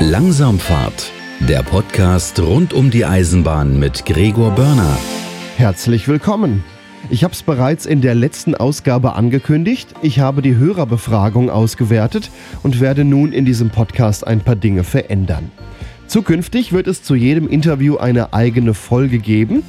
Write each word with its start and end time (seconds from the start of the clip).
Langsamfahrt, 0.00 1.10
der 1.40 1.64
Podcast 1.64 2.38
rund 2.38 2.72
um 2.72 2.88
die 2.88 3.04
Eisenbahn 3.04 3.80
mit 3.80 4.06
Gregor 4.06 4.52
Börner. 4.52 4.96
Herzlich 5.56 6.06
willkommen. 6.06 6.62
Ich 7.10 7.24
habe 7.24 7.34
es 7.34 7.42
bereits 7.42 7.84
in 7.84 8.00
der 8.00 8.14
letzten 8.14 8.54
Ausgabe 8.54 9.14
angekündigt. 9.14 9.88
Ich 10.00 10.20
habe 10.20 10.40
die 10.40 10.54
Hörerbefragung 10.54 11.50
ausgewertet 11.50 12.30
und 12.62 12.78
werde 12.78 13.04
nun 13.04 13.32
in 13.32 13.44
diesem 13.44 13.70
Podcast 13.70 14.24
ein 14.24 14.38
paar 14.38 14.54
Dinge 14.54 14.84
verändern. 14.84 15.50
Zukünftig 16.06 16.72
wird 16.72 16.86
es 16.86 17.02
zu 17.02 17.16
jedem 17.16 17.48
Interview 17.48 17.96
eine 17.96 18.32
eigene 18.32 18.74
Folge 18.74 19.18
geben. 19.18 19.64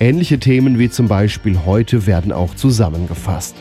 Ähnliche 0.00 0.38
Themen 0.38 0.78
wie 0.78 0.88
zum 0.88 1.08
Beispiel 1.08 1.58
heute 1.66 2.06
werden 2.06 2.32
auch 2.32 2.54
zusammengefasst. 2.54 3.54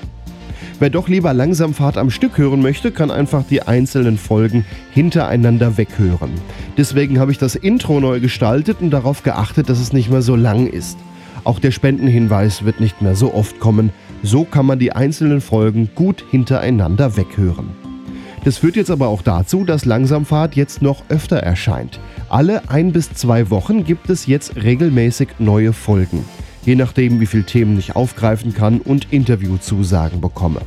Wer 0.79 0.89
doch 0.89 1.07
lieber 1.07 1.33
Langsamfahrt 1.33 1.97
am 1.97 2.09
Stück 2.09 2.37
hören 2.37 2.61
möchte, 2.61 2.91
kann 2.91 3.11
einfach 3.11 3.43
die 3.47 3.61
einzelnen 3.61 4.17
Folgen 4.17 4.65
hintereinander 4.91 5.77
weghören. 5.77 6.31
Deswegen 6.77 7.19
habe 7.19 7.31
ich 7.31 7.37
das 7.37 7.55
Intro 7.55 7.99
neu 7.99 8.19
gestaltet 8.19 8.77
und 8.81 8.91
darauf 8.91 9.23
geachtet, 9.23 9.69
dass 9.69 9.79
es 9.79 9.93
nicht 9.93 10.09
mehr 10.09 10.21
so 10.21 10.35
lang 10.35 10.67
ist. 10.67 10.97
Auch 11.43 11.59
der 11.59 11.71
Spendenhinweis 11.71 12.65
wird 12.65 12.79
nicht 12.79 13.01
mehr 13.01 13.15
so 13.15 13.33
oft 13.33 13.59
kommen. 13.59 13.91
So 14.23 14.45
kann 14.45 14.65
man 14.65 14.79
die 14.79 14.93
einzelnen 14.93 15.41
Folgen 15.41 15.89
gut 15.93 16.23
hintereinander 16.31 17.17
weghören. 17.17 17.69
Das 18.43 18.57
führt 18.57 18.75
jetzt 18.75 18.91
aber 18.91 19.07
auch 19.07 19.21
dazu, 19.21 19.63
dass 19.63 19.85
Langsamfahrt 19.85 20.55
jetzt 20.55 20.81
noch 20.81 21.03
öfter 21.09 21.37
erscheint. 21.37 21.99
Alle 22.29 22.69
ein 22.69 22.91
bis 22.91 23.13
zwei 23.13 23.49
Wochen 23.49 23.85
gibt 23.85 24.09
es 24.09 24.25
jetzt 24.25 24.55
regelmäßig 24.55 25.29
neue 25.39 25.71
Folgen 25.71 26.25
je 26.65 26.75
nachdem, 26.75 27.19
wie 27.19 27.25
viele 27.25 27.43
Themen 27.43 27.77
ich 27.77 27.95
aufgreifen 27.95 28.53
kann 28.53 28.79
und 28.79 29.07
Interviewzusagen 29.11 30.21
bekomme. 30.21 30.61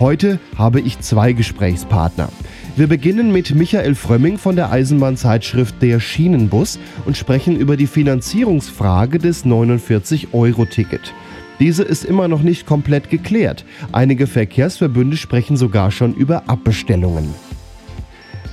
Heute 0.00 0.40
habe 0.56 0.80
ich 0.80 0.98
zwei 1.00 1.32
Gesprächspartner. 1.32 2.28
Wir 2.76 2.88
beginnen 2.88 3.32
mit 3.32 3.54
Michael 3.54 3.94
Frömming 3.94 4.38
von 4.38 4.56
der 4.56 4.72
Eisenbahnzeitschrift 4.72 5.80
Der 5.80 6.00
Schienenbus 6.00 6.80
und 7.06 7.16
sprechen 7.16 7.56
über 7.56 7.76
die 7.76 7.86
Finanzierungsfrage 7.86 9.18
des 9.18 9.46
49-Euro-Ticket. 9.46 11.14
Diese 11.60 11.84
ist 11.84 12.04
immer 12.04 12.26
noch 12.26 12.42
nicht 12.42 12.66
komplett 12.66 13.10
geklärt. 13.10 13.64
Einige 13.92 14.26
Verkehrsverbünde 14.26 15.16
sprechen 15.16 15.56
sogar 15.56 15.92
schon 15.92 16.14
über 16.14 16.48
Abbestellungen. 16.48 17.32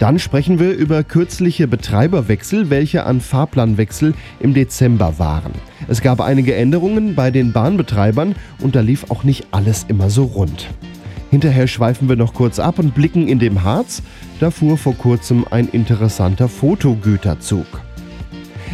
Dann 0.02 0.18
sprechen 0.18 0.58
wir 0.58 0.74
über 0.74 1.04
kürzliche 1.04 1.68
Betreiberwechsel, 1.68 2.72
welche 2.72 3.06
an 3.06 3.22
Fahrplanwechsel 3.22 4.16
im 4.40 4.56
Dezember 4.56 5.20
waren. 5.20 5.52
Es 5.88 6.02
gab 6.02 6.22
einige 6.22 6.56
Änderungen 6.56 7.14
bei 7.14 7.30
den 7.30 7.52
Bahnbetreibern 7.52 8.34
und 8.62 8.76
da 8.76 8.80
lief 8.82 9.12
auch 9.12 9.24
nicht 9.24 9.50
alles 9.52 9.86
immer 9.90 10.10
so 10.10 10.24
rund. 10.24 10.70
Hinterher 11.30 11.68
schweifen 11.68 12.10
wir 12.10 12.16
noch 12.16 12.34
kurz 12.34 12.58
ab 12.58 12.80
und 12.80 12.96
blicken 12.96 13.28
in 13.28 13.38
dem 13.38 13.62
Harz. 13.62 14.02
Da 14.40 14.50
fuhr 14.50 14.76
vor 14.76 14.96
kurzem 14.96 15.46
ein 15.52 15.68
interessanter 15.68 16.50
Fotogüterzug. 16.50 17.68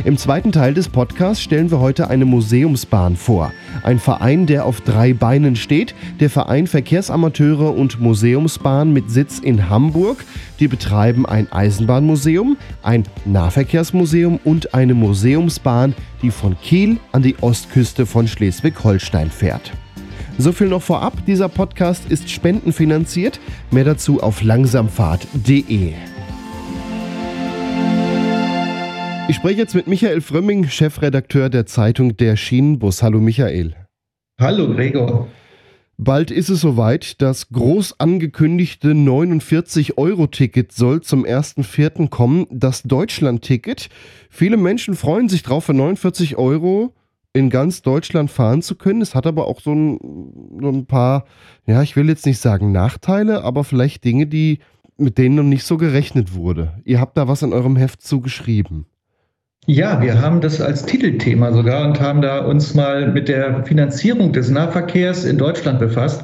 Im 0.05 0.17
zweiten 0.17 0.51
Teil 0.51 0.73
des 0.73 0.89
Podcasts 0.89 1.43
stellen 1.43 1.71
wir 1.71 1.79
heute 1.79 2.09
eine 2.09 2.25
Museumsbahn 2.25 3.15
vor. 3.15 3.51
Ein 3.83 3.99
Verein, 3.99 4.45
der 4.45 4.65
auf 4.65 4.81
drei 4.81 5.13
Beinen 5.13 5.55
steht, 5.55 5.95
der 6.19 6.29
Verein 6.29 6.67
Verkehrsamateure 6.67 7.73
und 7.73 7.99
Museumsbahn 7.99 8.93
mit 8.93 9.09
Sitz 9.09 9.39
in 9.39 9.69
Hamburg. 9.69 10.23
Die 10.59 10.67
betreiben 10.67 11.25
ein 11.25 11.51
Eisenbahnmuseum, 11.51 12.57
ein 12.83 13.03
Nahverkehrsmuseum 13.25 14.39
und 14.43 14.73
eine 14.73 14.93
Museumsbahn, 14.93 15.95
die 16.21 16.31
von 16.31 16.55
Kiel 16.61 16.97
an 17.11 17.23
die 17.23 17.35
Ostküste 17.41 18.05
von 18.05 18.27
Schleswig-Holstein 18.27 19.31
fährt. 19.31 19.71
So 20.37 20.51
viel 20.51 20.67
noch 20.67 20.83
vorab, 20.83 21.25
dieser 21.25 21.49
Podcast 21.49 22.03
ist 22.09 22.29
spendenfinanziert. 22.29 23.39
Mehr 23.71 23.85
dazu 23.85 24.21
auf 24.21 24.43
langsamfahrt.de. 24.43 25.93
Ich 29.29 29.35
spreche 29.35 29.59
jetzt 29.59 29.75
mit 29.75 29.87
Michael 29.87 30.21
Frömming, 30.21 30.69
Chefredakteur 30.69 31.49
der 31.49 31.65
Zeitung 31.65 32.15
Der 32.15 32.37
Schienenbus. 32.37 33.03
Hallo 33.03 33.19
Michael. 33.19 33.75
Hallo 34.39 34.73
Gregor. 34.73 35.27
Bald 35.97 36.31
ist 36.31 36.47
es 36.47 36.61
soweit. 36.61 37.21
Das 37.21 37.49
groß 37.49 37.99
angekündigte 37.99 38.91
49-Euro-Ticket 38.91 40.71
soll 40.71 41.01
zum 41.01 41.25
1.4. 41.25 42.07
kommen. 42.07 42.47
Das 42.51 42.83
Deutschland-Ticket. 42.83 43.89
Viele 44.29 44.55
Menschen 44.55 44.95
freuen 44.95 45.27
sich 45.27 45.43
drauf, 45.43 45.65
für 45.65 45.73
49 45.73 46.37
Euro 46.37 46.93
in 47.33 47.49
ganz 47.49 47.81
Deutschland 47.81 48.31
fahren 48.31 48.61
zu 48.61 48.75
können. 48.75 49.01
Es 49.01 49.13
hat 49.13 49.27
aber 49.27 49.47
auch 49.47 49.59
so 49.59 49.73
ein, 49.73 49.99
so 50.61 50.69
ein 50.69 50.85
paar, 50.85 51.25
ja, 51.65 51.83
ich 51.83 51.97
will 51.97 52.07
jetzt 52.07 52.25
nicht 52.25 52.39
sagen 52.39 52.71
Nachteile, 52.71 53.43
aber 53.43 53.65
vielleicht 53.65 54.05
Dinge, 54.05 54.25
die 54.27 54.59
mit 54.95 55.17
denen 55.17 55.35
noch 55.35 55.43
nicht 55.43 55.65
so 55.65 55.75
gerechnet 55.75 56.33
wurde. 56.33 56.81
Ihr 56.85 57.01
habt 57.01 57.17
da 57.17 57.27
was 57.27 57.41
in 57.41 57.51
eurem 57.51 57.75
Heft 57.75 58.01
zugeschrieben. 58.01 58.85
Ja, 59.69 60.01
wir 60.01 60.21
haben 60.21 60.39
das 60.39 60.61
als 60.61 60.85
Titelthema 60.85 61.51
sogar 61.51 61.85
und 61.85 61.99
haben 61.99 62.21
da 62.21 62.39
uns 62.39 62.73
mal 62.73 63.11
mit 63.11 63.27
der 63.27 63.65
Finanzierung 63.65 64.31
des 64.31 64.49
Nahverkehrs 64.49 65.25
in 65.25 65.37
Deutschland 65.37 65.79
befasst, 65.79 66.23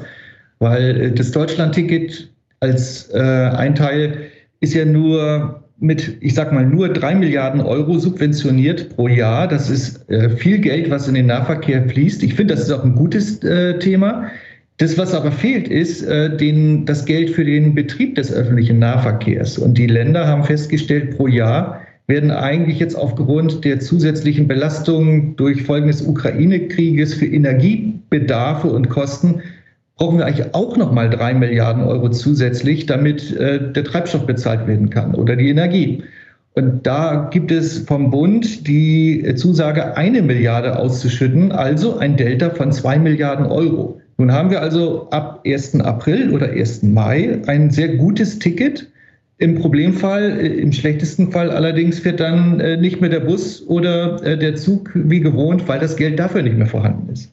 weil 0.60 0.98
äh, 0.98 1.12
das 1.12 1.30
Deutschlandticket 1.30 2.30
als 2.60 3.10
äh, 3.12 3.20
ein 3.20 3.74
Teil 3.74 4.30
ist 4.60 4.72
ja 4.72 4.86
nur 4.86 5.62
mit, 5.78 6.16
ich 6.20 6.32
sag 6.34 6.54
mal, 6.54 6.64
nur 6.64 6.88
drei 6.88 7.14
Milliarden 7.14 7.60
Euro 7.60 7.98
subventioniert 7.98 8.96
pro 8.96 9.08
Jahr. 9.08 9.46
Das 9.46 9.68
ist 9.68 10.08
äh, 10.08 10.30
viel 10.30 10.58
Geld, 10.58 10.88
was 10.88 11.06
in 11.06 11.12
den 11.12 11.26
Nahverkehr 11.26 11.86
fließt. 11.86 12.22
Ich 12.22 12.32
finde, 12.32 12.54
das 12.54 12.64
ist 12.64 12.70
auch 12.70 12.82
ein 12.82 12.94
gutes 12.94 13.42
äh, 13.42 13.78
Thema. 13.78 14.30
Das, 14.78 14.96
was 14.96 15.12
aber 15.12 15.30
fehlt, 15.30 15.68
ist 15.68 16.02
äh, 16.02 16.34
den, 16.34 16.86
das 16.86 17.04
Geld 17.04 17.28
für 17.28 17.44
den 17.44 17.74
Betrieb 17.74 18.14
des 18.14 18.32
öffentlichen 18.32 18.78
Nahverkehrs. 18.78 19.58
Und 19.58 19.76
die 19.76 19.86
Länder 19.86 20.26
haben 20.26 20.44
festgestellt, 20.44 21.18
pro 21.18 21.26
Jahr 21.26 21.83
werden 22.06 22.30
eigentlich 22.30 22.78
jetzt 22.78 22.96
aufgrund 22.96 23.64
der 23.64 23.80
zusätzlichen 23.80 24.46
Belastungen 24.46 25.36
durch 25.36 25.62
Folgen 25.62 25.86
des 25.86 26.02
Ukraine-Krieges 26.02 27.14
für 27.14 27.26
Energiebedarfe 27.26 28.68
und 28.68 28.90
Kosten 28.90 29.42
brauchen 29.96 30.18
wir 30.18 30.26
eigentlich 30.26 30.54
auch 30.54 30.76
nochmal 30.76 31.08
drei 31.08 31.34
Milliarden 31.34 31.84
Euro 31.84 32.10
zusätzlich, 32.10 32.86
damit 32.86 33.34
äh, 33.36 33.72
der 33.72 33.84
Treibstoff 33.84 34.26
bezahlt 34.26 34.66
werden 34.66 34.90
kann 34.90 35.14
oder 35.14 35.36
die 35.36 35.48
Energie. 35.48 36.02
Und 36.56 36.86
da 36.86 37.28
gibt 37.32 37.50
es 37.50 37.78
vom 37.78 38.10
Bund 38.10 38.68
die 38.68 39.34
Zusage, 39.36 39.96
eine 39.96 40.22
Milliarde 40.22 40.78
auszuschütten, 40.78 41.50
also 41.50 41.98
ein 41.98 42.16
Delta 42.16 42.50
von 42.50 42.70
zwei 42.70 42.98
Milliarden 42.98 43.46
Euro. 43.46 44.00
Nun 44.18 44.30
haben 44.30 44.50
wir 44.50 44.60
also 44.60 45.08
ab 45.10 45.40
1. 45.44 45.80
April 45.80 46.32
oder 46.32 46.50
1. 46.50 46.84
Mai 46.84 47.42
ein 47.46 47.70
sehr 47.70 47.96
gutes 47.96 48.38
Ticket 48.38 48.88
im 49.44 49.56
Problemfall, 49.56 50.40
äh, 50.40 50.46
im 50.46 50.72
schlechtesten 50.72 51.30
Fall 51.30 51.50
allerdings 51.50 51.98
fährt 52.00 52.20
dann 52.20 52.58
äh, 52.60 52.76
nicht 52.76 53.00
mehr 53.00 53.10
der 53.10 53.20
Bus 53.20 53.62
oder 53.66 54.22
äh, 54.24 54.38
der 54.38 54.56
Zug 54.56 54.90
wie 54.94 55.20
gewohnt, 55.20 55.68
weil 55.68 55.78
das 55.78 55.96
Geld 55.96 56.18
dafür 56.18 56.42
nicht 56.42 56.56
mehr 56.56 56.66
vorhanden 56.66 57.12
ist. 57.12 57.30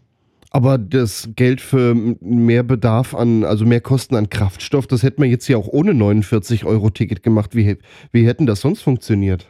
Aber 0.53 0.77
das 0.77 1.29
Geld 1.37 1.61
für 1.61 1.95
mehr 1.95 2.63
Bedarf 2.63 3.15
an, 3.15 3.45
also 3.45 3.65
mehr 3.65 3.79
Kosten 3.79 4.15
an 4.15 4.29
Kraftstoff, 4.29 4.85
das 4.85 5.01
hätten 5.01 5.21
wir 5.21 5.29
jetzt 5.29 5.47
ja 5.47 5.55
auch 5.55 5.69
ohne 5.69 5.93
49-Euro-Ticket 5.93 7.23
gemacht. 7.23 7.55
Wie, 7.55 7.77
wie 8.11 8.27
hätten 8.27 8.45
das 8.45 8.59
sonst 8.59 8.81
funktioniert? 8.81 9.47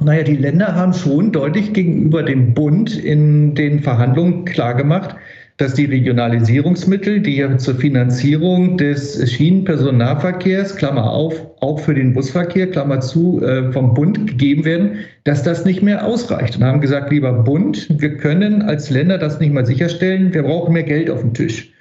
Naja, 0.00 0.22
die 0.22 0.36
Länder 0.36 0.74
haben 0.74 0.94
schon 0.94 1.32
deutlich 1.32 1.74
gegenüber 1.74 2.22
dem 2.22 2.54
Bund 2.54 2.96
in 2.96 3.54
den 3.54 3.82
Verhandlungen 3.82 4.46
klargemacht, 4.46 5.16
dass 5.58 5.74
die 5.74 5.86
Regionalisierungsmittel, 5.86 7.20
die 7.20 7.36
ja 7.36 7.58
zur 7.58 7.74
Finanzierung 7.74 8.76
des 8.78 9.30
Schienenpersonennahverkehrs, 9.30 10.76
Klammer 10.76 11.10
auf, 11.10 11.34
auch 11.60 11.80
für 11.80 11.94
den 11.94 12.14
Busverkehr, 12.14 12.70
Klammer 12.70 13.00
zu, 13.00 13.42
äh, 13.42 13.72
vom 13.72 13.92
Bund 13.92 14.28
gegeben 14.28 14.64
werden, 14.64 14.98
dass 15.24 15.42
das 15.42 15.64
nicht 15.64 15.82
mehr 15.82 16.06
ausreicht. 16.06 16.56
Und 16.56 16.64
haben 16.64 16.80
gesagt, 16.80 17.10
lieber 17.10 17.32
Bund, 17.32 17.88
wir 17.90 18.16
können 18.16 18.62
als 18.62 18.88
Länder 18.88 19.18
das 19.18 19.40
nicht 19.40 19.52
mal 19.52 19.66
sicherstellen, 19.66 20.32
wir 20.32 20.44
brauchen 20.44 20.72
mehr 20.72 20.84
Geld 20.84 21.10
auf 21.10 21.20
dem 21.20 21.34
Tisch. 21.34 21.72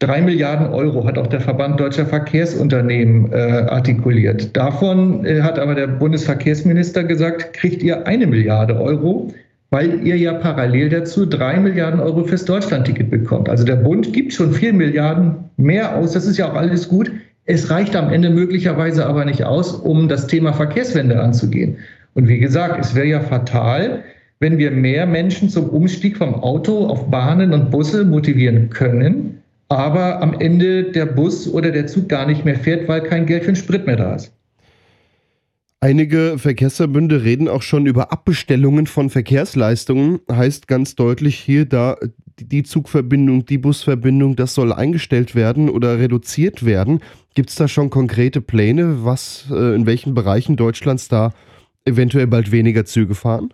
Drei 0.00 0.20
Milliarden 0.20 0.66
Euro 0.74 1.06
hat 1.06 1.16
auch 1.16 1.28
der 1.28 1.40
Verband 1.40 1.78
Deutscher 1.78 2.06
Verkehrsunternehmen 2.06 3.32
äh, 3.32 3.36
artikuliert. 3.36 4.56
Davon 4.56 5.24
äh, 5.24 5.40
hat 5.40 5.56
aber 5.60 5.76
der 5.76 5.86
Bundesverkehrsminister 5.86 7.04
gesagt, 7.04 7.52
kriegt 7.52 7.80
ihr 7.80 8.08
eine 8.08 8.26
Milliarde 8.26 8.78
Euro 8.80 9.32
weil 9.70 10.06
ihr 10.06 10.16
ja 10.16 10.34
parallel 10.34 10.88
dazu 10.88 11.26
drei 11.26 11.58
Milliarden 11.58 12.00
Euro 12.00 12.24
fürs 12.24 12.44
Deutschlandticket 12.44 13.10
bekommt. 13.10 13.48
Also 13.48 13.64
der 13.64 13.76
Bund 13.76 14.12
gibt 14.12 14.32
schon 14.32 14.52
vier 14.52 14.72
Milliarden 14.72 15.36
mehr 15.56 15.96
aus. 15.96 16.12
Das 16.12 16.26
ist 16.26 16.38
ja 16.38 16.50
auch 16.50 16.54
alles 16.54 16.88
gut. 16.88 17.10
Es 17.46 17.70
reicht 17.70 17.94
am 17.96 18.12
Ende 18.12 18.30
möglicherweise 18.30 19.04
aber 19.06 19.24
nicht 19.24 19.44
aus, 19.44 19.72
um 19.72 20.08
das 20.08 20.26
Thema 20.26 20.52
Verkehrswende 20.52 21.20
anzugehen. 21.20 21.76
Und 22.14 22.28
wie 22.28 22.38
gesagt, 22.38 22.78
es 22.80 22.94
wäre 22.94 23.06
ja 23.06 23.20
fatal, 23.20 24.04
wenn 24.40 24.58
wir 24.58 24.70
mehr 24.70 25.06
Menschen 25.06 25.48
zum 25.48 25.68
Umstieg 25.68 26.16
vom 26.16 26.34
Auto 26.34 26.86
auf 26.86 27.10
Bahnen 27.10 27.52
und 27.52 27.70
Busse 27.70 28.04
motivieren 28.04 28.70
können, 28.70 29.42
aber 29.68 30.22
am 30.22 30.34
Ende 30.38 30.84
der 30.84 31.06
Bus 31.06 31.48
oder 31.52 31.70
der 31.70 31.86
Zug 31.86 32.08
gar 32.08 32.26
nicht 32.26 32.44
mehr 32.44 32.56
fährt, 32.56 32.88
weil 32.88 33.02
kein 33.02 33.26
Geld 33.26 33.44
für 33.44 33.52
den 33.52 33.56
Sprit 33.56 33.86
mehr 33.86 33.96
da 33.96 34.14
ist. 34.14 34.32
Einige 35.84 36.38
Verkehrsverbünde 36.38 37.24
reden 37.24 37.46
auch 37.46 37.60
schon 37.60 37.84
über 37.84 38.10
Abbestellungen 38.10 38.86
von 38.86 39.10
Verkehrsleistungen. 39.10 40.20
Heißt 40.32 40.66
ganz 40.66 40.94
deutlich 40.94 41.36
hier, 41.36 41.66
da 41.66 41.98
die 42.40 42.62
Zugverbindung, 42.62 43.44
die 43.44 43.58
Busverbindung, 43.58 44.34
das 44.34 44.54
soll 44.54 44.72
eingestellt 44.72 45.34
werden 45.34 45.68
oder 45.68 45.98
reduziert 45.98 46.64
werden. 46.64 47.00
Gibt 47.34 47.50
es 47.50 47.56
da 47.56 47.68
schon 47.68 47.90
konkrete 47.90 48.40
Pläne, 48.40 49.04
was 49.04 49.44
äh, 49.50 49.74
in 49.74 49.84
welchen 49.84 50.14
Bereichen 50.14 50.56
Deutschlands 50.56 51.08
da 51.08 51.34
eventuell 51.84 52.28
bald 52.28 52.50
weniger 52.50 52.86
Züge 52.86 53.14
fahren? 53.14 53.52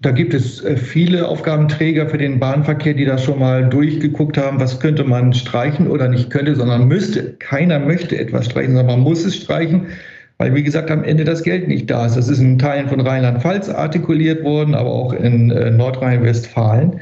Da 0.00 0.12
gibt 0.12 0.34
es 0.34 0.62
äh, 0.62 0.76
viele 0.76 1.26
Aufgabenträger 1.26 2.08
für 2.08 2.18
den 2.18 2.38
Bahnverkehr, 2.38 2.94
die 2.94 3.06
da 3.06 3.18
schon 3.18 3.40
mal 3.40 3.68
durchgeguckt 3.68 4.38
haben, 4.38 4.60
was 4.60 4.78
könnte 4.78 5.02
man 5.02 5.32
streichen 5.32 5.88
oder 5.88 6.06
nicht 6.06 6.30
könnte, 6.30 6.54
sondern 6.54 6.86
müsste. 6.86 7.32
Keiner 7.40 7.80
möchte 7.80 8.16
etwas 8.16 8.46
streichen, 8.46 8.76
sondern 8.76 8.98
man 8.98 9.00
muss 9.00 9.24
es 9.24 9.34
streichen, 9.34 9.88
weil, 10.38 10.54
wie 10.54 10.62
gesagt, 10.62 10.90
am 10.90 11.02
Ende 11.02 11.24
das 11.24 11.42
Geld 11.42 11.68
nicht 11.68 11.90
da 11.90 12.06
ist. 12.06 12.16
Das 12.16 12.28
ist 12.28 12.40
in 12.40 12.58
Teilen 12.58 12.88
von 12.88 13.00
Rheinland-Pfalz 13.00 13.68
artikuliert 13.70 14.44
worden, 14.44 14.74
aber 14.74 14.90
auch 14.90 15.12
in 15.12 15.50
äh, 15.50 15.70
Nordrhein-Westfalen. 15.70 17.00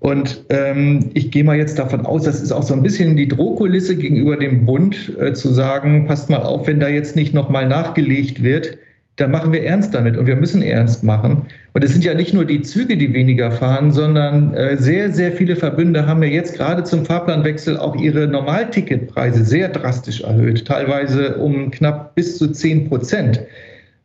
Und 0.00 0.44
ähm, 0.50 1.10
ich 1.14 1.30
gehe 1.30 1.44
mal 1.44 1.56
jetzt 1.56 1.78
davon 1.78 2.04
aus, 2.04 2.24
das 2.24 2.42
ist 2.42 2.52
auch 2.52 2.62
so 2.62 2.74
ein 2.74 2.82
bisschen 2.82 3.16
die 3.16 3.28
Drohkulisse 3.28 3.96
gegenüber 3.96 4.36
dem 4.36 4.66
Bund, 4.66 5.16
äh, 5.18 5.32
zu 5.32 5.48
sagen, 5.48 6.06
passt 6.06 6.28
mal 6.28 6.42
auf, 6.42 6.66
wenn 6.66 6.78
da 6.78 6.88
jetzt 6.88 7.16
nicht 7.16 7.32
nochmal 7.32 7.66
nachgelegt 7.66 8.42
wird, 8.42 8.76
da 9.16 9.28
machen 9.28 9.52
wir 9.52 9.62
ernst 9.62 9.94
damit 9.94 10.16
und 10.16 10.26
wir 10.26 10.34
müssen 10.34 10.60
ernst 10.60 11.04
machen. 11.04 11.42
Und 11.72 11.84
es 11.84 11.92
sind 11.92 12.04
ja 12.04 12.14
nicht 12.14 12.34
nur 12.34 12.44
die 12.44 12.62
Züge, 12.62 12.96
die 12.96 13.12
weniger 13.12 13.52
fahren, 13.52 13.92
sondern 13.92 14.54
äh, 14.54 14.76
sehr, 14.76 15.12
sehr 15.12 15.32
viele 15.32 15.54
Verbünde 15.54 16.06
haben 16.06 16.22
ja 16.22 16.30
jetzt 16.30 16.56
gerade 16.56 16.82
zum 16.82 17.04
Fahrplanwechsel 17.04 17.76
auch 17.76 17.94
ihre 17.96 18.26
Normalticketpreise 18.26 19.44
sehr 19.44 19.68
drastisch 19.68 20.22
erhöht, 20.22 20.64
teilweise 20.66 21.36
um 21.36 21.70
knapp 21.70 22.14
bis 22.16 22.38
zu 22.38 22.50
10 22.50 22.88
Prozent. 22.88 23.40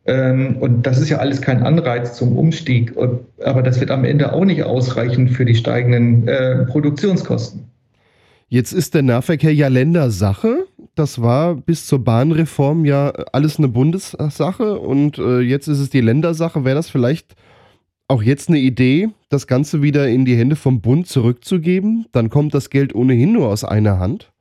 Ähm, 0.06 0.58
und 0.60 0.86
das 0.86 1.00
ist 1.00 1.10
ja 1.10 1.18
alles 1.18 1.42
kein 1.42 1.64
Anreiz 1.64 2.16
zum 2.16 2.38
Umstieg, 2.38 2.94
aber 3.44 3.64
das 3.64 3.80
wird 3.80 3.92
am 3.92 4.06
Ende 4.06 4.32
auch 4.34 4.46
nicht 4.46 4.64
ausreichen 4.64 5.28
für 5.28 5.46
die 5.46 5.56
steigenden 5.56 6.28
äh, 6.28 6.66
Produktionskosten. 6.66 7.66
Jetzt 8.48 8.74
ist 8.74 8.96
der 8.96 9.04
Nahverkehr 9.04 9.54
ja 9.54 9.68
Ländersache. 9.68 10.66
Das 11.00 11.22
war 11.22 11.56
bis 11.56 11.86
zur 11.86 12.04
Bahnreform 12.04 12.84
ja 12.84 13.12
alles 13.32 13.58
eine 13.58 13.70
Bundessache 13.70 14.78
und 14.78 15.18
äh, 15.18 15.40
jetzt 15.40 15.70
ist 15.70 15.80
es 15.80 15.90
die 15.90 16.02
Ländersache. 16.02 16.66
Wäre 16.66 16.76
das 16.76 16.90
vielleicht 16.90 17.38
auch 18.10 18.22
jetzt 18.22 18.50
eine 18.50 18.60
Idee, 18.60 19.08
das 19.30 19.48
Ganze 19.48 19.82
wieder 19.82 20.10
in 20.10 20.26
die 20.26 20.36
Hände 20.36 20.58
vom 20.58 20.82
Bund 20.82 21.08
zurückzugeben? 21.08 22.08
Dann 22.12 22.30
kommt 22.30 22.54
das 22.54 22.70
Geld 22.70 22.94
ohnehin 22.94 23.32
nur 23.32 23.48
aus 23.48 23.64
einer 23.64 23.98
Hand. 23.98 24.34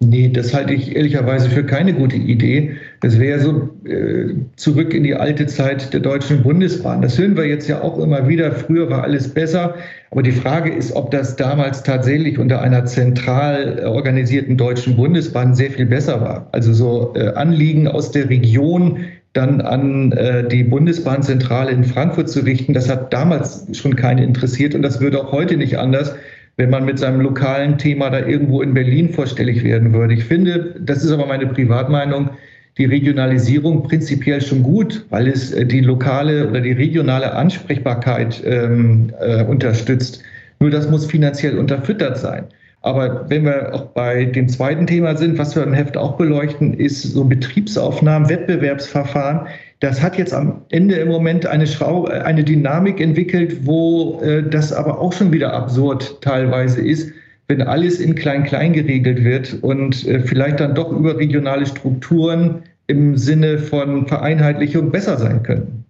Nee, 0.00 0.28
das 0.28 0.54
halte 0.54 0.74
ich 0.74 0.94
ehrlicherweise 0.94 1.50
für 1.50 1.64
keine 1.64 1.92
gute 1.92 2.14
Idee. 2.14 2.76
Das 3.00 3.18
wäre 3.18 3.40
so 3.40 3.68
äh, 3.84 4.32
zurück 4.54 4.94
in 4.94 5.02
die 5.02 5.16
alte 5.16 5.46
Zeit 5.46 5.92
der 5.92 5.98
Deutschen 5.98 6.44
Bundesbahn. 6.44 7.02
Das 7.02 7.18
hören 7.18 7.36
wir 7.36 7.46
jetzt 7.46 7.66
ja 7.66 7.82
auch 7.82 7.98
immer 7.98 8.28
wieder. 8.28 8.52
Früher 8.52 8.88
war 8.90 9.02
alles 9.02 9.34
besser. 9.34 9.74
Aber 10.12 10.22
die 10.22 10.30
Frage 10.30 10.70
ist, 10.70 10.94
ob 10.94 11.10
das 11.10 11.34
damals 11.34 11.82
tatsächlich 11.82 12.38
unter 12.38 12.62
einer 12.62 12.84
zentral 12.84 13.84
organisierten 13.86 14.56
Deutschen 14.56 14.96
Bundesbahn 14.96 15.56
sehr 15.56 15.72
viel 15.72 15.86
besser 15.86 16.20
war. 16.20 16.48
Also 16.52 16.72
so 16.72 17.12
äh, 17.16 17.30
Anliegen 17.30 17.88
aus 17.88 18.12
der 18.12 18.30
Region 18.30 19.00
dann 19.32 19.60
an 19.60 20.12
äh, 20.12 20.46
die 20.46 20.62
Bundesbahnzentrale 20.62 21.72
in 21.72 21.82
Frankfurt 21.82 22.28
zu 22.28 22.40
richten, 22.40 22.72
das 22.72 22.88
hat 22.88 23.12
damals 23.12 23.66
schon 23.76 23.96
keine 23.96 24.24
interessiert 24.24 24.74
und 24.74 24.82
das 24.82 25.00
würde 25.00 25.20
auch 25.20 25.32
heute 25.32 25.56
nicht 25.56 25.78
anders 25.78 26.14
wenn 26.58 26.70
man 26.70 26.84
mit 26.84 26.98
seinem 26.98 27.20
lokalen 27.20 27.78
Thema 27.78 28.10
da 28.10 28.26
irgendwo 28.26 28.60
in 28.62 28.74
Berlin 28.74 29.08
vorstellig 29.10 29.62
werden 29.64 29.92
würde. 29.92 30.14
Ich 30.14 30.24
finde, 30.24 30.74
das 30.80 31.04
ist 31.04 31.12
aber 31.12 31.24
meine 31.24 31.46
Privatmeinung, 31.46 32.30
die 32.76 32.84
Regionalisierung 32.84 33.84
prinzipiell 33.84 34.40
schon 34.40 34.62
gut, 34.62 35.06
weil 35.10 35.28
es 35.28 35.52
äh, 35.52 35.64
die 35.64 35.80
lokale 35.80 36.48
oder 36.48 36.60
die 36.60 36.72
regionale 36.72 37.32
Ansprechbarkeit 37.32 38.42
ähm, 38.44 39.12
äh, 39.20 39.44
unterstützt. 39.44 40.22
Nur 40.60 40.70
das 40.70 40.90
muss 40.90 41.06
finanziell 41.06 41.56
unterfüttert 41.58 42.18
sein. 42.18 42.44
Aber 42.88 43.28
wenn 43.28 43.44
wir 43.44 43.74
auch 43.74 43.82
bei 43.88 44.24
dem 44.24 44.48
zweiten 44.48 44.86
Thema 44.86 45.14
sind, 45.14 45.36
was 45.36 45.54
wir 45.54 45.62
im 45.62 45.74
Heft 45.74 45.98
auch 45.98 46.16
beleuchten, 46.16 46.72
ist 46.72 47.02
so 47.02 47.22
Betriebsaufnahmen, 47.22 48.30
Wettbewerbsverfahren. 48.30 49.46
Das 49.80 50.02
hat 50.02 50.16
jetzt 50.16 50.32
am 50.32 50.62
Ende 50.70 50.94
im 50.94 51.08
Moment 51.08 51.44
eine, 51.44 51.66
Schrau 51.66 52.06
eine 52.06 52.44
Dynamik 52.44 52.98
entwickelt, 52.98 53.66
wo 53.66 54.22
äh, 54.22 54.42
das 54.42 54.72
aber 54.72 54.98
auch 55.02 55.12
schon 55.12 55.32
wieder 55.32 55.52
absurd 55.52 56.22
teilweise 56.22 56.80
ist, 56.80 57.12
wenn 57.46 57.60
alles 57.60 58.00
in 58.00 58.14
Klein-Klein 58.14 58.72
geregelt 58.72 59.22
wird 59.22 59.58
und 59.60 60.06
äh, 60.06 60.20
vielleicht 60.20 60.60
dann 60.60 60.74
doch 60.74 60.90
überregionale 60.90 61.66
Strukturen 61.66 62.62
im 62.86 63.18
Sinne 63.18 63.58
von 63.58 64.06
Vereinheitlichung 64.06 64.90
besser 64.90 65.18
sein 65.18 65.42
können. 65.42 65.84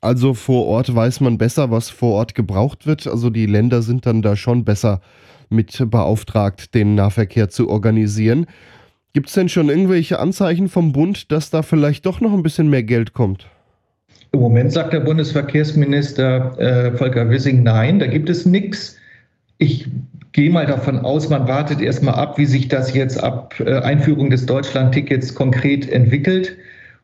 Also 0.00 0.34
vor 0.34 0.66
Ort 0.66 0.92
weiß 0.92 1.20
man 1.20 1.38
besser, 1.38 1.70
was 1.70 1.88
vor 1.88 2.14
Ort 2.14 2.34
gebraucht 2.34 2.84
wird. 2.88 3.06
Also 3.06 3.30
die 3.30 3.46
Länder 3.46 3.82
sind 3.82 4.06
dann 4.06 4.22
da 4.22 4.34
schon 4.34 4.64
besser 4.64 5.00
mit 5.50 5.90
beauftragt, 5.90 6.74
den 6.74 6.94
Nahverkehr 6.94 7.48
zu 7.48 7.68
organisieren. 7.68 8.46
Gibt 9.12 9.28
es 9.28 9.34
denn 9.34 9.48
schon 9.48 9.68
irgendwelche 9.68 10.18
Anzeichen 10.18 10.68
vom 10.68 10.92
Bund, 10.92 11.32
dass 11.32 11.50
da 11.50 11.62
vielleicht 11.62 12.06
doch 12.06 12.20
noch 12.20 12.32
ein 12.32 12.42
bisschen 12.42 12.70
mehr 12.70 12.84
Geld 12.84 13.12
kommt? 13.12 13.48
Im 14.32 14.40
Moment 14.40 14.72
sagt 14.72 14.92
der 14.92 15.00
Bundesverkehrsminister 15.00 16.58
äh, 16.58 16.96
Volker 16.96 17.28
Wissing, 17.28 17.64
nein, 17.64 17.98
da 17.98 18.06
gibt 18.06 18.30
es 18.30 18.46
nichts. 18.46 18.96
Ich 19.58 19.88
gehe 20.32 20.50
mal 20.50 20.66
davon 20.66 21.00
aus, 21.00 21.28
man 21.28 21.48
wartet 21.48 21.80
erstmal 21.80 22.14
ab, 22.14 22.38
wie 22.38 22.46
sich 22.46 22.68
das 22.68 22.94
jetzt 22.94 23.20
ab 23.22 23.54
äh, 23.58 23.78
Einführung 23.80 24.30
des 24.30 24.46
Deutschlandtickets 24.46 25.34
konkret 25.34 25.90
entwickelt. 25.90 26.56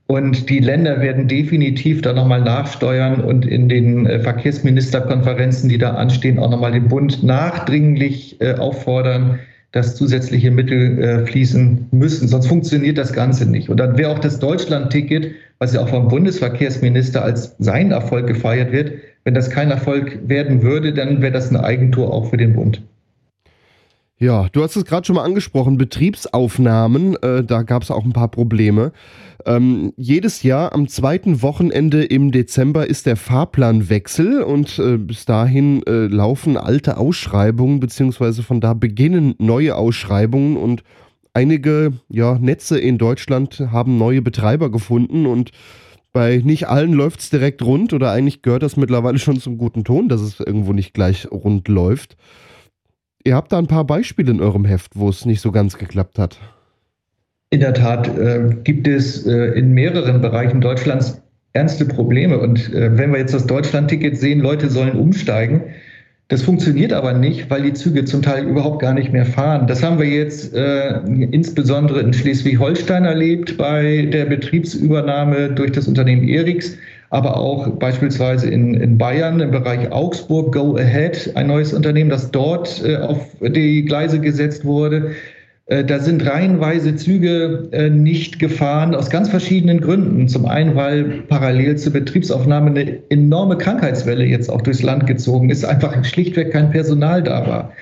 Und 0.09 0.49
die 0.51 0.61
Länder 0.61 1.01
werden 1.01 1.27
definitiv 1.27 2.01
da 2.03 2.13
nochmal 2.13 2.41
nachsteuern 2.41 3.21
und 3.21 3.45
in 3.45 3.69
den 3.69 4.07
äh, 4.07 4.21
Verkehrsministerkonferenzen, 4.21 5.69
die 5.69 5.79
da 5.79 5.95
anstehen, 5.95 6.39
auch 6.39 6.51
nochmal 6.51 6.73
den 6.73 6.87
Bund 6.87 7.25
nachdringlich 7.25 8.41
äh, 8.41 8.55
auffordern, 8.55 9.41
dass 9.73 9.97
zusätzliche 9.97 10.53
Mittel 10.53 11.03
äh, 11.03 11.27
fließen 11.27 11.89
müssen. 11.91 12.29
Sonst 12.29 12.47
funktioniert 12.47 12.99
das 12.99 13.13
Ganze 13.13 13.51
nicht. 13.51 13.69
Und 13.69 13.79
dann 13.79 13.99
wäre 13.99 14.13
auch 14.13 14.21
das 14.21 14.39
Deutschland-Ticket, 14.39 15.33
was 15.59 15.75
ja 15.75 15.81
auch 15.81 15.89
vom 15.89 16.07
Bundesverkehrsminister 16.07 17.25
als 17.25 17.57
sein 17.59 17.91
Erfolg 17.91 18.29
gefeiert 18.29 18.71
wird, 18.71 18.93
wenn 19.25 19.35
das 19.35 19.51
kein 19.51 19.73
Erfolg 19.73 20.21
werden 20.29 20.63
würde, 20.63 20.93
dann 20.93 21.21
wäre 21.21 21.33
das 21.33 21.51
ein 21.51 21.57
Eigentor 21.57 22.15
auch 22.15 22.31
für 22.31 22.37
den 22.37 22.55
Bund. 22.55 22.81
Ja, 24.19 24.49
du 24.51 24.63
hast 24.63 24.77
es 24.77 24.87
gerade 24.87 25.07
schon 25.07 25.17
mal 25.17 25.25
angesprochen, 25.25 25.77
Betriebsaufnahmen, 25.77 27.17
äh, 27.17 27.45
da 27.45 27.63
gab 27.63 27.83
es 27.83 27.91
auch 27.91 28.03
ein 28.03 28.15
paar 28.15 28.31
Probleme. 28.31 28.93
Ähm, 29.45 29.93
jedes 29.99 30.43
Jahr 30.43 30.73
am 30.73 30.89
zweiten 30.89 31.43
Wochenende 31.43 32.03
im 32.03 32.33
Dezember 32.33 32.87
ist 32.87 33.05
der 33.05 33.17
Fahrplanwechsel 33.17 34.43
und 34.43 34.79
äh, 34.79 34.97
bis 34.97 35.27
dahin 35.27 35.83
äh, 35.87 36.07
laufen 36.07 36.57
alte 36.57 36.97
Ausschreibungen, 36.97 37.79
beziehungsweise 37.79 38.43
von 38.43 38.63
da 38.63 38.73
beginnen 38.73 39.35
neue 39.37 39.77
Ausschreibungen 39.77 40.57
und 40.57 40.83
einige 41.35 41.93
ja, 42.09 42.39
Netze 42.39 42.79
in 42.79 42.97
Deutschland 42.97 43.61
haben 43.71 43.99
neue 43.99 44.23
Betreiber 44.23 44.71
gefunden 44.71 45.27
und 45.27 45.51
bei 46.15 46.41
nicht 46.43 46.69
allen 46.69 46.95
läuft 46.95 47.21
es 47.21 47.29
direkt 47.29 47.61
rund 47.61 47.93
oder 47.93 48.13
eigentlich 48.13 48.41
gehört 48.41 48.63
das 48.63 48.79
mittlerweile 48.79 49.19
schon 49.19 49.39
zum 49.39 49.59
guten 49.59 49.85
Ton, 49.85 50.09
dass 50.09 50.23
es 50.23 50.41
irgendwo 50.41 50.73
nicht 50.73 50.95
gleich 50.95 51.31
rund 51.31 51.69
läuft. 51.69 52.17
Ihr 53.27 53.35
habt 53.35 53.51
da 53.51 53.59
ein 53.59 53.67
paar 53.67 53.85
Beispiele 53.85 54.31
in 54.31 54.41
eurem 54.41 54.65
Heft, 54.65 54.93
wo 54.95 55.09
es 55.09 55.27
nicht 55.27 55.41
so 55.41 55.51
ganz 55.51 55.77
geklappt 55.79 56.17
hat. 56.17 56.39
In 57.51 57.59
der 57.59 57.75
Tat 57.75 58.07
äh, 58.17 58.55
gibt 58.63 58.87
es 58.87 59.27
äh, 59.27 59.59
in 59.59 59.73
mehreren 59.73 60.21
Bereichen 60.21 60.61
Deutschlands 60.61 61.21
ernste 61.53 61.87
Probleme. 61.87 62.39
Und 62.39 62.73
äh, 62.73 62.97
wenn 62.97 63.11
wir 63.11 63.19
jetzt 63.19 63.35
das 63.35 63.45
Deutschland-Ticket 63.49 64.17
sehen, 64.17 64.39
Leute 64.39 64.71
sollen 64.71 64.93
umsteigen. 64.97 65.63
Das 66.29 66.43
funktioniert 66.43 66.93
aber 66.93 67.15
nicht, 67.15 67.51
weil 67.51 67.63
die 67.63 67.73
Züge 67.73 68.05
zum 68.05 68.23
Teil 68.23 68.47
überhaupt 68.47 68.81
gar 68.81 68.95
nicht 68.95 69.13
mehr 69.13 69.27
fahren. 69.27 69.67
Das 69.67 69.83
haben 69.83 69.99
wir 69.99 70.07
jetzt 70.07 70.55
äh, 70.55 71.01
insbesondere 71.01 72.03
in 72.03 72.13
Schleswig-Holstein 72.13 73.05
erlebt 73.05 73.57
bei 73.57 74.07
der 74.07 74.27
Betriebsübernahme 74.27 75.51
durch 75.51 75.73
das 75.73 75.89
Unternehmen 75.89 76.29
Eriks 76.29 76.79
aber 77.17 77.39
auch 77.39 77.67
beispielsweise 77.79 78.51
in, 78.51 78.75
in 78.75 78.99
Bayern 78.99 79.41
im 79.41 79.51
Bereich 79.51 79.91
Augsburg 79.91 80.53
Go 80.53 80.77
Ahead, 80.77 81.33
ein 81.35 81.47
neues 81.47 81.73
Unternehmen, 81.73 82.11
das 82.11 82.31
dort 82.31 82.85
äh, 82.85 82.99
auf 82.99 83.27
die 83.41 83.87
Gleise 83.87 84.21
gesetzt 84.21 84.67
wurde. 84.67 85.13
Äh, 85.65 85.83
da 85.83 85.99
sind 85.99 86.27
reihenweise 86.27 86.95
Züge 86.95 87.71
äh, 87.73 87.89
nicht 87.89 88.39
gefahren 88.39 88.95
aus 88.95 89.09
ganz 89.09 89.31
verschiedenen 89.31 89.81
Gründen. 89.81 90.29
Zum 90.29 90.45
einen, 90.45 90.77
weil 90.77 91.23
parallel 91.27 91.77
zur 91.77 91.95
Betriebsaufnahme 91.95 92.69
eine 92.69 92.99
enorme 93.09 93.57
Krankheitswelle 93.57 94.27
jetzt 94.27 94.51
auch 94.51 94.61
durchs 94.61 94.83
Land 94.83 95.07
gezogen 95.07 95.49
ist, 95.49 95.65
einfach 95.65 96.05
schlichtweg 96.05 96.53
kein 96.53 96.71
Personal 96.71 97.23
da 97.23 97.47
war 97.47 97.73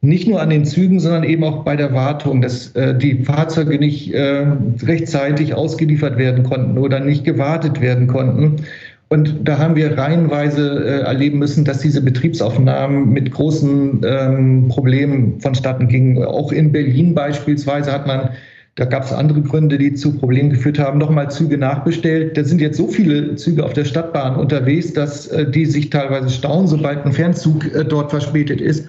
nicht 0.00 0.28
nur 0.28 0.40
an 0.40 0.50
den 0.50 0.64
Zügen, 0.64 1.00
sondern 1.00 1.24
eben 1.24 1.42
auch 1.42 1.64
bei 1.64 1.74
der 1.74 1.92
Wartung, 1.92 2.40
dass 2.40 2.74
äh, 2.76 2.96
die 2.96 3.24
Fahrzeuge 3.24 3.78
nicht 3.78 4.14
äh, 4.14 4.46
rechtzeitig 4.82 5.54
ausgeliefert 5.54 6.18
werden 6.18 6.44
konnten 6.44 6.78
oder 6.78 7.00
nicht 7.00 7.24
gewartet 7.24 7.80
werden 7.80 8.06
konnten. 8.06 8.62
Und 9.08 9.48
da 9.48 9.58
haben 9.58 9.74
wir 9.74 9.96
reihenweise 9.96 10.84
äh, 10.84 11.00
erleben 11.00 11.38
müssen, 11.38 11.64
dass 11.64 11.80
diese 11.80 12.02
Betriebsaufnahmen 12.02 13.10
mit 13.12 13.32
großen 13.32 14.02
ähm, 14.04 14.68
Problemen 14.68 15.40
vonstatten 15.40 15.88
gingen. 15.88 16.22
Auch 16.22 16.52
in 16.52 16.70
Berlin 16.72 17.14
beispielsweise 17.14 17.90
hat 17.90 18.06
man 18.06 18.30
Da 18.78 18.84
gab 18.84 19.02
es 19.02 19.12
andere 19.12 19.42
Gründe, 19.42 19.76
die 19.76 19.94
zu 19.94 20.16
Problemen 20.16 20.50
geführt 20.50 20.78
haben. 20.78 20.98
Nochmal 20.98 21.32
Züge 21.32 21.58
nachbestellt. 21.58 22.36
Da 22.36 22.44
sind 22.44 22.60
jetzt 22.60 22.76
so 22.76 22.86
viele 22.86 23.34
Züge 23.34 23.64
auf 23.64 23.72
der 23.72 23.84
Stadtbahn 23.84 24.36
unterwegs, 24.36 24.92
dass 24.92 25.26
äh, 25.26 25.50
die 25.50 25.66
sich 25.66 25.90
teilweise 25.90 26.30
stauen, 26.30 26.68
sobald 26.68 27.04
ein 27.04 27.12
Fernzug 27.12 27.64
äh, 27.74 27.84
dort 27.84 28.10
verspätet 28.10 28.60
ist. 28.60 28.86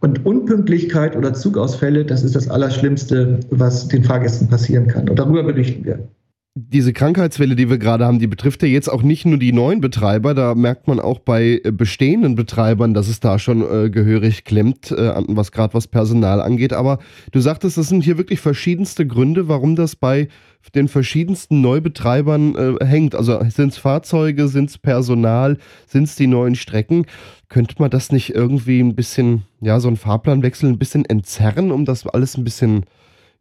Und 0.00 0.24
Unpünktlichkeit 0.24 1.14
oder 1.14 1.34
Zugausfälle, 1.34 2.04
das 2.06 2.22
ist 2.22 2.34
das 2.34 2.48
Allerschlimmste, 2.48 3.40
was 3.50 3.88
den 3.88 4.02
Fahrgästen 4.02 4.48
passieren 4.48 4.86
kann. 4.86 5.08
Und 5.08 5.18
darüber 5.18 5.42
berichten 5.42 5.84
wir 5.84 6.08
diese 6.56 6.92
Krankheitswelle, 6.92 7.54
die 7.54 7.70
wir 7.70 7.78
gerade 7.78 8.04
haben, 8.04 8.18
die 8.18 8.26
betrifft 8.26 8.62
ja 8.62 8.68
jetzt 8.68 8.88
auch 8.88 9.02
nicht 9.02 9.24
nur 9.24 9.38
die 9.38 9.52
neuen 9.52 9.80
Betreiber, 9.80 10.34
da 10.34 10.56
merkt 10.56 10.88
man 10.88 10.98
auch 10.98 11.20
bei 11.20 11.60
äh, 11.62 11.70
bestehenden 11.70 12.34
Betreibern, 12.34 12.92
dass 12.92 13.08
es 13.08 13.20
da 13.20 13.38
schon 13.38 13.62
äh, 13.62 13.88
gehörig 13.88 14.44
klemmt, 14.44 14.90
äh, 14.90 15.14
was 15.28 15.52
gerade 15.52 15.74
was 15.74 15.86
Personal 15.86 16.40
angeht. 16.40 16.72
Aber 16.72 16.98
du 17.30 17.38
sagtest, 17.38 17.78
das 17.78 17.88
sind 17.88 18.02
hier 18.02 18.18
wirklich 18.18 18.40
verschiedenste 18.40 19.06
Gründe, 19.06 19.46
warum 19.46 19.76
das 19.76 19.94
bei 19.94 20.26
den 20.74 20.88
verschiedensten 20.88 21.60
Neubetreibern 21.60 22.56
äh, 22.56 22.84
hängt. 22.84 23.14
Also 23.14 23.40
sind 23.48 23.72
es 23.72 23.78
Fahrzeuge, 23.78 24.48
sind 24.48 24.70
es 24.70 24.78
Personal, 24.78 25.56
sind 25.86 26.04
es 26.04 26.16
die 26.16 26.26
neuen 26.26 26.56
Strecken? 26.56 27.06
Könnte 27.48 27.76
man 27.78 27.90
das 27.90 28.10
nicht 28.10 28.34
irgendwie 28.34 28.80
ein 28.80 28.96
bisschen, 28.96 29.42
ja, 29.60 29.78
so 29.78 29.88
ein 29.88 29.96
Fahrplanwechsel 29.96 30.68
ein 30.68 30.78
bisschen 30.78 31.04
entzerren, 31.04 31.70
um 31.70 31.84
das 31.84 32.06
alles 32.08 32.36
ein 32.36 32.44
bisschen 32.44 32.84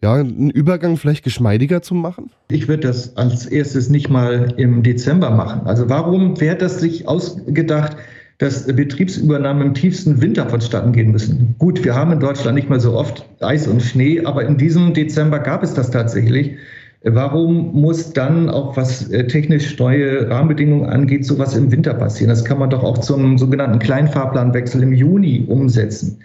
ja, 0.02 0.14
einen 0.14 0.50
Übergang 0.50 0.98
vielleicht 0.98 1.24
geschmeidiger 1.24 1.82
zu 1.82 1.94
machen? 1.94 2.32
Ich 2.50 2.68
würde 2.68 2.88
das 2.88 3.18
als 3.18 3.46
erstes 3.46 3.90
nicht 3.90 4.10
mal 4.10 4.54
im 4.58 4.84
Dezember 4.84 5.30
machen. 5.30 5.62
Also 5.66 5.90
warum 5.90 6.40
wäre 6.40 6.56
das 6.56 6.80
sich 6.80 7.08
ausgedacht, 7.08 7.98
dass 8.38 8.66
Betriebsübernahmen 8.68 9.68
im 9.68 9.74
tiefsten 9.74 10.22
Winter 10.22 10.48
vonstatten 10.50 10.94
gehen 10.94 11.12
müssen? 11.12 11.56
Gut, 11.60 11.84
wir 11.84 11.96
haben 11.96 12.14
in 12.14 12.22
Deutschland 12.22 12.56
nicht 12.56 12.70
mehr 12.70 12.80
so 12.80 12.94
oft 12.94 13.26
Eis 13.42 13.68
und 13.68 13.82
Schnee, 13.82 14.22
aber 14.24 14.46
in 14.46 14.58
diesem 14.58 14.94
Dezember 14.94 15.40
gab 15.40 15.64
es 15.64 15.74
das 15.74 15.92
tatsächlich. 15.92 16.56
Warum 17.04 17.74
muss 17.74 18.12
dann 18.12 18.50
auch 18.50 18.76
was 18.76 19.10
äh, 19.10 19.26
technisch 19.28 19.78
neue 19.80 20.30
Rahmenbedingungen 20.30 20.90
angeht, 20.90 21.26
sowas 21.26 21.56
im 21.56 21.72
Winter 21.72 21.94
passieren? 21.94 22.30
Das 22.30 22.44
kann 22.44 22.60
man 22.60 22.70
doch 22.70 22.84
auch 22.84 22.98
zum 22.98 23.38
sogenannten 23.38 23.80
Kleinfahrplanwechsel 23.80 24.84
im 24.84 24.92
Juni 24.92 25.46
umsetzen. 25.48 26.20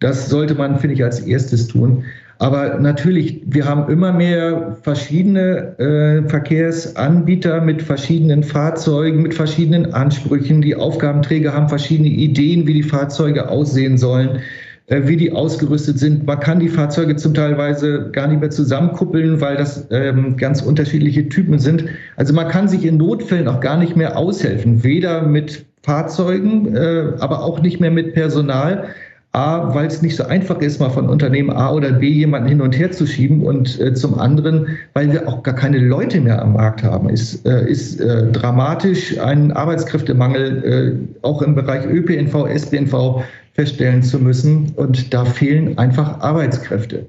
Das 0.00 0.28
sollte 0.28 0.54
man, 0.54 0.78
finde 0.78 0.94
ich, 0.94 1.04
als 1.04 1.20
erstes 1.20 1.68
tun. 1.68 2.04
Aber 2.38 2.78
natürlich, 2.80 3.42
wir 3.46 3.64
haben 3.64 3.90
immer 3.90 4.12
mehr 4.12 4.76
verschiedene 4.82 5.78
äh, 5.78 6.28
Verkehrsanbieter 6.28 7.60
mit 7.60 7.82
verschiedenen 7.82 8.42
Fahrzeugen, 8.42 9.22
mit 9.22 9.34
verschiedenen 9.34 9.94
Ansprüchen. 9.94 10.60
Die 10.60 10.74
Aufgabenträger 10.74 11.52
haben 11.52 11.68
verschiedene 11.68 12.08
Ideen, 12.08 12.66
wie 12.66 12.74
die 12.74 12.82
Fahrzeuge 12.82 13.48
aussehen 13.48 13.98
sollen, 13.98 14.40
äh, 14.86 15.02
wie 15.04 15.16
die 15.16 15.32
ausgerüstet 15.32 15.98
sind. 15.98 16.26
Man 16.26 16.40
kann 16.40 16.58
die 16.58 16.68
Fahrzeuge 16.68 17.14
zum 17.16 17.34
Teilweise 17.34 18.10
gar 18.10 18.26
nicht 18.26 18.40
mehr 18.40 18.50
zusammenkuppeln, 18.50 19.40
weil 19.40 19.56
das 19.56 19.86
ähm, 19.90 20.36
ganz 20.36 20.60
unterschiedliche 20.60 21.28
Typen 21.28 21.60
sind. 21.60 21.84
Also 22.16 22.34
man 22.34 22.48
kann 22.48 22.68
sich 22.68 22.84
in 22.84 22.96
Notfällen 22.96 23.46
auch 23.46 23.60
gar 23.60 23.78
nicht 23.78 23.94
mehr 23.94 24.18
aushelfen, 24.18 24.82
weder 24.82 25.22
mit 25.22 25.66
Fahrzeugen, 25.84 26.74
äh, 26.74 27.12
aber 27.20 27.44
auch 27.44 27.62
nicht 27.62 27.78
mehr 27.78 27.90
mit 27.92 28.14
Personal. 28.14 28.88
A, 29.34 29.74
weil 29.74 29.86
es 29.86 30.00
nicht 30.00 30.14
so 30.14 30.24
einfach 30.24 30.60
ist, 30.60 30.78
mal 30.78 30.90
von 30.90 31.08
Unternehmen 31.08 31.50
A 31.50 31.72
oder 31.72 31.90
B 31.90 32.08
jemanden 32.08 32.48
hin 32.48 32.60
und 32.60 32.78
her 32.78 32.92
zu 32.92 33.04
schieben 33.04 33.42
und 33.42 33.80
äh, 33.80 33.92
zum 33.92 34.18
anderen, 34.18 34.78
weil 34.92 35.12
wir 35.12 35.28
auch 35.28 35.42
gar 35.42 35.56
keine 35.56 35.78
Leute 35.78 36.20
mehr 36.20 36.40
am 36.40 36.52
Markt 36.52 36.84
haben. 36.84 37.08
Ist, 37.08 37.44
äh, 37.44 37.68
ist 37.68 38.00
äh, 38.00 38.30
dramatisch 38.30 39.18
ein 39.18 39.50
Arbeitskräftemangel 39.50 40.64
äh, 40.64 41.26
auch 41.26 41.42
im 41.42 41.56
Bereich 41.56 41.84
ÖPNV, 41.84 42.46
SPNV 42.46 43.24
feststellen 43.54 44.04
zu 44.04 44.20
müssen 44.20 44.72
und 44.76 45.12
da 45.12 45.24
fehlen 45.24 45.78
einfach 45.78 46.20
Arbeitskräfte. 46.20 47.06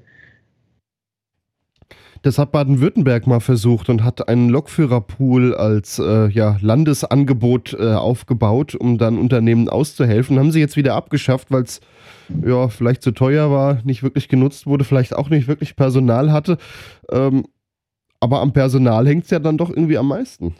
Das 2.25 2.39
hat 2.39 2.51
Baden-Württemberg 2.51 3.27
mal 3.27 3.39
versucht 3.39 3.88
und 3.88 4.03
hat 4.03 4.27
einen 4.29 4.50
Lokführerpool 4.50 5.53
als 5.53 6.00
äh, 6.00 6.27
ja, 6.29 6.58
Landesangebot 6.60 7.77
äh, 7.79 7.94
aufgebaut, 7.94 8.74
um 8.74 8.98
dann 8.98 9.20
Unternehmen 9.20 9.70
auszuhelfen. 9.70 10.39
Haben 10.39 10.51
sie 10.51 10.60
jetzt 10.60 10.75
wieder 10.75 10.96
abgeschafft, 10.96 11.51
weil 11.51 11.62
es 11.62 11.82
ja, 12.44 12.67
vielleicht 12.67 13.03
zu 13.03 13.12
teuer 13.12 13.51
war, 13.51 13.77
nicht 13.84 14.01
wirklich 14.01 14.27
genutzt 14.27 14.65
wurde, 14.65 14.86
vielleicht 14.86 15.15
auch 15.15 15.29
nicht 15.29 15.48
wirklich 15.48 15.75
Personal 15.75 16.32
hatte. 16.32 16.58
Ähm, 17.12 17.46
aber 18.20 18.41
am 18.41 18.53
Personal 18.53 19.08
hängt 19.08 19.25
es 19.25 19.29
ja 19.29 19.38
dann 19.38 19.60
doch 19.60 19.70
irgendwie 19.70 20.00
am 20.00 20.08
meisten. 20.08 20.55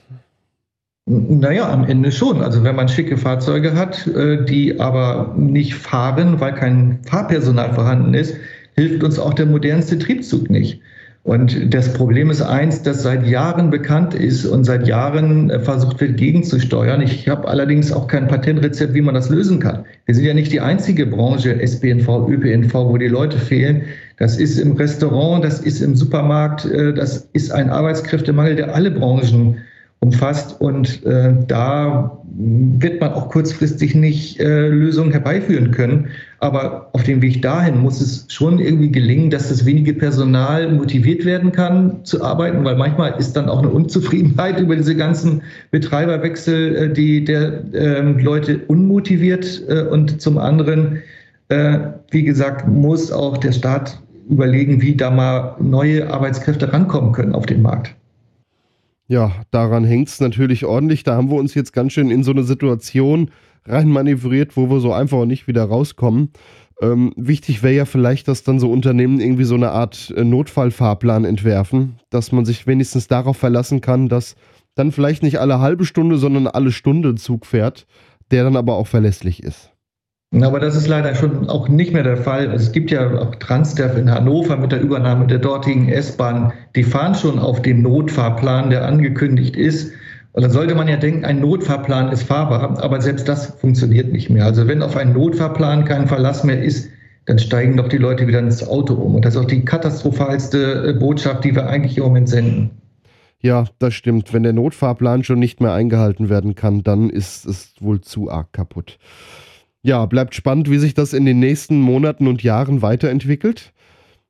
Naja, 1.08 1.68
am 1.68 1.86
Ende 1.86 2.12
schon. 2.12 2.44
Also 2.44 2.64
wenn 2.64 2.76
man 2.76 2.90
schicke 2.90 3.18
Fahrzeuge 3.18 3.74
hat, 3.74 4.06
äh, 4.06 4.46
die 4.46 4.80
aber 4.80 5.34
nicht 5.36 5.74
fahren, 5.74 6.40
weil 6.40 6.54
kein 6.54 7.00
Fahrpersonal 7.08 7.74
vorhanden 7.74 8.14
ist, 8.14 8.36
hilft 8.76 9.04
uns 9.04 9.18
auch 9.18 9.34
der 9.34 9.48
modernste 9.48 9.98
Triebzug 9.98 10.52
nicht. 10.52 10.80
Und 11.26 11.74
das 11.74 11.92
Problem 11.92 12.30
ist 12.30 12.44
eins, 12.44 12.84
das 12.84 13.02
seit 13.02 13.26
Jahren 13.26 13.72
bekannt 13.72 14.14
ist 14.14 14.46
und 14.46 14.64
seit 14.64 14.88
Jahren 14.88 15.50
äh, 15.50 15.60
versucht 15.60 16.00
wird, 16.00 16.18
gegenzusteuern. 16.18 17.02
Ich 17.02 17.28
habe 17.28 17.48
allerdings 17.48 17.92
auch 17.92 18.06
kein 18.06 18.28
Patentrezept, 18.28 18.94
wie 18.94 19.02
man 19.02 19.16
das 19.16 19.30
lösen 19.30 19.60
kann. 19.60 19.86
Wir 20.06 20.14
sind 20.14 20.26
ja 20.26 20.36
nicht 20.36 20.52
die 20.52 20.62
einzige 20.62 21.08
Branche, 21.08 21.60
SBNV, 21.60 22.30
ÖPNV, 22.30 22.76
wo 22.76 22.98
die 23.00 23.08
Leute 23.08 23.40
fehlen. 23.40 23.82
Das 24.20 24.38
ist 24.38 24.60
im 24.60 24.74
Restaurant, 24.74 25.44
das 25.44 25.62
ist 25.62 25.82
im 25.82 25.96
Supermarkt, 25.96 26.66
äh, 26.66 26.94
das 26.94 27.28
ist 27.34 27.52
ein 27.52 27.72
Arbeitskräftemangel, 27.72 28.56
der 28.56 28.76
alle 28.76 28.92
Branchen 28.92 29.58
umfasst. 30.02 30.62
Und 30.62 31.04
äh, 31.08 31.34
da 31.48 32.20
wird 32.38 33.02
man 33.02 33.14
auch 33.14 33.30
kurzfristig 33.30 33.96
nicht 33.96 34.40
Lösungen 34.40 35.12
herbeiführen 35.12 35.72
können. 35.72 36.10
Aber 36.46 36.90
auf 36.94 37.02
dem 37.02 37.24
Weg 37.24 37.42
dahin 37.42 37.80
muss 37.82 38.00
es 38.00 38.28
schon 38.30 38.60
irgendwie 38.60 38.92
gelingen, 38.92 39.32
dass 39.32 39.50
das 39.50 39.66
wenige 39.66 39.94
Personal 39.94 40.72
motiviert 40.72 41.26
werden 41.26 41.52
kann 41.52 42.06
zu 42.06 42.24
arbeiten, 42.24 42.64
weil 42.64 42.76
manchmal 42.76 43.16
ist 43.18 43.36
dann 43.36 43.50
auch 43.50 43.64
eine 43.64 43.70
Unzufriedenheit 43.70 44.60
über 44.60 44.76
diese 44.76 44.96
ganzen 44.96 45.42
Betreiberwechsel, 45.72 46.76
äh, 46.76 46.94
die 46.94 47.26
der 47.26 47.64
äh, 47.74 48.02
Leute 48.22 48.60
unmotiviert. 48.68 49.64
Äh, 49.68 49.86
und 49.86 50.22
zum 50.22 50.38
anderen, 50.38 51.02
äh, 51.50 51.80
wie 52.12 52.24
gesagt, 52.24 52.68
muss 52.68 53.12
auch 53.12 53.38
der 53.38 53.52
Staat 53.52 54.00
überlegen, 54.30 54.84
wie 54.84 54.96
da 54.96 55.10
mal 55.10 55.56
neue 55.60 56.14
Arbeitskräfte 56.14 56.72
rankommen 56.72 57.12
können 57.12 57.34
auf 57.34 57.48
den 57.48 57.64
Markt. 57.64 57.96
Ja, 59.08 59.34
daran 59.52 59.84
hängt 59.84 60.08
es 60.08 60.20
natürlich 60.20 60.66
ordentlich. 60.66 61.04
Da 61.04 61.16
haben 61.16 61.30
wir 61.30 61.38
uns 61.38 61.54
jetzt 61.54 61.74
ganz 61.74 61.94
schön 61.94 62.10
in 62.10 62.24
so 62.24 62.32
eine 62.32 62.44
Situation 62.44 63.30
reinmanövriert, 63.66 64.58
wo 64.58 64.70
wir 64.70 64.80
so 64.80 64.94
einfach 64.94 65.26
nicht 65.26 65.48
wieder 65.48 65.64
rauskommen. 65.64 66.32
Ähm, 66.82 67.14
wichtig 67.16 67.64
wäre 67.64 67.74
ja 67.74 67.86
vielleicht, 67.86 68.28
dass 68.28 68.44
dann 68.44 68.60
so 68.60 68.72
Unternehmen 68.72 69.20
irgendwie 69.20 69.46
so 69.46 69.56
eine 69.56 69.72
Art 69.72 70.14
äh, 70.16 70.24
Notfallfahrplan 70.24 71.24
entwerfen, 71.24 72.00
dass 72.10 72.32
man 72.32 72.46
sich 72.46 72.68
wenigstens 72.68 73.08
darauf 73.08 73.38
verlassen 73.38 73.80
kann, 73.80 74.10
dass 74.10 74.36
dann 74.76 74.92
vielleicht 74.92 75.24
nicht 75.24 75.40
alle 75.40 75.60
halbe 75.60 75.86
Stunde, 75.86 76.18
sondern 76.18 76.48
alle 76.48 76.72
Stunde 76.72 77.16
Zug 77.16 77.46
fährt, 77.46 77.88
der 78.32 78.44
dann 78.44 78.58
aber 78.58 78.76
auch 78.76 78.88
verlässlich 78.88 79.42
ist. 79.42 79.72
Aber 80.44 80.60
das 80.60 80.76
ist 80.76 80.88
leider 80.88 81.16
schon 81.16 81.50
auch 81.50 81.70
nicht 81.70 81.94
mehr 81.94 82.04
der 82.04 82.18
Fall. 82.18 82.52
Es 82.54 82.72
gibt 82.72 82.92
ja 82.92 83.20
auch 83.20 83.36
Transdev 83.36 83.98
in 83.98 84.12
Hannover 84.12 84.58
mit 84.58 84.72
der 84.72 84.82
Übernahme 84.82 85.28
der 85.28 85.40
dortigen 85.40 85.90
S-Bahn. 85.90 86.54
Die 86.76 86.84
fahren 86.84 87.16
schon 87.16 87.40
auf 87.40 87.62
dem 87.62 87.82
Notfahrplan, 87.82 88.70
der 88.70 88.86
angekündigt 88.86 89.56
ist. 89.56 89.92
Und 90.34 90.42
dann 90.42 90.52
sollte 90.52 90.76
man 90.76 90.90
ja 90.90 90.98
denken, 90.98 91.24
ein 91.24 91.40
Notfahrplan 91.40 92.12
ist 92.12 92.24
fahrbar, 92.24 92.84
aber 92.84 93.02
selbst 93.02 93.30
das 93.30 93.58
funktioniert 93.58 94.12
nicht 94.12 94.30
mehr. 94.30 94.44
Also 94.44 94.68
wenn 94.68 94.84
auf 94.84 94.98
einen 94.98 95.14
Notfahrplan 95.14 95.86
kein 95.86 96.08
Verlass 96.08 96.44
mehr 96.44 96.62
ist, 96.62 96.90
dann 97.26 97.40
steigen 97.40 97.78
doch 97.78 97.88
die 97.88 97.98
Leute 97.98 98.28
wieder 98.28 98.40
ins 98.40 98.68
Auto 98.68 98.96
um. 98.96 99.16
Und 99.16 99.24
das 99.24 99.36
ist 99.36 99.42
auch 99.42 99.46
die 99.46 99.64
katastrophalste 99.64 100.90
äh, 100.90 100.94
Botschaft, 100.94 101.46
die 101.46 101.56
wir 101.56 101.68
eigentlich 101.68 101.98
im 101.98 102.04
Moment 102.04 102.30
senden. 102.30 102.72
Ja, 103.40 103.66
das 103.80 103.94
stimmt. 103.94 104.34
Wenn 104.34 104.44
der 104.44 104.54
Notfahrplan 104.54 105.24
schon 105.24 105.40
nicht 105.40 105.62
mehr 105.62 105.72
eingehalten 105.72 106.30
werden 106.30 106.56
kann, 106.56 106.84
dann 106.84 107.10
ist 107.10 107.46
es 107.46 107.74
wohl 107.80 108.02
zu 108.02 108.30
arg 108.30 108.52
kaputt. 108.54 108.98
Ja, 109.86 110.08
bleibt 110.08 110.34
spannend, 110.34 110.72
wie 110.72 110.80
sich 110.80 110.96
das 110.96 111.14
in 111.14 111.26
den 111.26 111.38
nächsten 111.38 111.80
Monaten 111.80 112.26
und 112.26 112.42
Jahren 112.42 112.82
weiterentwickelt. 112.82 113.72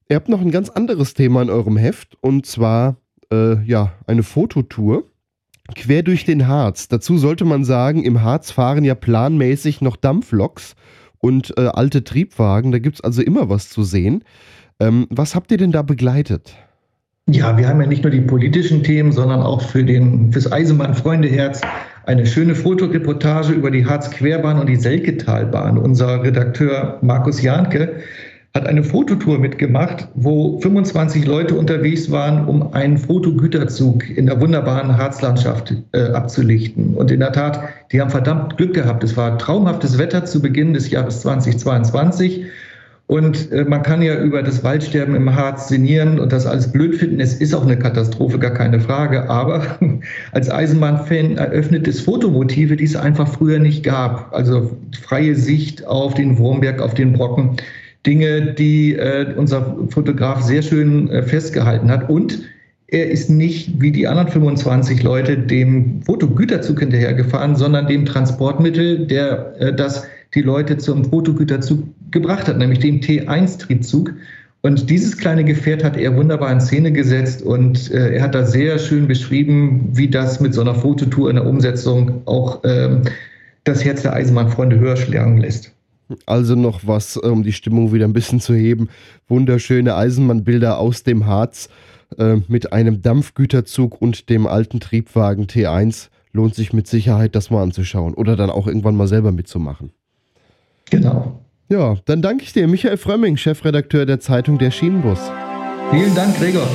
Ihr 0.10 0.18
habt 0.18 0.28
noch 0.28 0.42
ein 0.42 0.52
ganz 0.52 0.70
anderes 0.70 1.14
Thema 1.14 1.42
in 1.42 1.50
eurem 1.50 1.78
Heft 1.78 2.18
und 2.20 2.46
zwar 2.46 2.98
äh, 3.32 3.64
ja 3.64 3.94
eine 4.06 4.24
Fototour 4.24 5.06
quer 5.74 6.04
durch 6.04 6.26
den 6.26 6.50
Harz. 6.50 6.90
Dazu 6.90 7.18
sollte 7.18 7.46
man 7.46 7.64
sagen, 7.64 8.04
im 8.04 8.22
Harz 8.22 8.52
fahren 8.52 8.84
ja 8.84 8.96
planmäßig 8.96 9.80
noch 9.80 9.96
Dampfloks 9.96 10.76
und 11.20 11.58
äh, 11.58 11.68
alte 11.68 12.04
Triebwagen. 12.04 12.74
Da 12.74 12.80
gibt 12.80 12.96
es 12.96 13.02
also 13.02 13.22
immer 13.22 13.48
was 13.48 13.70
zu 13.70 13.84
sehen. 13.84 14.26
Ähm, 14.82 15.08
was 15.10 15.36
habt 15.36 15.52
ihr 15.52 15.58
denn 15.58 15.72
da 15.72 15.84
begleitet? 15.84 16.54
Ja, 17.30 17.58
wir 17.58 17.70
haben 17.70 17.80
ja 17.80 17.88
nicht 17.88 18.04
nur 18.04 18.12
die 18.12 18.20
politischen 18.20 18.84
Themen, 18.84 19.14
sondern 19.14 19.42
auch 19.42 19.62
für 19.62 19.86
den, 19.86 20.34
fürs 20.34 20.52
Eisenbahnfreundeherz 20.52 21.62
eine 22.06 22.26
schöne 22.26 22.56
Fotoreportage 22.56 23.54
über 23.54 23.72
die 23.72 23.86
Harz-Querbahn 23.86 24.60
und 24.60 24.68
die 24.68 24.76
Selketalbahn. 24.76 25.78
Unser 25.78 26.24
Redakteur 26.24 27.00
Markus 27.02 27.42
Jahnke 27.42 28.02
hat 28.54 28.68
eine 28.68 28.84
Fototour 28.84 29.38
mitgemacht, 29.38 30.08
wo 30.14 30.60
25 30.62 31.26
Leute 31.26 31.56
unterwegs 31.56 32.10
waren, 32.10 32.48
um 32.48 32.74
einen 32.74 32.98
Fotogüterzug 32.98 34.10
in 34.10 34.28
der 34.28 34.40
wunderbaren 34.40 34.98
Harzlandschaft 34.98 35.74
äh, 35.92 36.04
abzulichten. 36.12 36.96
Und 36.96 37.12
in 37.12 37.20
der 37.20 37.34
Tat, 37.34 37.60
die 37.92 38.00
haben 38.00 38.10
verdammt 38.10 38.56
Glück 38.56 38.74
gehabt. 38.74 39.04
Es 39.04 39.18
war 39.18 39.38
traumhaftes 39.38 39.98
Wetter 39.98 40.24
zu 40.24 40.42
Beginn 40.42 40.74
des 40.74 40.90
Jahres 40.90 41.22
2022. 41.22 42.46
Und 43.08 43.52
äh, 43.52 43.64
man 43.66 43.84
kann 43.84 44.02
ja 44.02 44.20
über 44.20 44.42
das 44.42 44.64
Waldsterben 44.64 45.14
im 45.14 45.36
Harz 45.36 45.68
sinnieren 45.68 46.20
und 46.20 46.34
das 46.34 46.48
alles 46.48 46.72
blöd 46.72 46.96
finden. 46.96 47.20
Es 47.20 47.36
ist 47.36 47.54
auch 47.54 47.64
eine 47.64 47.78
Katastrophe, 47.78 48.40
gar 48.40 48.52
keine 48.52 48.80
Frage. 48.80 49.30
Aber 49.30 49.78
als 50.32 50.50
Eisenbahnfan 50.50 51.38
eröffnet 51.38 51.88
es 51.88 52.02
Fotomotive, 52.02 52.76
die 52.76 52.86
es 52.86 52.96
einfach 52.96 53.28
früher 53.28 53.60
nicht 53.60 53.84
gab. 53.84 54.34
Also 54.34 54.76
freie 55.04 55.36
Sicht 55.36 55.86
auf 55.86 56.16
den 56.16 56.38
Wurmberg, 56.40 56.82
auf 56.82 56.96
den 56.96 57.14
Brocken. 57.14 57.58
Dinge, 58.08 58.54
die 58.54 58.94
äh, 58.94 59.34
unser 59.36 59.78
Fotograf 59.90 60.42
sehr 60.42 60.62
schön 60.62 61.10
äh, 61.10 61.24
festgehalten 61.24 61.90
hat. 61.90 62.10
Und 62.10 62.40
er 62.88 63.10
ist 63.10 63.30
nicht 63.30 63.82
wie 63.82 63.92
die 63.92 64.08
anderen 64.08 64.30
25 64.30 65.02
Leute 65.04 65.38
dem 65.38 66.02
Fotogüterzug 66.04 66.80
hinterhergefahren, 66.80 67.56
sondern 67.56 67.88
dem 67.88 68.06
Transportmittel, 68.06 69.08
der 69.08 69.56
äh, 69.60 69.74
das 69.74 70.08
die 70.36 70.42
Leute 70.42 70.78
zum 70.78 71.06
Fotogüterzug 71.06 71.84
gebracht 72.12 72.48
hat, 72.48 72.58
nämlich 72.58 72.80
dem 72.80 73.00
T1-Triebzug. 73.00 74.14
Und 74.62 74.90
dieses 74.90 75.18
kleine 75.18 75.44
Gefährt 75.44 75.84
hat 75.84 75.96
er 75.96 76.16
wunderbar 76.16 76.52
in 76.52 76.60
Szene 76.60 76.92
gesetzt 76.92 77.44
und 77.44 77.92
äh, 77.92 78.16
er 78.16 78.24
hat 78.24 78.34
da 78.34 78.46
sehr 78.46 78.80
schön 78.80 79.08
beschrieben, 79.08 79.90
wie 79.92 80.10
das 80.10 80.40
mit 80.40 80.56
so 80.56 80.62
einer 80.62 80.74
Fototour 80.74 81.30
in 81.30 81.36
der 81.36 81.46
Umsetzung 81.46 82.24
auch 82.26 82.62
ähm, 82.64 83.04
das 83.64 83.86
Herz 83.86 84.02
der 84.02 84.14
Eisenbahnfreunde 84.14 84.80
höher 84.80 84.98
schlagen 84.98 85.38
lässt. 85.38 85.72
Also 86.26 86.56
noch 86.56 86.82
was, 86.86 87.18
um 87.18 87.44
die 87.44 87.54
Stimmung 87.54 87.94
wieder 87.94 88.06
ein 88.06 88.14
bisschen 88.14 88.40
zu 88.40 88.54
heben. 88.54 88.90
Wunderschöne 89.28 89.96
Eisenbahnbilder 89.96 90.80
aus 90.80 91.04
dem 91.04 91.26
Harz 91.26 91.70
äh, 92.18 92.38
mit 92.48 92.74
einem 92.74 93.02
Dampfgüterzug 93.02 94.02
und 94.02 94.30
dem 94.30 94.48
alten 94.48 94.80
Triebwagen 94.80 95.46
T1. 95.46 96.10
Lohnt 96.32 96.56
sich 96.56 96.74
mit 96.74 96.88
Sicherheit, 96.88 97.36
das 97.36 97.50
mal 97.50 97.64
anzuschauen 97.64 98.14
oder 98.14 98.36
dann 98.36 98.50
auch 98.50 98.68
irgendwann 98.68 98.96
mal 98.96 99.08
selber 99.08 99.32
mitzumachen. 99.32 99.92
Genau. 100.90 101.42
Ja, 101.70 101.96
dann 102.06 102.22
danke 102.22 102.44
ich 102.44 102.54
dir, 102.54 102.68
Michael 102.68 102.98
Frömming, 102.98 103.38
Chefredakteur 103.38 104.06
der 104.06 104.20
Zeitung 104.20 104.58
Der 104.60 104.72
Schienenbus. 104.72 105.20
Vielen 105.92 106.14
Dank, 106.14 106.38
Gregor. 106.38 106.68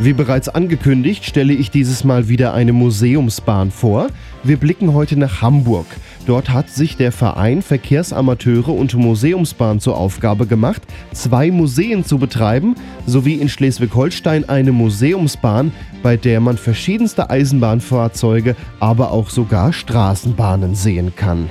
Wie 0.00 0.12
bereits 0.12 0.48
angekündigt, 0.48 1.24
stelle 1.24 1.52
ich 1.52 1.72
dieses 1.72 2.04
Mal 2.04 2.28
wieder 2.28 2.54
eine 2.54 2.72
Museumsbahn 2.72 3.72
vor. 3.72 4.08
Wir 4.44 4.56
blicken 4.56 4.94
heute 4.94 5.16
nach 5.18 5.42
Hamburg. 5.42 5.86
Dort 6.28 6.50
hat 6.50 6.68
sich 6.68 6.98
der 6.98 7.10
Verein 7.10 7.62
Verkehrsamateure 7.62 8.72
und 8.72 8.92
Museumsbahn 8.92 9.80
zur 9.80 9.96
Aufgabe 9.96 10.46
gemacht, 10.46 10.82
zwei 11.14 11.50
Museen 11.50 12.04
zu 12.04 12.18
betreiben, 12.18 12.74
sowie 13.06 13.36
in 13.36 13.48
Schleswig-Holstein 13.48 14.46
eine 14.46 14.72
Museumsbahn, 14.72 15.72
bei 16.02 16.18
der 16.18 16.40
man 16.40 16.58
verschiedenste 16.58 17.30
Eisenbahnfahrzeuge, 17.30 18.56
aber 18.78 19.10
auch 19.10 19.30
sogar 19.30 19.72
Straßenbahnen 19.72 20.74
sehen 20.74 21.14
kann. 21.16 21.48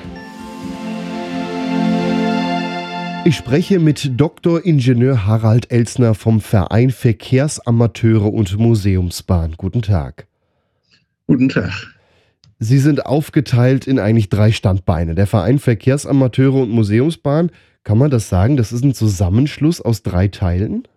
Ich 3.26 3.36
spreche 3.36 3.80
mit 3.80 4.12
Dr. 4.16 4.64
Ingenieur 4.64 5.26
Harald 5.26 5.72
Elsner 5.72 6.14
vom 6.14 6.40
Verein 6.40 6.92
Verkehrsamateure 6.92 8.32
und 8.32 8.60
Museumsbahn. 8.60 9.56
Guten 9.58 9.82
Tag. 9.82 10.28
Guten 11.26 11.50
Tag. 11.50 11.97
Sie 12.60 12.80
sind 12.80 13.06
aufgeteilt 13.06 13.86
in 13.86 14.00
eigentlich 14.00 14.30
drei 14.30 14.52
Standbeine. 14.52 15.16
Der 15.16 15.28
Verein 15.28 15.60
Verkehrsamateure 15.60 16.62
und 16.64 16.72
Museumsbahn, 16.72 17.52
kann 17.84 17.98
man 17.98 18.10
das 18.10 18.30
sagen? 18.30 18.58
Das 18.58 18.72
ist 18.72 18.84
ein 18.84 18.94
Zusammenschluss 18.94 19.80
aus 19.80 20.04
drei 20.04 20.28
Teilen? 20.28 20.88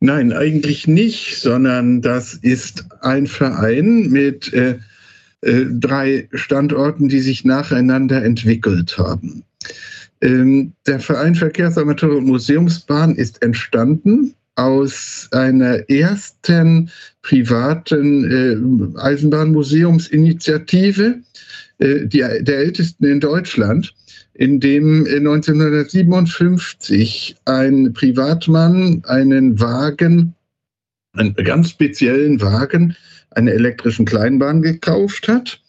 Nein, 0.00 0.32
eigentlich 0.32 0.86
nicht, 0.86 1.40
sondern 1.40 2.02
das 2.02 2.34
ist 2.34 2.84
ein 3.00 3.26
Verein 3.26 4.10
mit 4.10 4.52
äh, 4.52 4.78
äh, 5.40 5.64
drei 5.68 6.28
Standorten, 6.32 7.08
die 7.08 7.20
sich 7.20 7.44
nacheinander 7.44 8.22
entwickelt 8.22 8.98
haben. 8.98 9.42
Ähm, 10.20 10.72
der 10.86 11.00
Verein 11.00 11.34
Verkehrsamateure 11.34 12.16
und 12.16 12.26
Museumsbahn 12.26 13.14
ist 13.14 13.42
entstanden 13.42 14.34
aus 14.58 15.28
einer 15.30 15.88
ersten 15.88 16.90
privaten 17.22 18.24
äh, 18.24 18.56
Eisenbahnmuseumsinitiative, 19.00 21.20
äh, 21.78 22.06
die, 22.06 22.18
der 22.18 22.58
ältesten 22.58 23.04
in 23.04 23.20
Deutschland, 23.20 23.94
in 24.34 24.58
dem 24.58 25.06
1957 25.06 27.36
ein 27.44 27.92
Privatmann 27.92 29.04
einen 29.06 29.60
Wagen, 29.60 30.34
einen 31.12 31.34
ganz 31.34 31.70
speziellen 31.70 32.40
Wagen, 32.40 32.96
eine 33.30 33.52
elektrischen 33.52 34.06
Kleinbahn 34.06 34.62
gekauft 34.62 35.28
hat 35.28 35.60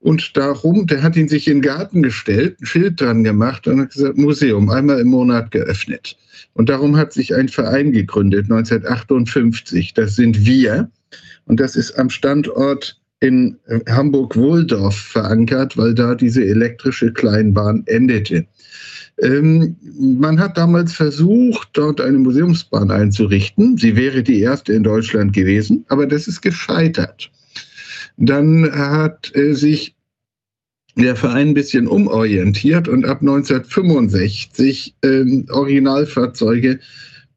und 0.00 0.36
darum, 0.36 0.86
der 0.86 1.02
hat 1.02 1.16
ihn 1.16 1.28
sich 1.28 1.48
in 1.48 1.56
den 1.56 1.62
Garten 1.62 2.02
gestellt, 2.02 2.60
ein 2.60 2.66
Schild 2.66 3.00
dran 3.00 3.24
gemacht 3.24 3.66
und 3.66 3.80
hat 3.80 3.92
gesagt, 3.92 4.18
Museum, 4.18 4.68
einmal 4.70 5.00
im 5.00 5.08
Monat 5.08 5.50
geöffnet. 5.50 6.16
Und 6.54 6.68
darum 6.68 6.96
hat 6.96 7.12
sich 7.12 7.34
ein 7.34 7.48
Verein 7.48 7.92
gegründet, 7.92 8.44
1958. 8.44 9.94
Das 9.94 10.16
sind 10.16 10.44
wir. 10.44 10.90
Und 11.46 11.60
das 11.60 11.76
ist 11.76 11.98
am 11.98 12.10
Standort 12.10 13.00
in 13.20 13.56
Hamburg-Wohldorf 13.88 14.96
verankert, 14.96 15.76
weil 15.76 15.94
da 15.94 16.14
diese 16.14 16.44
elektrische 16.44 17.12
Kleinbahn 17.12 17.82
endete. 17.86 18.46
Ähm, 19.22 19.76
man 19.98 20.38
hat 20.38 20.58
damals 20.58 20.92
versucht, 20.92 21.70
dort 21.72 22.00
eine 22.00 22.18
Museumsbahn 22.18 22.90
einzurichten. 22.90 23.78
Sie 23.78 23.96
wäre 23.96 24.22
die 24.22 24.40
erste 24.40 24.74
in 24.74 24.82
Deutschland 24.82 25.32
gewesen, 25.32 25.84
aber 25.88 26.06
das 26.06 26.28
ist 26.28 26.42
gescheitert. 26.42 27.30
Dann 28.16 28.70
hat 28.72 29.34
äh, 29.34 29.54
sich 29.54 29.94
der 30.96 31.16
Verein 31.16 31.48
ein 31.48 31.54
bisschen 31.54 31.86
umorientiert 31.86 32.88
und 32.88 33.04
ab 33.04 33.20
1965 33.20 34.94
äh, 35.02 35.42
Originalfahrzeuge 35.50 36.78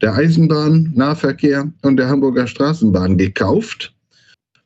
der 0.01 0.13
Eisenbahn, 0.13 0.93
Nahverkehr 0.95 1.71
und 1.81 1.97
der 1.97 2.07
Hamburger 2.07 2.47
Straßenbahn 2.47 3.17
gekauft 3.17 3.93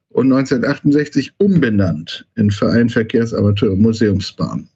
und 0.09 0.31
1968 0.31 1.31
umbenannt 1.39 2.25
in 2.35 2.51
Verein 2.51 2.89
Verkehrsamateur 2.89 3.75
Museumsbahn. 3.75 4.69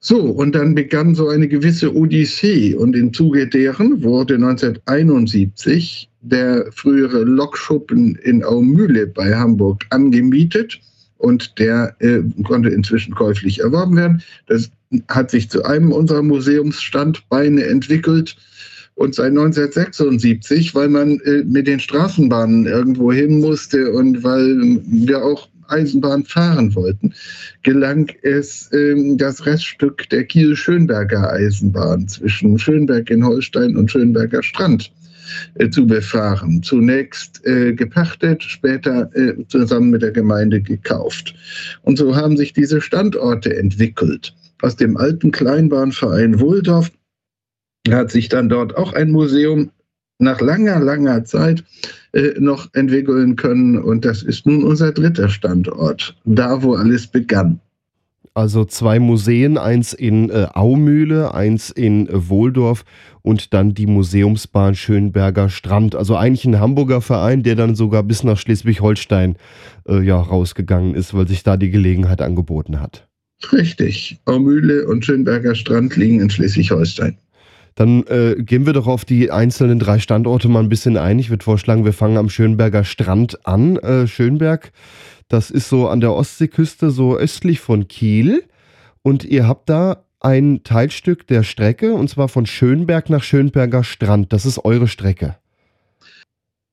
So, 0.00 0.20
und 0.20 0.54
dann 0.54 0.74
begann 0.74 1.14
so 1.14 1.28
eine 1.28 1.48
gewisse 1.48 1.94
Odyssee 1.94 2.74
und 2.74 2.94
im 2.94 3.12
Zuge 3.12 3.48
deren 3.48 4.02
wurde 4.02 4.34
1971 4.34 6.07
der 6.20 6.70
frühere 6.72 7.22
Lokschuppen 7.24 8.16
in 8.16 8.44
Aumühle 8.44 9.06
bei 9.06 9.34
Hamburg 9.34 9.84
angemietet 9.90 10.80
und 11.18 11.58
der 11.58 11.94
äh, 12.00 12.20
konnte 12.44 12.70
inzwischen 12.70 13.14
käuflich 13.14 13.60
erworben 13.60 13.96
werden. 13.96 14.22
Das 14.46 14.70
hat 15.08 15.30
sich 15.30 15.50
zu 15.50 15.64
einem 15.64 15.92
unserer 15.92 16.22
Museumsstandbeine 16.22 17.64
entwickelt. 17.64 18.36
Und 18.94 19.14
seit 19.14 19.28
1976, 19.28 20.74
weil 20.74 20.88
man 20.88 21.20
äh, 21.20 21.44
mit 21.44 21.68
den 21.68 21.78
Straßenbahnen 21.78 22.66
irgendwo 22.66 23.12
hin 23.12 23.40
musste 23.40 23.92
und 23.92 24.24
weil 24.24 24.80
wir 24.86 25.22
auch 25.24 25.48
Eisenbahn 25.68 26.24
fahren 26.24 26.74
wollten, 26.74 27.14
gelang 27.62 28.10
es, 28.22 28.72
äh, 28.72 28.96
das 29.16 29.46
Reststück 29.46 30.08
der 30.08 30.24
Kiel-Schönberger 30.24 31.30
Eisenbahn 31.32 32.08
zwischen 32.08 32.58
Schönberg 32.58 33.08
in 33.10 33.24
Holstein 33.24 33.76
und 33.76 33.90
Schönberger 33.90 34.42
Strand 34.42 34.90
zu 35.70 35.86
befahren. 35.86 36.62
Zunächst 36.62 37.44
äh, 37.46 37.72
gepachtet, 37.72 38.42
später 38.42 39.10
äh, 39.14 39.34
zusammen 39.48 39.90
mit 39.90 40.02
der 40.02 40.12
Gemeinde 40.12 40.60
gekauft. 40.60 41.34
Und 41.82 41.98
so 41.98 42.14
haben 42.14 42.36
sich 42.36 42.52
diese 42.52 42.80
Standorte 42.80 43.56
entwickelt. 43.56 44.34
Aus 44.62 44.76
dem 44.76 44.96
alten 44.96 45.30
Kleinbahnverein 45.30 46.40
Wohldorf 46.40 46.90
hat 47.88 48.10
sich 48.10 48.28
dann 48.28 48.48
dort 48.48 48.76
auch 48.76 48.92
ein 48.92 49.10
Museum 49.10 49.70
nach 50.18 50.40
langer, 50.40 50.80
langer 50.80 51.24
Zeit 51.24 51.64
äh, 52.12 52.32
noch 52.38 52.68
entwickeln 52.74 53.36
können. 53.36 53.78
Und 53.78 54.04
das 54.04 54.22
ist 54.22 54.46
nun 54.46 54.64
unser 54.64 54.92
dritter 54.92 55.28
Standort, 55.28 56.16
da 56.24 56.62
wo 56.62 56.74
alles 56.74 57.06
begann. 57.06 57.60
Also 58.38 58.64
zwei 58.64 59.00
Museen, 59.00 59.58
eins 59.58 59.92
in 59.92 60.30
äh, 60.30 60.46
Aumühle, 60.54 61.34
eins 61.34 61.70
in 61.70 62.06
äh, 62.06 62.28
Wohldorf 62.28 62.84
und 63.20 63.52
dann 63.52 63.74
die 63.74 63.86
Museumsbahn 63.86 64.76
Schönberger 64.76 65.48
Strand. 65.48 65.96
Also 65.96 66.14
eigentlich 66.14 66.44
ein 66.44 66.60
Hamburger 66.60 67.00
Verein, 67.00 67.42
der 67.42 67.56
dann 67.56 67.74
sogar 67.74 68.04
bis 68.04 68.22
nach 68.22 68.38
Schleswig-Holstein 68.38 69.34
äh, 69.88 70.02
ja, 70.04 70.20
rausgegangen 70.20 70.94
ist, 70.94 71.14
weil 71.14 71.26
sich 71.26 71.42
da 71.42 71.56
die 71.56 71.70
Gelegenheit 71.70 72.22
angeboten 72.22 72.80
hat. 72.80 73.08
Richtig. 73.50 74.20
Aumühle 74.24 74.86
und 74.86 75.04
Schönberger 75.04 75.56
Strand 75.56 75.96
liegen 75.96 76.20
in 76.20 76.30
Schleswig-Holstein. 76.30 77.18
Dann 77.74 78.04
äh, 78.06 78.36
gehen 78.38 78.66
wir 78.66 78.72
doch 78.72 78.86
auf 78.86 79.04
die 79.04 79.32
einzelnen 79.32 79.80
drei 79.80 79.98
Standorte 79.98 80.48
mal 80.48 80.62
ein 80.62 80.68
bisschen 80.68 80.96
ein. 80.96 81.18
Ich 81.18 81.30
würde 81.30 81.42
vorschlagen, 81.42 81.84
wir 81.84 81.92
fangen 81.92 82.16
am 82.16 82.30
Schönberger 82.30 82.84
Strand 82.84 83.44
an. 83.48 83.78
Äh, 83.78 84.06
Schönberg 84.06 84.70
das 85.28 85.50
ist 85.50 85.68
so 85.68 85.88
an 85.88 86.00
der 86.00 86.14
Ostseeküste, 86.14 86.90
so 86.90 87.16
östlich 87.16 87.60
von 87.60 87.88
Kiel. 87.88 88.44
Und 89.02 89.24
ihr 89.24 89.46
habt 89.46 89.68
da 89.68 90.04
ein 90.20 90.62
Teilstück 90.64 91.26
der 91.26 91.42
Strecke, 91.42 91.94
und 91.94 92.08
zwar 92.08 92.28
von 92.28 92.46
Schönberg 92.46 93.10
nach 93.10 93.22
Schönberger 93.22 93.84
Strand. 93.84 94.32
Das 94.32 94.46
ist 94.46 94.64
eure 94.64 94.88
Strecke. 94.88 95.36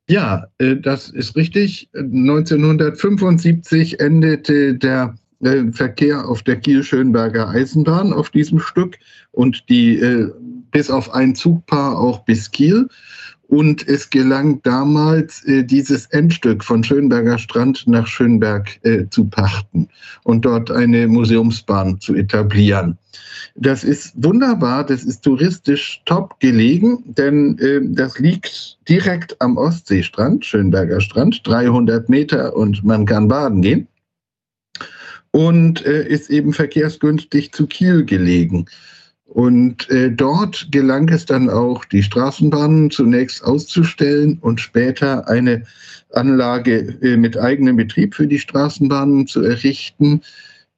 Ja, 0.08 0.48
äh, 0.58 0.78
das 0.78 1.10
ist 1.10 1.36
richtig. 1.36 1.90
1975 1.94 4.00
endete 4.00 4.76
der 4.76 5.16
äh, 5.42 5.72
Verkehr 5.72 6.28
auf 6.28 6.44
der 6.44 6.58
Kiel-Schönberger 6.58 7.50
Eisenbahn 7.50 8.14
auf 8.14 8.30
diesem 8.30 8.60
Stück 8.60 8.98
und 9.32 9.68
die 9.70 9.98
äh, 9.98 10.32
bis 10.72 10.90
auf 10.90 11.14
ein 11.14 11.36
Zugpaar 11.36 11.98
auch 11.98 12.26
bis 12.26 12.52
Kiel. 12.52 12.88
Und 13.48 13.88
es 13.88 14.10
gelang 14.10 14.62
damals, 14.64 15.44
äh, 15.46 15.64
dieses 15.64 16.08
Endstück 16.08 16.64
von 16.64 16.84
Schönberger 16.84 17.38
Strand 17.38 17.86
nach 17.86 18.08
Schönberg 18.08 18.80
äh, 18.84 19.06
zu 19.10 19.26
pachten 19.26 19.88
und 20.24 20.46
dort 20.46 20.72
eine 20.72 21.08
Museumsbahn 21.08 22.00
zu 22.00 22.16
etablieren. 22.16 22.98
Das 23.56 23.86
ist 23.86 24.12
wunderbar, 24.16 24.86
das 24.86 25.06
ist 25.06 25.22
touristisch 25.22 26.02
top 26.06 26.38
gelegen, 26.42 27.04
denn 27.06 27.58
äh, 27.60 27.80
das 27.84 28.20
liegt 28.20 28.78
direkt 28.90 29.40
am 29.42 29.56
Ostseestrand, 29.56 30.46
Schönberger 30.46 31.00
Strand, 31.00 31.42
300 31.46 32.10
Meter 32.10 32.56
und 32.56 32.84
man 32.84 33.06
kann 33.06 33.30
baden 33.30 33.62
gehen. 33.62 33.88
Und 35.32 35.86
äh, 35.86 36.06
ist 36.08 36.30
eben 36.30 36.52
verkehrsgünstig 36.52 37.54
zu 37.54 37.68
Kiel 37.68 38.04
gelegen. 38.04 38.66
Und 39.26 39.90
äh, 39.90 40.12
dort 40.12 40.68
gelang 40.72 41.10
es 41.10 41.26
dann 41.26 41.50
auch, 41.50 41.84
die 41.86 42.04
Straßenbahnen 42.04 42.92
zunächst 42.92 43.44
auszustellen 43.44 44.38
und 44.40 44.62
später 44.62 45.28
eine 45.28 45.64
Anlage 46.14 46.96
äh, 47.02 47.18
mit 47.18 47.38
eigenem 47.38 47.76
Betrieb 47.76 48.16
für 48.16 48.28
die 48.28 48.40
Straßenbahnen 48.40 49.28
zu 49.28 49.42
errichten. 49.42 50.22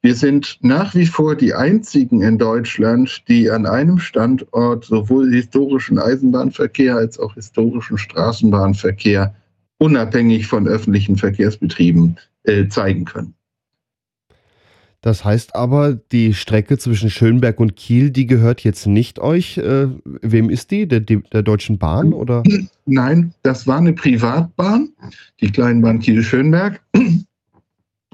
Wir 0.02 0.16
sind 0.16 0.58
nach 0.62 0.96
wie 0.96 1.06
vor 1.06 1.36
die 1.36 1.54
einzigen 1.54 2.22
in 2.22 2.38
Deutschland, 2.38 3.24
die 3.28 3.50
an 3.50 3.66
einem 3.66 4.00
Standort 4.00 4.86
sowohl 4.86 5.32
historischen 5.34 6.00
Eisenbahnverkehr 6.00 6.96
als 6.96 7.20
auch 7.20 7.34
historischen 7.34 7.98
Straßenbahnverkehr 7.98 9.36
unabhängig 9.80 10.48
von 10.48 10.68
öffentlichen 10.68 11.18
Verkehrsbetrieben 11.18 12.18
äh, 12.44 12.68
zeigen 12.68 13.06
können. 13.06 13.37
Das 15.02 15.24
heißt 15.24 15.56
aber, 15.56 15.94
die 15.94 16.34
Strecke 16.34 16.78
zwischen 16.78 17.10
Schönberg 17.10 17.60
und 17.60 17.76
Kiel, 17.76 18.10
die 18.10 18.26
gehört 18.26 18.64
jetzt 18.64 18.88
nicht 18.88 19.20
euch. 19.20 19.58
Äh, 19.58 19.88
wem 20.04 20.50
ist 20.50 20.72
die? 20.72 20.88
Der, 20.88 21.02
der 21.02 21.44
Deutschen 21.44 21.78
Bahn 21.78 22.14
oder? 22.14 22.44
Nein, 22.86 23.34
das 23.44 23.68
war 23.68 23.78
eine 23.78 23.94
Privatbahn, 23.94 24.90
die 25.40 25.52
Kleinbahn 25.52 26.00
Kiel-Schönberg. 26.00 26.82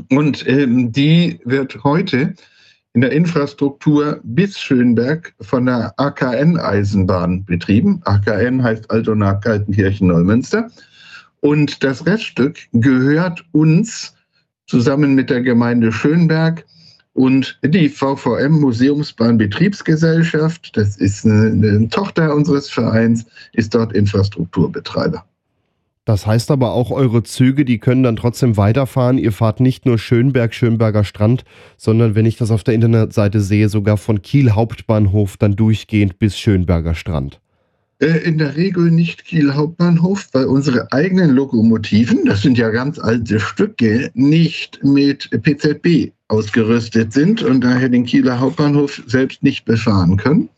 Und 0.10 0.48
ähm, 0.48 0.92
die 0.92 1.40
wird 1.46 1.84
heute 1.84 2.36
in 2.94 3.02
der 3.02 3.12
Infrastruktur 3.12 4.20
bis 4.24 4.60
Schönberg 4.60 5.34
von 5.42 5.66
der 5.66 5.94
AKN-Eisenbahn 5.98 7.46
betrieben. 7.46 8.02
AKN 8.06 8.62
heißt 8.62 8.92
Altona 8.92 9.34
Kaltenkirchen 9.36 10.08
Neumünster. 10.08 10.70
Und 11.40 11.84
das 11.84 12.06
Reststück 12.06 12.60
gehört 12.72 13.44
uns 13.52 14.14
zusammen 14.68 15.16
mit 15.16 15.30
der 15.30 15.42
Gemeinde 15.42 15.92
Schönberg 15.92 16.66
und 17.14 17.60
die 17.64 17.90
VVM 17.90 18.60
Museumsbahn 18.60 19.38
Betriebsgesellschaft, 19.38 20.76
das 20.76 20.98
ist 20.98 21.26
eine, 21.26 21.52
eine 21.52 21.90
Tochter 21.90 22.34
unseres 22.34 22.70
Vereins, 22.70 23.26
ist 23.54 23.76
dort 23.76 23.94
Infrastrukturbetreiber. 23.94 25.24
Das 26.06 26.28
heißt 26.28 26.52
aber 26.52 26.74
auch, 26.74 26.92
eure 26.92 27.24
Züge, 27.24 27.64
die 27.64 27.78
können 27.78 28.04
dann 28.04 28.18
trotzdem 28.18 28.58
weiterfahren. 28.58 29.18
Ihr 29.18 29.32
fahrt 29.32 29.62
nicht 29.62 29.86
nur 29.86 29.98
Schönberg, 29.98 30.54
Schönberger 30.54 31.06
Strand, 31.06 31.46
sondern 31.78 32.14
wenn 32.16 32.26
ich 32.26 32.36
das 32.36 32.52
auf 32.52 32.64
der 32.64 32.74
Internetseite 32.74 33.40
sehe, 33.40 33.70
sogar 33.70 33.96
von 33.96 34.22
Kiel 34.22 34.52
Hauptbahnhof 34.52 35.38
dann 35.38 35.56
durchgehend 35.56 36.20
bis 36.20 36.38
Schönberger 36.38 36.94
Strand. 36.94 37.40
Äh, 38.04 38.18
in 38.26 38.38
der 38.38 38.58
Regel 38.58 38.92
nicht 38.92 39.24
Kiel 39.24 39.54
Hauptbahnhof, 39.54 40.28
weil 40.34 40.46
unsere 40.46 40.92
eigenen 40.92 41.32
Lokomotiven, 41.32 42.26
das 42.26 42.42
sind 42.42 42.58
ja 42.58 42.70
ganz 42.70 43.00
alte 43.00 43.40
Stücke, 43.40 44.12
nicht 44.14 44.84
mit 44.84 45.30
PZB 45.32 46.12
ausgerüstet 46.28 47.14
sind 47.14 47.44
und 47.44 47.64
daher 47.64 47.88
den 47.88 48.04
Kieler 48.04 48.38
Hauptbahnhof 48.42 49.02
selbst 49.08 49.42
nicht 49.42 49.64
befahren 49.64 50.18
können. 50.18 50.50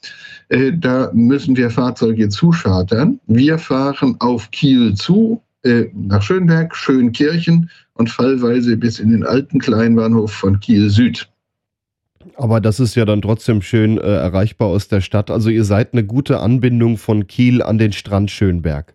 Äh, 0.49 0.71
da 0.75 1.11
müssen 1.13 1.55
wir 1.55 1.69
Fahrzeuge 1.69 2.29
zuschartern. 2.29 3.19
Wir 3.27 3.59
fahren 3.59 4.15
auf 4.19 4.49
Kiel 4.49 4.95
zu, 4.95 5.39
äh, 5.61 5.85
nach 5.93 6.23
Schönberg, 6.23 6.75
Schönkirchen 6.75 7.69
und 7.93 8.09
fallweise 8.09 8.75
bis 8.75 8.99
in 8.99 9.11
den 9.11 9.23
alten 9.23 9.59
Kleinbahnhof 9.59 10.31
von 10.31 10.59
Kiel 10.59 10.89
Süd. 10.89 11.29
Aber 12.35 12.61
das 12.61 12.79
ist 12.79 12.95
ja 12.95 13.05
dann 13.05 13.21
trotzdem 13.21 13.61
schön 13.61 13.97
äh, 13.97 14.01
erreichbar 14.01 14.67
aus 14.69 14.87
der 14.87 15.01
Stadt. 15.01 15.29
Also 15.29 15.49
ihr 15.49 15.63
seid 15.63 15.93
eine 15.93 16.03
gute 16.03 16.39
Anbindung 16.39 16.97
von 16.97 17.27
Kiel 17.27 17.61
an 17.61 17.77
den 17.77 17.93
Strand 17.93 18.31
Schönberg. 18.31 18.93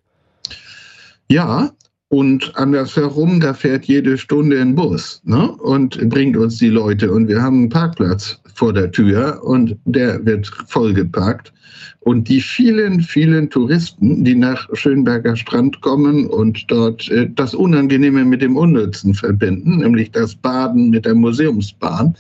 Ja, 1.29 1.71
und 2.09 2.57
andersherum, 2.57 3.39
da 3.39 3.55
fährt 3.55 3.85
jede 3.85 4.19
Stunde 4.19 4.61
ein 4.61 4.75
Bus 4.75 5.23
ne? 5.25 5.53
und 5.53 5.97
bringt 6.09 6.37
uns 6.37 6.59
die 6.59 6.69
Leute. 6.69 7.13
Und 7.13 7.29
wir 7.29 7.41
haben 7.41 7.59
einen 7.59 7.69
Parkplatz 7.69 8.41
vor 8.53 8.73
der 8.73 8.91
Tür 8.91 9.41
und 9.45 9.77
der 9.85 10.27
wird 10.27 10.51
vollgeparkt. 10.67 11.53
Und 12.01 12.29
die 12.29 12.41
vielen, 12.41 13.01
vielen 13.01 13.49
Touristen, 13.49 14.25
die 14.25 14.35
nach 14.35 14.69
Schönberger 14.73 15.37
Strand 15.37 15.81
kommen 15.83 16.27
und 16.27 16.65
dort 16.69 17.09
äh, 17.11 17.29
das 17.33 17.55
Unangenehme 17.55 18.25
mit 18.25 18.43
dem 18.43 18.57
Unnützen 18.57 19.15
verbinden, 19.15 19.79
nämlich 19.79 20.11
das 20.11 20.35
Baden 20.35 20.91
mit 20.91 21.05
der 21.05 21.15
Museumsbahn, 21.15 22.17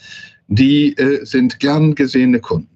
die 0.51 0.97
äh, 0.97 1.25
sind 1.25 1.61
gern 1.61 1.95
gesehene 1.95 2.41
Kunden. 2.41 2.69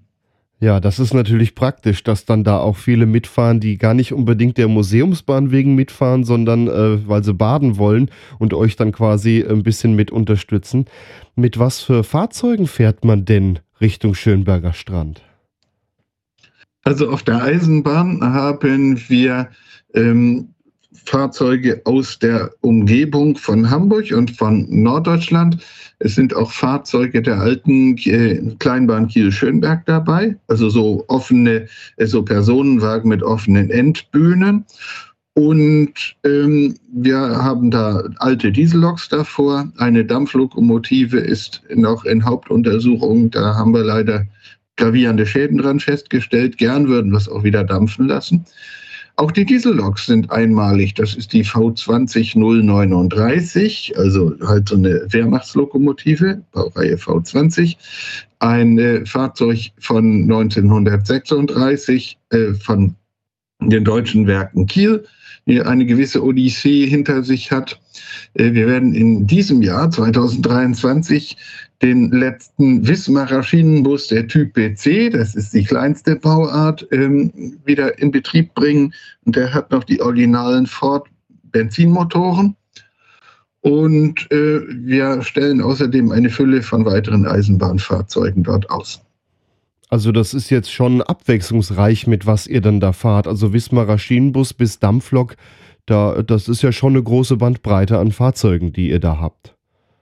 Ja, 0.60 0.80
das 0.80 0.98
ist 0.98 1.12
natürlich 1.12 1.54
praktisch, 1.54 2.04
dass 2.04 2.24
dann 2.24 2.44
da 2.44 2.58
auch 2.58 2.76
viele 2.76 3.04
mitfahren, 3.04 3.60
die 3.60 3.76
gar 3.76 3.92
nicht 3.92 4.14
unbedingt 4.14 4.56
der 4.56 4.68
Museumsbahn 4.68 5.50
wegen 5.50 5.74
mitfahren, 5.74 6.24
sondern 6.24 6.68
äh, 6.68 7.06
weil 7.06 7.22
sie 7.22 7.34
baden 7.34 7.76
wollen 7.76 8.10
und 8.38 8.54
euch 8.54 8.76
dann 8.76 8.92
quasi 8.92 9.44
ein 9.46 9.62
bisschen 9.62 9.94
mit 9.94 10.10
unterstützen. 10.10 10.86
Mit 11.34 11.58
was 11.58 11.82
für 11.82 12.04
Fahrzeugen 12.04 12.66
fährt 12.66 13.04
man 13.04 13.24
denn 13.26 13.58
Richtung 13.80 14.14
Schönberger 14.14 14.72
Strand? 14.72 15.22
Also 16.84 17.10
auf 17.10 17.22
der 17.22 17.42
Eisenbahn 17.42 18.22
haben 18.22 19.02
wir 19.08 19.48
ähm, 19.94 20.53
Fahrzeuge 21.06 21.80
aus 21.84 22.18
der 22.18 22.50
Umgebung 22.60 23.36
von 23.36 23.70
Hamburg 23.70 24.12
und 24.12 24.30
von 24.30 24.66
Norddeutschland. 24.70 25.58
Es 25.98 26.14
sind 26.14 26.34
auch 26.34 26.50
Fahrzeuge 26.50 27.22
der 27.22 27.38
alten 27.38 27.96
Kleinbahn 28.58 29.08
Kiel-Schönberg 29.08 29.86
dabei, 29.86 30.36
also 30.48 30.68
so 30.68 31.04
offene, 31.08 31.66
äh, 31.96 32.06
so 32.06 32.22
Personenwagen 32.22 33.08
mit 33.08 33.22
offenen 33.22 33.70
Endbühnen. 33.70 34.64
Und 35.34 35.94
ähm, 36.24 36.76
wir 36.92 37.18
haben 37.18 37.70
da 37.70 38.04
alte 38.18 38.52
Dieselloks 38.52 39.08
davor. 39.08 39.68
Eine 39.78 40.04
Dampflokomotive 40.04 41.18
ist 41.18 41.62
noch 41.74 42.04
in 42.04 42.24
Hauptuntersuchung. 42.24 43.30
Da 43.30 43.56
haben 43.56 43.74
wir 43.74 43.82
leider 43.82 44.26
gravierende 44.76 45.26
Schäden 45.26 45.58
dran 45.58 45.80
festgestellt. 45.80 46.58
Gern 46.58 46.86
würden 46.88 47.10
wir 47.10 47.18
es 47.18 47.28
auch 47.28 47.42
wieder 47.42 47.64
dampfen 47.64 48.06
lassen. 48.06 48.44
Auch 49.16 49.30
die 49.30 49.44
Dieselloks 49.44 50.06
sind 50.06 50.32
einmalig. 50.32 50.94
Das 50.94 51.14
ist 51.14 51.32
die 51.32 51.44
V20039, 51.44 53.96
also 53.96 54.34
halt 54.40 54.68
so 54.68 54.74
eine 54.74 55.06
Wehrmachtslokomotive, 55.08 56.42
Baureihe 56.50 56.96
V20. 56.96 57.76
Ein 58.40 58.76
äh, 58.78 59.06
Fahrzeug 59.06 59.70
von 59.78 60.22
1936 60.22 62.18
äh, 62.30 62.54
von 62.54 62.96
den 63.60 63.84
deutschen 63.84 64.26
Werken 64.26 64.66
Kiel, 64.66 65.04
die 65.46 65.62
eine 65.62 65.86
gewisse 65.86 66.20
Odyssee 66.22 66.86
hinter 66.86 67.22
sich 67.22 67.52
hat. 67.52 67.78
Äh, 68.34 68.52
wir 68.52 68.66
werden 68.66 68.94
in 68.94 69.28
diesem 69.28 69.62
Jahr 69.62 69.92
2023 69.92 71.36
den 71.84 72.10
letzten 72.12 72.88
Wismarer 72.88 73.42
Schienenbus 73.42 74.08
der 74.08 74.26
Typ 74.26 74.54
PC, 74.54 75.12
das 75.12 75.34
ist 75.34 75.52
die 75.52 75.64
kleinste 75.64 76.16
Bauart, 76.16 76.88
ähm, 76.92 77.58
wieder 77.66 77.98
in 77.98 78.10
Betrieb 78.10 78.54
bringen. 78.54 78.94
Und 79.26 79.36
der 79.36 79.52
hat 79.52 79.70
noch 79.70 79.84
die 79.84 80.00
originalen 80.00 80.66
Ford 80.66 81.06
Benzinmotoren. 81.52 82.56
Und 83.60 84.30
äh, 84.32 84.62
wir 84.68 85.22
stellen 85.22 85.60
außerdem 85.60 86.10
eine 86.10 86.30
Fülle 86.30 86.62
von 86.62 86.86
weiteren 86.86 87.26
Eisenbahnfahrzeugen 87.26 88.42
dort 88.42 88.70
aus. 88.70 89.02
Also 89.90 90.10
das 90.10 90.32
ist 90.32 90.48
jetzt 90.48 90.72
schon 90.72 91.02
abwechslungsreich, 91.02 92.06
mit 92.06 92.26
was 92.26 92.46
ihr 92.46 92.62
dann 92.62 92.80
da 92.80 92.92
fahrt. 92.94 93.28
Also 93.28 93.52
Wismarer 93.52 93.98
Schienenbus 93.98 94.54
bis 94.54 94.78
Dampflok, 94.78 95.36
da, 95.84 96.22
das 96.22 96.48
ist 96.48 96.62
ja 96.62 96.72
schon 96.72 96.94
eine 96.94 97.02
große 97.02 97.36
Bandbreite 97.36 97.98
an 97.98 98.10
Fahrzeugen, 98.10 98.72
die 98.72 98.88
ihr 98.88 99.00
da 99.00 99.18
habt. 99.18 99.53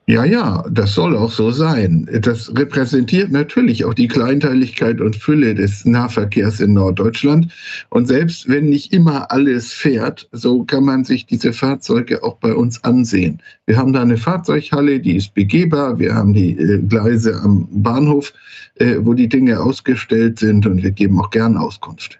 Ja, 0.07 0.25
ja, 0.25 0.65
das 0.69 0.95
soll 0.95 1.17
auch 1.17 1.31
so 1.31 1.53
sein. 1.53 2.09
Das 2.23 2.53
repräsentiert 2.57 3.31
natürlich 3.31 3.85
auch 3.85 3.95
die 3.95 4.09
Kleinteiligkeit 4.09 5.01
und 5.01 5.15
Fülle 5.15 5.55
des 5.55 5.85
Nahverkehrs 5.85 6.59
in 6.59 6.73
Norddeutschland. 6.73 7.53
Und 7.89 8.09
selbst 8.09 8.49
wenn 8.49 8.69
nicht 8.69 8.93
immer 8.93 9.31
alles 9.31 9.73
fährt, 9.73 10.29
so 10.33 10.65
kann 10.65 10.85
man 10.85 11.05
sich 11.05 11.27
diese 11.27 11.53
Fahrzeuge 11.53 12.25
auch 12.25 12.37
bei 12.39 12.53
uns 12.53 12.83
ansehen. 12.83 13.41
Wir 13.67 13.77
haben 13.77 13.93
da 13.93 14.03
eine 14.03 14.17
Fahrzeughalle, 14.17 14.99
die 14.99 15.17
ist 15.17 15.35
begehbar. 15.35 16.01
Wir 16.01 16.15
haben 16.15 16.35
die 16.35 16.59
äh, 16.59 16.79
Gleise 16.83 17.41
am 17.41 17.69
Bahnhof, 17.71 18.33
äh, 18.77 18.97
wo 18.99 19.15
die 19.15 19.29
Dinge 19.29 19.61
ausgestellt 19.61 20.41
sind 20.41 20.67
und 20.67 20.83
wir 20.83 20.91
geben 20.91 21.21
auch 21.21 21.31
gern 21.31 21.57
Auskunft. 21.57 22.19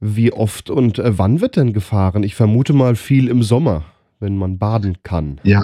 Wie 0.00 0.32
oft 0.32 0.70
und 0.70 0.98
äh, 0.98 1.18
wann 1.18 1.42
wird 1.42 1.56
denn 1.56 1.74
gefahren? 1.74 2.22
Ich 2.22 2.34
vermute 2.34 2.72
mal 2.72 2.96
viel 2.96 3.28
im 3.28 3.42
Sommer, 3.42 3.84
wenn 4.20 4.38
man 4.38 4.56
baden 4.56 4.96
kann. 5.02 5.38
Ja, 5.42 5.62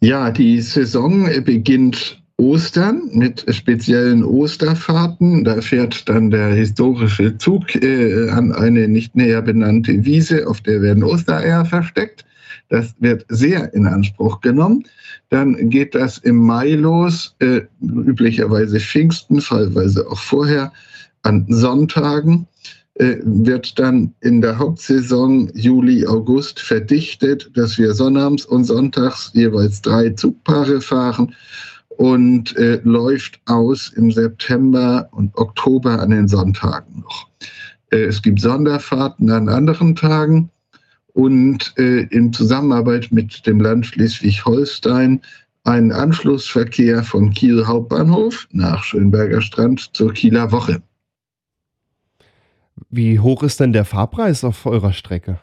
ja 0.00 0.30
die 0.30 0.60
Saison 0.60 1.28
beginnt 1.44 2.20
Ostern 2.40 3.02
mit 3.12 3.44
speziellen 3.54 4.24
Osterfahrten. 4.24 5.44
Da 5.44 5.60
fährt 5.60 6.08
dann 6.08 6.30
der 6.30 6.54
historische 6.54 7.36
Zug 7.36 7.74
äh, 7.74 8.30
an 8.30 8.52
eine 8.52 8.88
nicht 8.88 9.14
näher 9.14 9.42
benannte 9.42 10.04
Wiese, 10.04 10.48
auf 10.48 10.62
der 10.62 10.80
werden 10.80 11.04
Ostereier 11.04 11.66
versteckt. 11.66 12.24
Das 12.70 12.94
wird 13.00 13.26
sehr 13.28 13.74
in 13.74 13.86
Anspruch 13.86 14.40
genommen. 14.40 14.84
Dann 15.28 15.68
geht 15.68 15.94
das 15.94 16.18
im 16.18 16.36
Mai 16.36 16.70
los, 16.70 17.36
äh, 17.40 17.60
üblicherweise 17.82 18.80
Pfingsten, 18.80 19.40
teilweise 19.40 20.08
auch 20.08 20.18
vorher, 20.18 20.72
an 21.22 21.44
Sonntagen 21.48 22.46
wird 23.22 23.78
dann 23.78 24.14
in 24.20 24.42
der 24.42 24.58
Hauptsaison 24.58 25.50
Juli, 25.54 26.06
August 26.06 26.60
verdichtet, 26.60 27.50
dass 27.54 27.78
wir 27.78 27.94
sonnabends 27.94 28.44
und 28.44 28.64
sonntags 28.64 29.30
jeweils 29.32 29.80
drei 29.80 30.10
Zugpaare 30.10 30.80
fahren 30.82 31.34
und 32.00 32.56
äh, 32.56 32.80
läuft 32.84 33.40
aus 33.46 33.92
im 33.96 34.10
September 34.10 35.08
und 35.12 35.36
Oktober 35.36 36.00
an 36.00 36.10
den 36.10 36.28
Sonntagen 36.28 37.00
noch. 37.00 37.28
Äh, 37.90 38.04
es 38.04 38.22
gibt 38.22 38.40
Sonderfahrten 38.40 39.30
an 39.30 39.48
anderen 39.48 39.94
Tagen 39.96 40.50
und 41.12 41.74
äh, 41.76 42.02
in 42.10 42.32
Zusammenarbeit 42.32 43.08
mit 43.12 43.46
dem 43.46 43.60
Land 43.60 43.86
Schleswig-Holstein 43.86 45.20
einen 45.64 45.92
Anschlussverkehr 45.92 47.02
von 47.02 47.30
Kiel 47.32 47.66
Hauptbahnhof 47.66 48.48
nach 48.52 48.82
Schönberger 48.82 49.42
Strand 49.42 49.90
zur 49.92 50.12
Kieler 50.12 50.50
Woche. 50.52 50.82
Wie 52.88 53.18
hoch 53.18 53.42
ist 53.42 53.60
denn 53.60 53.72
der 53.72 53.84
Fahrpreis 53.84 54.44
auf 54.44 54.66
eurer 54.66 54.92
Strecke? 54.92 55.38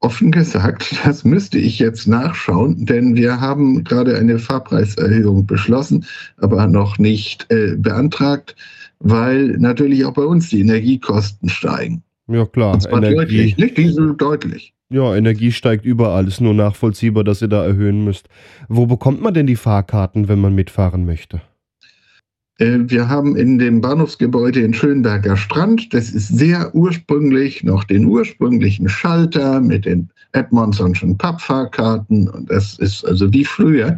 Offen 0.00 0.30
gesagt, 0.30 0.94
das 1.04 1.24
müsste 1.24 1.58
ich 1.58 1.78
jetzt 1.78 2.06
nachschauen, 2.06 2.86
denn 2.86 3.16
wir 3.16 3.40
haben 3.40 3.84
gerade 3.84 4.16
eine 4.16 4.38
Fahrpreiserhöhung 4.38 5.46
beschlossen, 5.46 6.04
aber 6.36 6.66
noch 6.66 6.98
nicht 6.98 7.50
äh, 7.50 7.74
beantragt, 7.76 8.54
weil 9.00 9.56
natürlich 9.58 10.04
auch 10.04 10.14
bei 10.14 10.22
uns 10.24 10.50
die 10.50 10.60
Energiekosten 10.60 11.48
steigen. 11.48 12.02
Ja, 12.28 12.44
klar. 12.44 12.74
Und 12.74 12.82
zwar 12.82 13.02
Energie, 13.02 13.16
deutlich, 13.16 13.56
nicht 13.56 13.76
Diesel, 13.78 14.14
deutlich. 14.16 14.74
Ja, 14.90 15.14
Energie 15.14 15.52
steigt 15.52 15.84
überall. 15.84 16.26
Ist 16.28 16.40
nur 16.40 16.54
nachvollziehbar, 16.54 17.24
dass 17.24 17.42
ihr 17.42 17.48
da 17.48 17.64
erhöhen 17.64 18.04
müsst. 18.04 18.28
Wo 18.68 18.86
bekommt 18.86 19.20
man 19.20 19.34
denn 19.34 19.46
die 19.46 19.56
Fahrkarten, 19.56 20.28
wenn 20.28 20.40
man 20.40 20.54
mitfahren 20.54 21.04
möchte? 21.04 21.42
Äh, 22.58 22.78
wir 22.86 23.08
haben 23.08 23.36
in 23.36 23.58
dem 23.58 23.80
Bahnhofsgebäude 23.80 24.60
in 24.60 24.74
Schönberger 24.74 25.36
Strand, 25.36 25.94
das 25.94 26.10
ist 26.10 26.28
sehr 26.28 26.74
ursprünglich, 26.74 27.64
noch 27.64 27.84
den 27.84 28.04
ursprünglichen 28.04 28.88
Schalter 28.88 29.60
mit 29.60 29.84
den 29.84 30.10
Edmondsonschen 30.32 31.16
Pappfahrkarten. 31.16 32.28
Und 32.28 32.50
das 32.50 32.78
ist 32.78 33.04
also 33.06 33.32
wie 33.32 33.44
früher. 33.44 33.96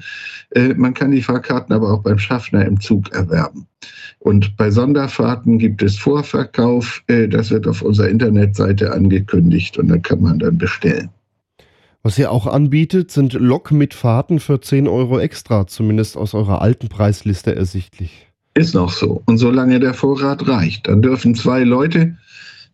Äh, 0.51 0.75
man 0.75 0.95
kann 0.95 1.11
die 1.11 1.23
Fahrkarten 1.23 1.75
aber 1.75 1.93
auch 1.93 2.03
beim 2.03 2.19
Schaffner 2.19 2.65
im 2.65 2.81
Zug 2.81 3.11
erwerben. 3.13 3.67
Und 4.21 4.57
bei 4.57 4.71
Sonderfahrten 4.71 5.59
gibt 5.59 5.83
es 5.83 5.99
Vorverkauf. 5.99 7.03
Äh, 7.07 7.29
das 7.29 7.51
wird 7.51 7.67
auf 7.67 7.83
unserer 7.83 8.09
Internetseite 8.09 8.93
angekündigt 8.93 9.79
und 9.79 9.89
da 9.89 9.97
kann 9.99 10.23
man 10.23 10.39
dann 10.39 10.59
bestellen. 10.59 11.09
Was 12.03 12.19
ihr 12.19 12.31
auch 12.31 12.47
anbietet, 12.47 13.11
sind 13.11 13.35
Lokmitfahrten 13.35 14.41
für 14.41 14.61
10 14.61 14.89
Euro 14.89 15.19
extra, 15.19 15.67
zumindest 15.67 16.17
aus 16.17 16.33
eurer 16.33 16.63
alten 16.63 16.89
Preisliste 16.89 17.55
ersichtlich. 17.55 18.30
Ist 18.61 18.75
noch 18.75 18.93
so. 18.93 19.23
Und 19.25 19.39
solange 19.39 19.81
der 19.81 19.95
Vorrat 19.95 20.47
reicht, 20.47 20.87
dann 20.87 21.01
dürfen 21.01 21.35
zwei 21.35 21.65
Leute 21.65 22.15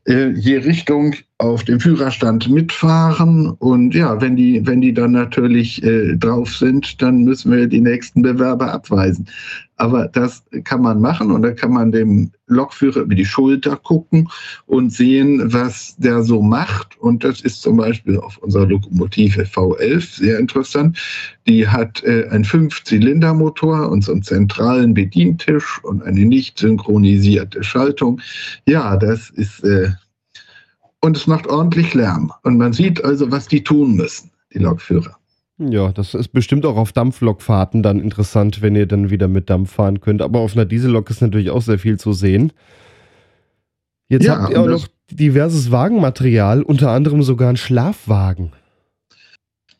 äh, 0.08 0.30
je 0.30 0.56
Richtung 0.56 1.14
auf 1.38 1.64
dem 1.64 1.80
Führerstand 1.80 2.48
mitfahren. 2.48 3.50
Und 3.58 3.94
ja, 3.94 4.20
wenn 4.20 4.36
die, 4.36 4.66
wenn 4.66 4.80
die 4.80 4.94
dann 4.94 5.12
natürlich 5.12 5.82
äh, 5.82 6.16
drauf 6.16 6.54
sind, 6.54 7.02
dann 7.02 7.24
müssen 7.24 7.52
wir 7.52 7.66
die 7.66 7.80
nächsten 7.80 8.22
Bewerber 8.22 8.72
abweisen. 8.72 9.28
Aber 9.78 10.08
das 10.08 10.42
kann 10.64 10.80
man 10.80 11.02
machen 11.02 11.30
und 11.30 11.42
da 11.42 11.50
kann 11.50 11.72
man 11.72 11.92
dem 11.92 12.30
Lokführer 12.46 13.00
über 13.00 13.14
die 13.14 13.26
Schulter 13.26 13.76
gucken 13.76 14.26
und 14.64 14.90
sehen, 14.90 15.52
was 15.52 15.94
der 15.98 16.22
so 16.22 16.40
macht. 16.40 16.98
Und 17.00 17.22
das 17.22 17.42
ist 17.42 17.60
zum 17.60 17.76
Beispiel 17.76 18.16
auf 18.18 18.38
unserer 18.38 18.66
Lokomotive 18.66 19.42
V11 19.42 20.20
sehr 20.20 20.38
interessant. 20.38 20.98
Die 21.46 21.68
hat 21.68 22.02
äh, 22.04 22.26
einen 22.30 22.44
Fünf-Zylinder-Motor 22.44 23.90
und 23.90 24.02
so 24.02 24.12
einen 24.12 24.22
zentralen 24.22 24.94
Bedientisch 24.94 25.78
und 25.84 26.02
eine 26.02 26.24
nicht 26.24 26.58
synchronisierte 26.58 27.62
Schaltung. 27.62 28.22
Ja, 28.66 28.96
das 28.96 29.28
ist 29.28 29.62
äh, 29.62 29.90
und 31.06 31.16
es 31.16 31.26
macht 31.26 31.46
ordentlich 31.46 31.94
Lärm. 31.94 32.32
Und 32.42 32.58
man 32.58 32.72
sieht 32.72 33.02
also, 33.04 33.30
was 33.30 33.46
die 33.46 33.62
tun 33.62 33.94
müssen, 33.94 34.30
die 34.52 34.58
Lokführer. 34.58 35.16
Ja, 35.58 35.90
das 35.92 36.12
ist 36.12 36.28
bestimmt 36.28 36.66
auch 36.66 36.76
auf 36.76 36.92
Dampflokfahrten 36.92 37.82
dann 37.82 38.00
interessant, 38.00 38.60
wenn 38.60 38.76
ihr 38.76 38.86
dann 38.86 39.08
wieder 39.08 39.28
mit 39.28 39.48
Dampf 39.48 39.72
fahren 39.72 40.00
könnt. 40.00 40.20
Aber 40.20 40.40
auf 40.40 40.54
einer 40.54 40.66
Diesellok 40.66 41.08
ist 41.08 41.22
natürlich 41.22 41.50
auch 41.50 41.62
sehr 41.62 41.78
viel 41.78 41.98
zu 41.98 42.12
sehen. 42.12 42.52
Jetzt 44.08 44.26
ja, 44.26 44.38
habt 44.38 44.52
ihr 44.52 44.60
auch 44.60 44.66
noch 44.66 44.86
diverses 45.10 45.70
Wagenmaterial, 45.70 46.62
unter 46.62 46.90
anderem 46.90 47.22
sogar 47.22 47.48
einen 47.48 47.56
Schlafwagen. 47.56 48.52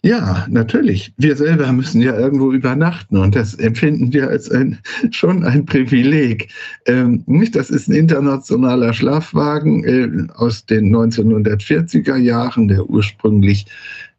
Ja, 0.07 0.47
natürlich. 0.49 1.13
Wir 1.17 1.35
selber 1.35 1.73
müssen 1.73 2.01
ja 2.01 2.17
irgendwo 2.17 2.53
übernachten 2.53 3.17
und 3.17 3.35
das 3.35 3.55
empfinden 3.57 4.13
wir 4.13 4.29
als 4.29 4.49
ein, 4.49 4.79
schon 5.11 5.43
ein 5.43 5.67
Privileg. 5.67 6.49
Ähm, 6.87 7.25
nicht, 7.27 7.57
das 7.57 7.71
ist 7.71 7.89
ein 7.89 7.95
internationaler 7.95 8.93
Schlafwagen 8.95 9.83
äh, 9.83 10.33
aus 10.37 10.65
den 10.65 10.95
1940er 10.95 12.15
Jahren, 12.19 12.69
der 12.69 12.89
ursprünglich 12.89 13.67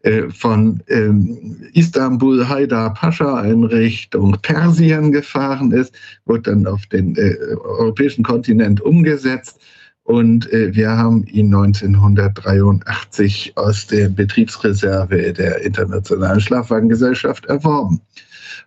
äh, 0.01 0.23
von 0.29 0.81
ähm, 0.89 1.55
Istanbul 1.71 2.49
Haidar 2.49 2.93
Pascha 2.93 3.45
in 3.45 3.63
Richtung 3.63 4.35
Persien 4.41 5.13
gefahren 5.13 5.71
ist, 5.71 5.95
wurde 6.25 6.51
dann 6.51 6.67
auf 6.67 6.85
den 6.87 7.15
äh, 7.15 7.37
europäischen 7.63 8.25
Kontinent 8.25 8.81
umgesetzt 8.81 9.61
und 10.07 10.51
äh, 10.53 10.73
wir 10.73 10.89
haben 10.89 11.25
ihn 11.25 11.53
1983 11.53 13.57
aus 13.57 13.87
der 13.87 14.07
Betriebsreserve 14.07 15.33
der 15.33 15.61
Internationalen 15.61 16.39
Schlafwagengesellschaft 16.39 17.45
erworben. 17.47 17.99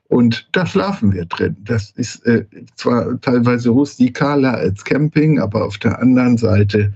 Und 0.09 0.47
da 0.53 0.67
schlafen 0.67 1.15
wir 1.15 1.25
drin. 1.25 1.57
Das 1.65 1.93
ist 1.93 2.27
äh, 2.27 2.45
zwar 2.77 3.19
teilweise 3.23 3.71
rustikaler 3.71 4.53
als 4.53 4.85
Camping, 4.85 5.41
aber 5.41 5.65
auf 5.65 5.79
der 5.79 5.99
anderen 5.99 6.37
Seite, 6.37 6.93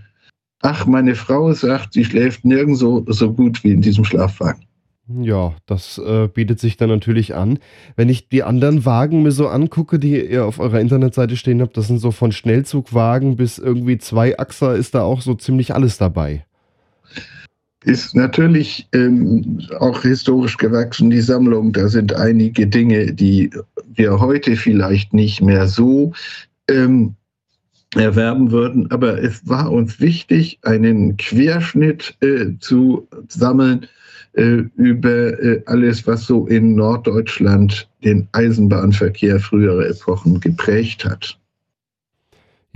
ach, 0.60 0.84
meine 0.84 1.14
Frau 1.14 1.54
sagt, 1.54 1.94
sie 1.94 2.04
schläft 2.04 2.44
nirgendwo 2.44 3.02
so 3.10 3.32
gut 3.32 3.64
wie 3.64 3.72
in 3.72 3.80
diesem 3.80 4.04
Schlafwagen. 4.04 4.66
Ja, 5.06 5.54
das 5.66 5.98
äh, 5.98 6.28
bietet 6.28 6.60
sich 6.60 6.78
dann 6.78 6.88
natürlich 6.88 7.34
an. 7.34 7.58
Wenn 7.94 8.08
ich 8.08 8.30
die 8.30 8.42
anderen 8.42 8.86
Wagen 8.86 9.22
mir 9.22 9.32
so 9.32 9.48
angucke, 9.48 9.98
die 9.98 10.18
ihr 10.18 10.46
auf 10.46 10.58
eurer 10.58 10.80
Internetseite 10.80 11.36
stehen 11.36 11.60
habt, 11.60 11.76
das 11.76 11.88
sind 11.88 11.98
so 11.98 12.10
von 12.10 12.32
Schnellzugwagen 12.32 13.36
bis 13.36 13.58
irgendwie 13.58 13.98
Zweiachser, 13.98 14.74
ist 14.74 14.94
da 14.94 15.02
auch 15.02 15.20
so 15.20 15.34
ziemlich 15.34 15.74
alles 15.74 15.98
dabei. 15.98 16.46
Ist 17.84 18.14
natürlich 18.14 18.88
ähm, 18.94 19.60
auch 19.78 20.00
historisch 20.00 20.56
gewachsen, 20.56 21.10
die 21.10 21.20
Sammlung. 21.20 21.74
Da 21.74 21.88
sind 21.88 22.14
einige 22.14 22.66
Dinge, 22.66 23.12
die 23.12 23.50
wir 23.92 24.20
heute 24.20 24.56
vielleicht 24.56 25.12
nicht 25.12 25.42
mehr 25.42 25.66
so 25.66 26.14
ähm, 26.66 27.14
erwerben 27.94 28.50
würden. 28.50 28.90
Aber 28.90 29.22
es 29.22 29.46
war 29.46 29.70
uns 29.70 30.00
wichtig, 30.00 30.60
einen 30.62 31.18
Querschnitt 31.18 32.16
äh, 32.22 32.52
zu 32.58 33.06
sammeln 33.28 33.86
über 34.34 35.40
äh, 35.40 35.62
alles, 35.66 36.06
was 36.06 36.26
so 36.26 36.46
in 36.46 36.74
Norddeutschland 36.74 37.88
den 38.04 38.28
Eisenbahnverkehr 38.32 39.38
früherer 39.38 39.86
Epochen 39.86 40.40
geprägt 40.40 41.04
hat. 41.04 41.38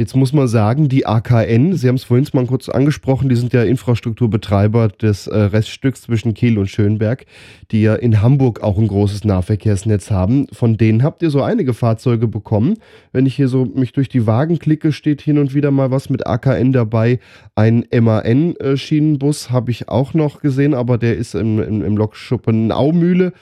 Jetzt 0.00 0.14
muss 0.14 0.32
man 0.32 0.46
sagen, 0.46 0.88
die 0.88 1.06
AKN, 1.06 1.74
Sie 1.74 1.88
haben 1.88 1.96
es 1.96 2.04
vorhin 2.04 2.24
mal 2.32 2.46
kurz 2.46 2.68
angesprochen, 2.68 3.28
die 3.28 3.34
sind 3.34 3.52
ja 3.52 3.64
Infrastrukturbetreiber 3.64 4.86
des 4.86 5.26
äh, 5.26 5.36
Reststücks 5.36 6.02
zwischen 6.02 6.34
Kiel 6.34 6.56
und 6.56 6.68
Schönberg, 6.68 7.26
die 7.72 7.82
ja 7.82 7.96
in 7.96 8.22
Hamburg 8.22 8.62
auch 8.62 8.78
ein 8.78 8.86
großes 8.86 9.24
Nahverkehrsnetz 9.24 10.12
haben. 10.12 10.46
Von 10.52 10.76
denen 10.76 11.02
habt 11.02 11.20
ihr 11.22 11.30
so 11.30 11.42
einige 11.42 11.74
Fahrzeuge 11.74 12.28
bekommen. 12.28 12.74
Wenn 13.10 13.26
ich 13.26 13.34
hier 13.34 13.48
so 13.48 13.64
mich 13.64 13.90
durch 13.90 14.08
die 14.08 14.24
Wagen 14.24 14.60
klicke, 14.60 14.92
steht 14.92 15.20
hin 15.20 15.36
und 15.36 15.52
wieder 15.52 15.72
mal 15.72 15.90
was 15.90 16.10
mit 16.10 16.28
AKN 16.28 16.70
dabei. 16.70 17.18
Ein 17.56 17.84
MAN-Schienenbus 17.92 19.46
äh, 19.46 19.50
habe 19.50 19.72
ich 19.72 19.88
auch 19.88 20.14
noch 20.14 20.40
gesehen, 20.40 20.74
aber 20.74 20.98
der 20.98 21.16
ist 21.16 21.34
im, 21.34 21.60
im, 21.60 21.84
im 21.84 21.96
Lokschuppen 21.96 22.68
Naumühle. 22.68 23.32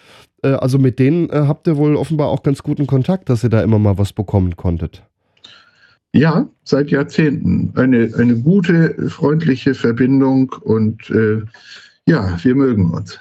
Äh, 0.43 0.53
also 0.53 0.79
mit 0.79 0.99
denen 1.01 1.29
äh, 1.29 1.35
habt 1.47 1.67
ihr 1.67 1.77
wohl 1.77 1.97
offenbar 1.97 2.29
auch 2.29 2.43
ganz 2.43 2.63
guten 2.63 2.87
Kontakt, 2.87 3.29
dass 3.29 3.45
ihr 3.45 3.51
da 3.51 3.61
immer 3.61 3.79
mal 3.79 3.99
was 3.99 4.15
bekommen 4.15 4.57
konntet. 4.57 5.03
Ja, 6.17 6.49
seit 6.65 6.91
Jahrzehnten. 6.91 7.73
Eine, 7.77 8.11
eine 8.17 8.37
gute, 8.37 9.11
freundliche 9.11 9.75
Verbindung 9.75 10.55
und 10.63 11.11
äh, 11.11 11.43
ja, 12.07 12.39
wir 12.43 12.55
mögen 12.55 12.91
uns. 12.93 13.19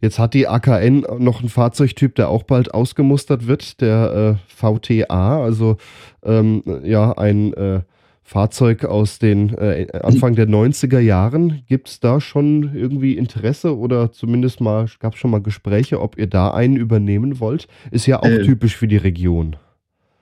Jetzt 0.00 0.18
hat 0.18 0.34
die 0.34 0.46
AKN 0.46 1.04
noch 1.18 1.40
einen 1.40 1.48
Fahrzeugtyp, 1.48 2.14
der 2.16 2.28
auch 2.28 2.44
bald 2.44 2.74
ausgemustert 2.74 3.46
wird, 3.46 3.80
der 3.80 4.38
äh, 4.38 4.54
VTA, 4.54 5.42
also 5.42 5.76
ähm, 6.24 6.62
ja, 6.84 7.12
ein 7.12 7.52
äh, 7.54 7.80
Fahrzeug 8.22 8.84
aus 8.84 9.18
den 9.18 9.56
äh, 9.56 9.86
Anfang 10.02 10.34
der 10.34 10.46
90er 10.46 11.00
Jahren. 11.00 11.62
Gibt 11.66 11.88
es 11.88 12.00
da 12.00 12.20
schon 12.20 12.74
irgendwie 12.74 13.16
Interesse 13.16 13.76
oder 13.76 14.12
zumindest 14.12 14.60
mal 14.60 14.86
gab 15.00 15.14
es 15.14 15.20
schon 15.20 15.30
mal 15.30 15.40
Gespräche, 15.40 16.00
ob 16.00 16.18
ihr 16.18 16.26
da 16.26 16.50
einen 16.50 16.76
übernehmen 16.76 17.40
wollt? 17.40 17.68
Ist 17.90 18.06
ja 18.06 18.20
auch 18.20 18.26
äh, 18.26 18.42
typisch 18.42 18.76
für 18.76 18.88
die 18.88 18.98
Region. 18.98 19.56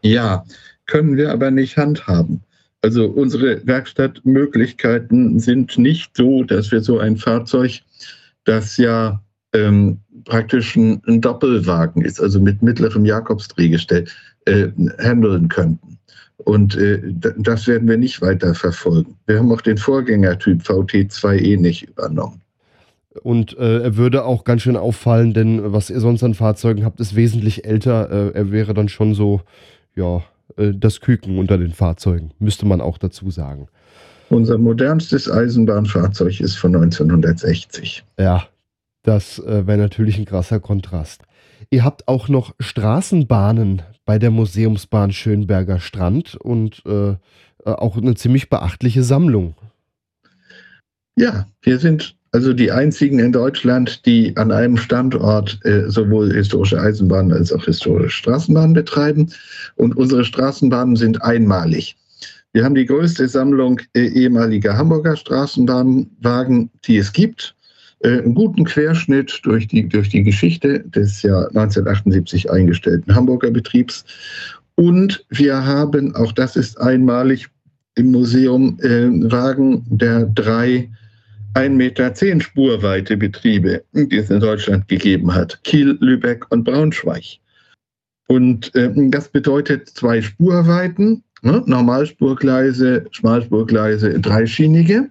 Ja, 0.03 0.45
können 0.87 1.16
wir 1.16 1.33
aber 1.33 1.51
nicht 1.51 1.77
handhaben. 1.77 2.42
Also 2.83 3.07
unsere 3.07 3.66
Werkstattmöglichkeiten 3.66 5.40
sind 5.40 5.77
nicht 5.79 6.16
so, 6.16 6.44
dass 6.44 6.70
wir 6.70 6.81
so 6.81 6.99
ein 6.99 7.16
Fahrzeug, 7.16 7.81
das 8.44 8.77
ja 8.77 9.20
ähm, 9.53 9.99
praktisch 10.25 10.77
ein, 10.77 11.03
ein, 11.07 11.20
Doppelwagen 11.20 12.03
ist, 12.03 12.20
also 12.20 12.40
mit 12.40 12.62
mittlerem 12.62 13.05
Jakobsdrehgestell, 13.05 14.05
äh, 14.44 14.68
handeln 14.99 15.49
könnten. 15.49 15.99
Und 16.38 16.77
äh, 16.77 17.01
das 17.38 17.66
werden 17.66 17.88
wir 17.88 17.96
nicht 17.96 18.20
weiter 18.20 18.55
verfolgen. 18.55 19.16
Wir 19.27 19.38
haben 19.38 19.51
auch 19.51 19.62
den 19.62 19.79
Vorgängertyp 19.79 20.62
VT2E 20.62 21.59
nicht 21.59 21.83
übernommen. 21.83 22.40
Und 23.22 23.57
äh, 23.59 23.81
er 23.81 23.96
würde 23.96 24.25
auch 24.25 24.44
ganz 24.44 24.62
schön 24.62 24.77
auffallen, 24.77 25.33
denn 25.33 25.72
was 25.72 25.88
ihr 25.88 26.01
sonst 26.01 26.22
an 26.22 26.35
Fahrzeugen 26.35 26.85
habt, 26.85 27.01
ist 27.01 27.16
wesentlich 27.16 27.64
älter. 27.64 28.11
Äh, 28.11 28.38
er 28.38 28.53
wäre 28.53 28.75
dann 28.75 28.88
schon 28.88 29.14
so, 29.14 29.40
ja, 29.94 30.22
äh, 30.57 30.73
das 30.75 31.01
Küken 31.01 31.38
unter 31.38 31.59
den 31.59 31.73
Fahrzeugen, 31.73 32.33
müsste 32.38 32.66
man 32.66 32.81
auch 32.81 32.99
dazu 32.99 33.31
sagen. 33.31 33.69
Unser 34.29 34.59
modernstes 34.59 35.31
Eisenbahnfahrzeug 35.31 36.40
ist 36.40 36.57
von 36.57 36.75
1960. 36.75 38.05
Ja, 38.19 38.45
das 39.03 39.38
äh, 39.38 39.66
wäre 39.66 39.79
natürlich 39.79 40.19
ein 40.19 40.25
krasser 40.25 40.59
Kontrast. 40.59 41.23
Ihr 41.71 41.85
habt 41.85 42.09
auch 42.09 42.29
noch 42.29 42.55
Straßenbahnen 42.59 43.83
bei 44.05 44.19
der 44.19 44.31
Museumsbahn 44.31 45.12
Schönberger 45.12 45.79
Strand 45.79 46.35
und 46.35 46.83
äh, 46.87 47.11
äh, 47.11 47.16
auch 47.64 47.97
eine 47.97 48.14
ziemlich 48.14 48.49
beachtliche 48.49 49.03
Sammlung. 49.03 49.55
Ja, 51.16 51.47
wir 51.62 51.79
sind 51.79 52.16
also 52.37 52.53
die 52.53 52.70
einzigen 52.70 53.18
in 53.18 53.33
Deutschland, 53.33 54.05
die 54.05 54.37
an 54.37 54.53
einem 54.53 54.77
Standort 54.77 55.59
äh, 55.64 55.88
sowohl 55.88 56.31
historische 56.35 56.79
Eisenbahnen 56.79 57.33
als 57.33 57.51
auch 57.51 57.64
historische 57.64 58.11
Straßenbahnen 58.11 58.75
betreiben. 58.75 59.33
Und 59.77 59.96
unsere 59.96 60.22
Straßenbahnen 60.22 60.96
sind 60.96 61.22
einmalig. 61.22 61.96
Wir 62.53 62.62
haben 62.62 62.75
die 62.75 62.85
größte 62.85 63.27
Sammlung 63.27 63.81
äh, 63.94 64.09
ehemaliger 64.09 64.77
Hamburger 64.77 65.16
Straßenbahnwagen, 65.16 66.68
die 66.87 66.99
es 66.99 67.11
gibt. 67.11 67.55
Äh, 68.01 68.18
einen 68.18 68.35
guten 68.35 68.66
Querschnitt 68.66 69.40
durch 69.44 69.66
die, 69.68 69.88
durch 69.88 70.11
die 70.11 70.22
Geschichte 70.22 70.81
des 70.81 71.22
ja 71.22 71.38
1978 71.38 72.51
eingestellten 72.51 73.14
Hamburger 73.14 73.51
Betriebs. 73.51 74.05
Und 74.75 75.25
wir 75.31 75.64
haben, 75.64 76.14
auch 76.14 76.33
das 76.33 76.55
ist 76.55 76.79
einmalig 76.79 77.49
im 77.94 78.11
Museum, 78.11 78.79
äh, 78.83 79.09
Wagen 79.33 79.87
der 79.88 80.27
drei 80.27 80.90
1,10 81.57 81.71
Meter 81.71 82.40
Spurweite 82.40 83.16
Betriebe, 83.16 83.83
die 83.95 84.19
es 84.19 84.29
in 84.29 84.40
Deutschland 84.40 84.88
gegeben 84.88 85.35
hat. 85.35 85.59
Kiel, 85.64 85.97
Lübeck 86.01 86.45
und 86.51 86.64
Braunschweig. 86.64 87.38
Und 88.29 88.75
äh, 88.75 88.90
das 89.09 89.29
bedeutet 89.29 89.88
zwei 89.88 90.21
Spurweiten, 90.21 91.25
ne? 91.40 91.62
Normalspurgleise, 91.64 93.07
Schmalspurgleise, 93.11 94.21
dreischienige. 94.21 95.09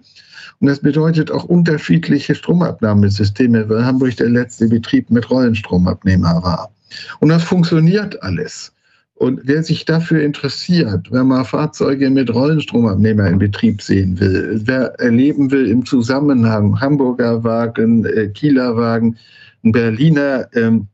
Und 0.60 0.68
das 0.68 0.78
bedeutet 0.78 1.32
auch 1.32 1.44
unterschiedliche 1.44 2.36
Stromabnahmesysteme, 2.36 3.68
weil 3.68 3.84
Hamburg 3.84 4.16
der 4.16 4.30
letzte 4.30 4.68
Betrieb 4.68 5.10
mit 5.10 5.28
Rollenstromabnehmer 5.28 6.42
war. 6.44 6.70
Und 7.18 7.30
das 7.30 7.42
funktioniert 7.42 8.22
alles. 8.22 8.72
Und 9.16 9.40
wer 9.44 9.62
sich 9.62 9.86
dafür 9.86 10.22
interessiert, 10.22 11.08
wer 11.10 11.24
mal 11.24 11.44
Fahrzeuge 11.44 12.10
mit 12.10 12.32
Rollenstromabnehmer 12.32 13.26
in 13.28 13.38
Betrieb 13.38 13.80
sehen 13.80 14.20
will, 14.20 14.60
wer 14.64 14.94
erleben 15.00 15.50
will 15.50 15.68
im 15.68 15.86
Zusammenhang 15.86 16.78
Hamburger 16.78 17.42
Wagen, 17.42 18.04
äh, 18.04 18.28
Kieler 18.28 18.76
Wagen, 18.76 19.16
Berliner 19.62 20.48
ähm, 20.54 20.86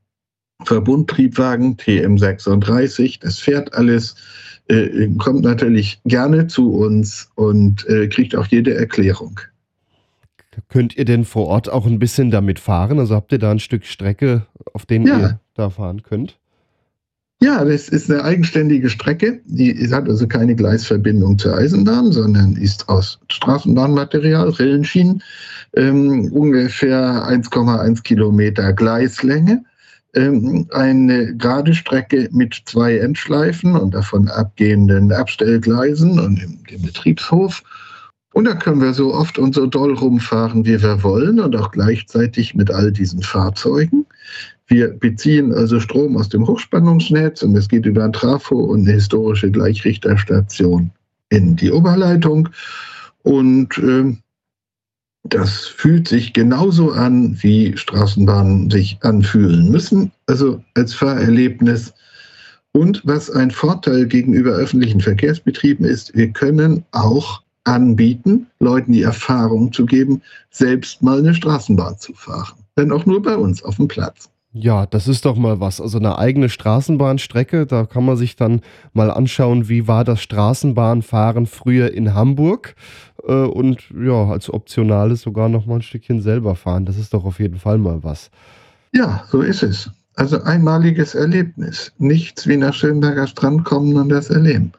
Verbundtriebwagen 0.65 1.77
TM36, 1.77 3.19
das 3.21 3.41
fährt 3.41 3.75
alles, 3.75 4.15
äh, 4.69 5.09
kommt 5.19 5.43
natürlich 5.43 6.01
gerne 6.05 6.47
zu 6.47 6.73
uns 6.73 7.29
und 7.35 7.85
äh, 7.89 8.07
kriegt 8.07 8.37
auch 8.37 8.47
jede 8.47 8.75
Erklärung. 8.75 9.41
Könnt 10.69 10.97
ihr 10.97 11.07
denn 11.07 11.25
vor 11.25 11.49
Ort 11.49 11.69
auch 11.69 11.87
ein 11.87 11.99
bisschen 11.99 12.31
damit 12.31 12.61
fahren? 12.61 13.01
Also 13.01 13.17
habt 13.17 13.33
ihr 13.33 13.39
da 13.39 13.51
ein 13.51 13.59
Stück 13.59 13.85
Strecke, 13.85 14.47
auf 14.75 14.87
dem 14.87 15.07
ja. 15.07 15.19
ihr 15.19 15.41
da 15.55 15.71
fahren 15.71 16.03
könnt? 16.03 16.39
Ja, 17.43 17.65
das 17.65 17.89
ist 17.89 18.09
eine 18.09 18.23
eigenständige 18.23 18.89
Strecke. 18.89 19.41
Die 19.47 19.75
hat 19.91 20.09
also 20.09 20.29
keine 20.29 20.55
Gleisverbindung 20.55 21.39
zur 21.39 21.57
Eisenbahn, 21.57 22.13
sondern 22.13 22.55
ist 22.55 22.89
aus 22.89 23.19
Straßenbahnmaterial, 23.33 24.49
Rillenschienen, 24.51 25.21
ähm, 25.75 26.31
ungefähr 26.31 27.27
1,1 27.27 28.05
Kilometer 28.05 28.73
Gleislänge. 28.73 29.65
Ähm, 30.15 30.69
eine 30.71 31.35
gerade 31.35 31.75
Strecke 31.75 32.29
mit 32.31 32.63
zwei 32.67 32.99
Endschleifen 32.99 33.75
und 33.75 33.93
davon 33.93 34.29
abgehenden 34.29 35.11
Abstellgleisen 35.11 36.21
und 36.21 36.41
dem, 36.41 36.63
dem 36.71 36.83
Betriebshof. 36.83 37.65
Und 38.35 38.45
da 38.45 38.55
können 38.55 38.81
wir 38.81 38.95
so 38.95 39.13
oft 39.13 39.39
und 39.39 39.55
so 39.55 39.67
doll 39.67 39.95
rumfahren, 39.95 40.65
wie 40.65 40.81
wir 40.81 41.03
wollen 41.03 41.41
und 41.41 41.57
auch 41.57 41.73
gleichzeitig 41.73 42.55
mit 42.55 42.71
all 42.71 42.93
diesen 42.93 43.23
Fahrzeugen. 43.23 44.07
Wir 44.67 44.89
beziehen 44.89 45.53
also 45.53 45.81
Strom 45.81 46.17
aus 46.17 46.29
dem 46.29 46.47
Hochspannungsnetz 46.47 47.43
und 47.43 47.57
es 47.57 47.69
geht 47.69 47.87
über 47.87 48.05
ein 48.05 48.13
Trafo 48.13 48.57
und 48.57 48.83
eine 48.83 48.93
historische 48.93 49.51
Gleichrichterstation 49.51 50.91
in 51.31 51.57
die 51.57 51.71
Oberleitung. 51.71 52.49
Und 53.23 53.77
äh, 53.79 54.17
das 55.25 55.67
fühlt 55.67 56.09
sich 56.09 56.33
genauso 56.33 56.93
an, 56.93 57.37
wie 57.43 57.77
Straßenbahnen 57.77 58.71
sich 58.71 58.99
anfühlen 59.03 59.71
müssen, 59.71 60.11
also 60.27 60.63
als 60.75 60.95
Fahrerlebnis. 60.95 61.93
Und 62.73 63.03
was 63.05 63.31
ein 63.31 63.51
Vorteil 63.51 64.07
gegenüber 64.07 64.53
öffentlichen 64.53 65.01
Verkehrsbetrieben 65.01 65.85
ist, 65.85 66.15
wir 66.17 66.31
können 66.31 66.85
auch 66.93 67.43
anbieten, 67.65 68.47
Leuten 68.59 68.93
die 68.93 69.03
Erfahrung 69.03 69.73
zu 69.73 69.87
geben, 69.87 70.23
selbst 70.51 71.03
mal 71.03 71.19
eine 71.19 71.35
Straßenbahn 71.35 71.99
zu 71.99 72.13
fahren. 72.15 72.59
Wenn 72.75 72.91
auch 72.91 73.07
nur 73.07 73.23
bei 73.23 73.37
uns 73.37 73.63
auf 73.63 73.77
dem 73.77 73.89
Platz. 73.89 74.32
Ja, 74.55 74.85
das 74.85 75.09
ist 75.09 75.25
doch 75.25 75.37
mal 75.37 75.61
was. 75.61 75.81
Also 75.81 75.99
eine 75.99 76.19
eigene 76.19 76.51
Straßenbahnstrecke, 76.51 77.65
da 77.65 77.87
kann 77.87 78.05
man 78.05 78.19
sich 78.19 78.37
dann 78.37 78.61
mal 78.93 79.11
anschauen, 79.11 79.69
wie 79.71 79.89
war 79.89 80.05
das 80.05 80.21
Straßenbahnfahren 80.21 81.47
früher 81.47 81.93
in 81.93 82.13
Hamburg 82.13 82.75
äh, 83.27 83.33
und 83.33 83.85
ja, 83.99 84.27
als 84.27 84.53
Optionales 84.53 85.23
sogar 85.23 85.49
noch 85.49 85.65
mal 85.65 85.77
ein 85.77 85.83
Stückchen 85.83 86.21
selber 86.21 86.55
fahren. 86.55 86.85
Das 86.85 86.99
ist 86.99 87.15
doch 87.15 87.25
auf 87.25 87.41
jeden 87.41 87.59
Fall 87.59 87.79
mal 87.79 88.03
was. 88.03 88.31
Ja, 88.93 89.25
so 89.31 89.41
ist 89.41 89.63
es. 89.63 89.91
Also 90.17 90.43
einmaliges 90.43 91.15
Erlebnis. 91.15 91.91
Nichts 91.97 92.47
wie 92.47 92.59
nach 92.59 92.75
Schönberger 92.75 93.27
Strand 93.27 93.65
kommen 93.65 93.97
und 93.97 94.11
das 94.11 94.29
erleben. 94.29 94.73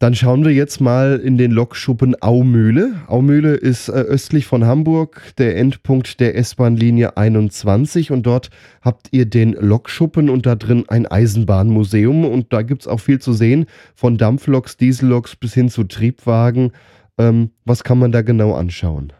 Dann 0.00 0.14
schauen 0.14 0.44
wir 0.44 0.52
jetzt 0.52 0.80
mal 0.80 1.18
in 1.18 1.38
den 1.38 1.50
Lokschuppen 1.50 2.14
Aumühle. 2.22 3.00
Aumühle 3.08 3.54
ist 3.54 3.88
äh, 3.88 3.92
östlich 3.94 4.46
von 4.46 4.64
Hamburg, 4.64 5.20
der 5.38 5.56
Endpunkt 5.56 6.20
der 6.20 6.36
S-Bahn-Linie 6.38 7.16
21 7.16 8.12
und 8.12 8.22
dort 8.22 8.50
habt 8.80 9.08
ihr 9.10 9.26
den 9.26 9.54
Lokschuppen 9.54 10.30
und 10.30 10.46
da 10.46 10.54
drin 10.54 10.84
ein 10.86 11.06
Eisenbahnmuseum 11.06 12.24
und 12.24 12.52
da 12.52 12.62
gibt 12.62 12.82
es 12.82 12.86
auch 12.86 13.00
viel 13.00 13.18
zu 13.18 13.32
sehen, 13.32 13.66
von 13.96 14.18
Dampfloks, 14.18 14.76
Dieselloks 14.76 15.34
bis 15.34 15.54
hin 15.54 15.68
zu 15.68 15.82
Triebwagen. 15.82 16.70
Ähm, 17.18 17.50
was 17.64 17.82
kann 17.82 17.98
man 17.98 18.12
da 18.12 18.22
genau 18.22 18.54
anschauen? 18.54 19.12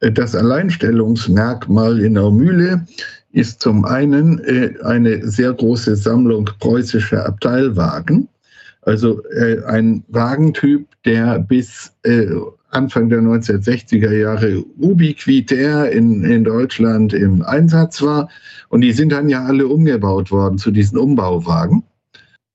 Das 0.00 0.34
Alleinstellungsmerkmal 0.34 2.00
in 2.00 2.16
Aumühle 2.16 2.86
ist 3.32 3.60
zum 3.60 3.84
einen 3.84 4.38
äh, 4.44 4.72
eine 4.82 5.28
sehr 5.28 5.52
große 5.52 5.94
Sammlung 5.94 6.48
preußischer 6.58 7.26
Abteilwagen 7.26 8.28
also 8.86 9.24
äh, 9.30 9.62
ein 9.64 10.04
Wagentyp, 10.08 10.86
der 11.04 11.38
bis 11.38 11.92
äh, 12.02 12.26
Anfang 12.70 13.08
der 13.08 13.20
1960er 13.20 14.12
Jahre 14.12 14.64
ubiquitär 14.78 15.90
in, 15.92 16.24
in 16.24 16.44
Deutschland 16.44 17.12
im 17.12 17.42
Einsatz 17.42 18.02
war. 18.02 18.28
Und 18.68 18.80
die 18.80 18.92
sind 18.92 19.12
dann 19.12 19.28
ja 19.28 19.44
alle 19.44 19.68
umgebaut 19.68 20.30
worden 20.30 20.58
zu 20.58 20.70
diesen 20.70 20.98
Umbauwagen 20.98 21.84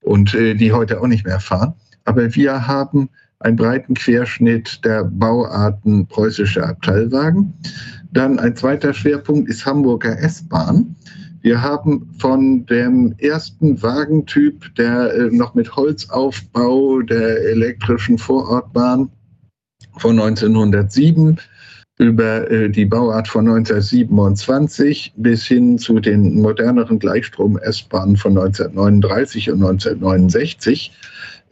und 0.01 0.33
äh, 0.35 0.55
die 0.55 0.73
heute 0.73 0.99
auch 1.01 1.07
nicht 1.07 1.25
mehr 1.25 1.39
fahren. 1.39 1.73
Aber 2.05 2.35
wir 2.35 2.67
haben 2.67 3.09
einen 3.39 3.55
breiten 3.55 3.93
Querschnitt 3.93 4.83
der 4.83 5.05
Bauarten 5.05 6.07
preußischer 6.07 6.67
Abteilwagen. 6.67 7.53
Dann 8.11 8.39
ein 8.39 8.55
zweiter 8.55 8.93
Schwerpunkt 8.93 9.49
ist 9.49 9.65
Hamburger 9.65 10.19
S-Bahn. 10.19 10.95
Wir 11.41 11.61
haben 11.61 12.09
von 12.19 12.65
dem 12.65 13.15
ersten 13.17 13.81
Wagentyp, 13.81 14.75
der 14.75 15.13
äh, 15.13 15.29
noch 15.31 15.53
mit 15.53 15.75
Holzaufbau 15.75 17.01
der 17.01 17.45
elektrischen 17.49 18.17
Vorortbahn 18.17 19.09
von 19.97 20.19
1907 20.19 21.37
über 21.99 22.49
äh, 22.49 22.69
die 22.69 22.85
Bauart 22.85 23.27
von 23.27 23.47
1927 23.47 25.13
bis 25.17 25.45
hin 25.45 25.77
zu 25.77 25.99
den 25.99 26.41
moderneren 26.41 26.99
Gleichstrom-S-Bahnen 26.99 28.17
von 28.17 28.37
1939 28.37 29.51
und 29.51 29.63
1969 29.63 30.91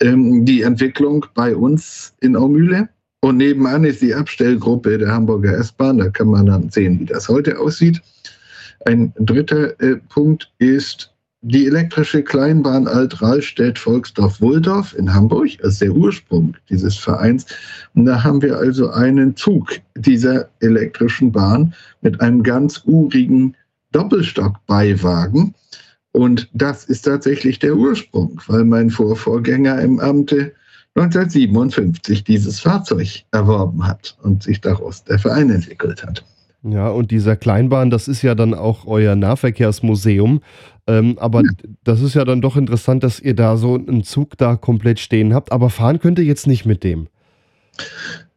ähm, 0.01 0.45
die 0.45 0.61
Entwicklung 0.61 1.25
bei 1.33 1.55
uns 1.55 2.13
in 2.21 2.35
Aumühle. 2.35 2.89
Und 3.21 3.37
nebenan 3.37 3.83
ist 3.83 4.01
die 4.01 4.13
Abstellgruppe 4.13 4.97
der 4.97 5.11
Hamburger 5.11 5.57
S-Bahn. 5.57 5.97
Da 5.97 6.09
kann 6.09 6.27
man 6.27 6.45
dann 6.45 6.69
sehen, 6.69 6.99
wie 6.99 7.05
das 7.05 7.27
heute 7.27 7.59
aussieht. 7.59 8.01
Ein 8.85 9.13
dritter 9.19 9.79
äh, 9.81 9.95
Punkt 10.09 10.51
ist 10.59 11.11
die 11.41 11.67
elektrische 11.67 12.23
Kleinbahn 12.23 12.87
Alt-Rahlstedt-Volksdorf-Wulldorf 12.87 14.95
in 14.97 15.13
Hamburg, 15.13 15.49
als 15.63 15.77
der 15.79 15.91
Ursprung 15.91 16.55
dieses 16.69 16.97
Vereins. 16.97 17.45
Und 17.93 18.05
da 18.05 18.23
haben 18.23 18.41
wir 18.41 18.57
also 18.57 18.89
einen 18.89 19.35
Zug 19.35 19.73
dieser 19.95 20.47
elektrischen 20.59 21.29
Bahn 21.31 21.73
mit 22.01 22.19
einem 22.21 22.41
ganz 22.43 22.81
urigen 22.85 23.55
Doppelstockbeiwagen. 23.91 25.53
Und 26.11 26.49
das 26.53 26.85
ist 26.85 27.03
tatsächlich 27.03 27.59
der 27.59 27.75
Ursprung, 27.75 28.41
weil 28.47 28.65
mein 28.65 28.89
Vorvorgänger 28.89 29.79
im 29.81 29.99
Amte 29.99 30.53
1957 30.95 32.23
dieses 32.23 32.59
Fahrzeug 32.59 33.23
erworben 33.31 33.85
hat 33.85 34.17
und 34.23 34.41
sich 34.41 34.59
daraus 34.61 35.03
der 35.03 35.19
Verein 35.19 35.51
entwickelt 35.51 36.03
hat. 36.03 36.25
Ja, 36.63 36.89
und 36.89 37.11
dieser 37.11 37.35
Kleinbahn, 37.35 37.89
das 37.89 38.07
ist 38.07 38.21
ja 38.21 38.35
dann 38.35 38.53
auch 38.53 38.85
euer 38.87 39.15
Nahverkehrsmuseum. 39.15 40.41
Ähm, 40.87 41.17
aber 41.19 41.41
ja. 41.41 41.51
das 41.83 42.01
ist 42.01 42.15
ja 42.15 42.25
dann 42.25 42.41
doch 42.41 42.57
interessant, 42.57 43.03
dass 43.03 43.19
ihr 43.19 43.35
da 43.35 43.57
so 43.57 43.75
einen 43.75 44.03
Zug 44.03 44.37
da 44.37 44.55
komplett 44.55 44.99
stehen 44.99 45.33
habt. 45.33 45.51
Aber 45.51 45.69
fahren 45.69 45.99
könnt 45.99 46.19
ihr 46.19 46.25
jetzt 46.25 46.47
nicht 46.47 46.65
mit 46.65 46.83
dem. 46.83 47.07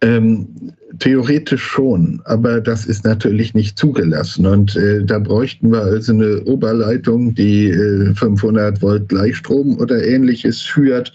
Ähm, 0.03 0.73
theoretisch 0.99 1.63
schon, 1.63 2.23
aber 2.25 2.61
das 2.61 2.87
ist 2.87 3.05
natürlich 3.05 3.55
nicht 3.55 3.79
zugelassen. 3.79 4.47
Und 4.47 4.75
äh, 4.77 5.05
da 5.05 5.19
bräuchten 5.19 5.71
wir 5.71 5.83
also 5.83 6.13
eine 6.13 6.43
Oberleitung, 6.45 7.35
die 7.35 7.69
äh, 7.69 8.15
500 8.15 8.81
Volt 8.81 9.09
Gleichstrom 9.09 9.79
oder 9.79 10.03
ähnliches 10.03 10.63
führt. 10.63 11.13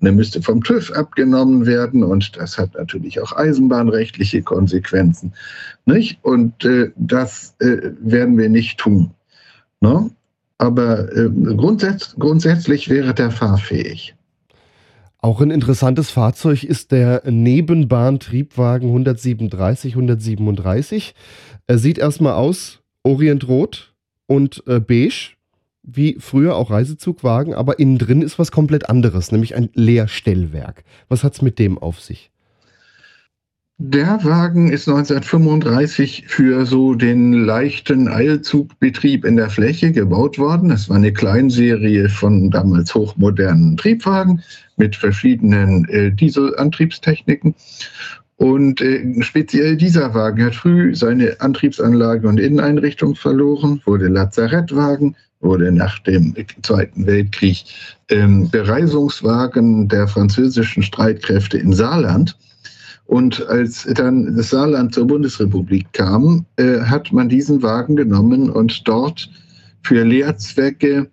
Und 0.00 0.06
dann 0.06 0.16
müsste 0.16 0.40
vom 0.40 0.62
TÜV 0.62 0.92
abgenommen 0.92 1.66
werden. 1.66 2.04
Und 2.04 2.36
das 2.36 2.58
hat 2.58 2.74
natürlich 2.74 3.20
auch 3.20 3.32
eisenbahnrechtliche 3.32 4.42
Konsequenzen. 4.42 5.32
Nicht? 5.84 6.18
Und 6.22 6.64
äh, 6.64 6.90
das 6.96 7.54
äh, 7.58 7.90
werden 8.00 8.38
wir 8.38 8.48
nicht 8.48 8.78
tun. 8.78 9.10
Ne? 9.80 10.10
Aber 10.58 11.12
äh, 11.16 11.28
grundsätz 11.28 12.14
grundsätzlich 12.18 12.88
wäre 12.88 13.14
der 13.14 13.30
fahrfähig. 13.30 14.14
Auch 15.20 15.40
ein 15.40 15.50
interessantes 15.50 16.10
Fahrzeug 16.10 16.62
ist 16.62 16.92
der 16.92 17.22
Nebenbahntriebwagen 17.28 18.88
137, 18.88 19.94
137. 19.94 21.14
Er 21.66 21.78
sieht 21.78 21.98
erstmal 21.98 22.34
aus 22.34 22.80
orientrot 23.02 23.94
und 24.26 24.62
äh, 24.68 24.78
beige, 24.78 25.32
wie 25.82 26.16
früher 26.20 26.54
auch 26.54 26.70
Reisezugwagen, 26.70 27.54
aber 27.54 27.80
innen 27.80 27.98
drin 27.98 28.22
ist 28.22 28.38
was 28.38 28.52
komplett 28.52 28.88
anderes, 28.88 29.32
nämlich 29.32 29.56
ein 29.56 29.70
Leerstellwerk. 29.74 30.84
Was 31.08 31.24
hat 31.24 31.34
es 31.34 31.42
mit 31.42 31.58
dem 31.58 31.78
auf 31.78 32.00
sich? 32.00 32.30
Der 33.80 34.24
Wagen 34.24 34.72
ist 34.72 34.88
1935 34.88 36.24
für 36.26 36.66
so 36.66 36.94
den 36.94 37.32
leichten 37.32 38.08
Eilzugbetrieb 38.08 39.24
in 39.24 39.36
der 39.36 39.50
Fläche 39.50 39.92
gebaut 39.92 40.36
worden. 40.36 40.72
Es 40.72 40.88
war 40.88 40.96
eine 40.96 41.12
Kleinserie 41.12 42.08
von 42.08 42.50
damals 42.50 42.92
hochmodernen 42.92 43.76
Triebwagen 43.76 44.42
mit 44.78 44.96
verschiedenen 44.96 45.88
äh, 45.90 46.10
Dieselantriebstechniken. 46.10 47.54
Und 48.36 48.80
äh, 48.80 49.22
speziell 49.22 49.76
dieser 49.76 50.12
Wagen 50.12 50.46
hat 50.46 50.56
früh 50.56 50.92
seine 50.96 51.40
Antriebsanlage 51.40 52.26
und 52.26 52.40
Inneneinrichtung 52.40 53.14
verloren, 53.14 53.80
wurde 53.84 54.08
Lazarettwagen, 54.08 55.14
wurde 55.38 55.70
nach 55.70 56.00
dem 56.00 56.34
Zweiten 56.62 57.06
Weltkrieg 57.06 57.64
ähm, 58.08 58.50
Bereisungswagen 58.50 59.86
der 59.86 60.08
französischen 60.08 60.82
Streitkräfte 60.82 61.58
in 61.58 61.72
Saarland 61.72 62.36
und 63.08 63.48
als 63.48 63.88
dann 63.94 64.36
das 64.36 64.50
Saarland 64.50 64.94
zur 64.94 65.06
Bundesrepublik 65.06 65.92
kam, 65.94 66.44
äh, 66.56 66.80
hat 66.80 67.10
man 67.10 67.30
diesen 67.30 67.62
Wagen 67.62 67.96
genommen 67.96 68.50
und 68.50 68.86
dort 68.86 69.30
für 69.82 70.04
Lehrzwecke 70.04 71.10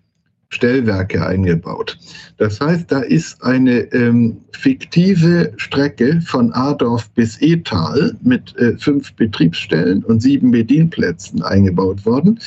Stellwerke 0.48 1.26
eingebaut. 1.26 1.98
Das 2.38 2.60
heißt, 2.60 2.90
da 2.92 3.00
ist 3.00 3.42
eine 3.42 3.80
ähm, 3.92 4.38
fiktive 4.52 5.52
Strecke 5.56 6.20
von 6.20 6.52
Adorf 6.52 7.10
bis 7.10 7.40
Etal 7.40 8.16
mit 8.22 8.56
äh, 8.56 8.76
fünf 8.78 9.12
Betriebsstellen 9.14 10.04
und 10.04 10.20
sieben 10.20 10.50
Bedienplätzen 10.50 11.42
eingebaut 11.42 12.06
worden. 12.06 12.38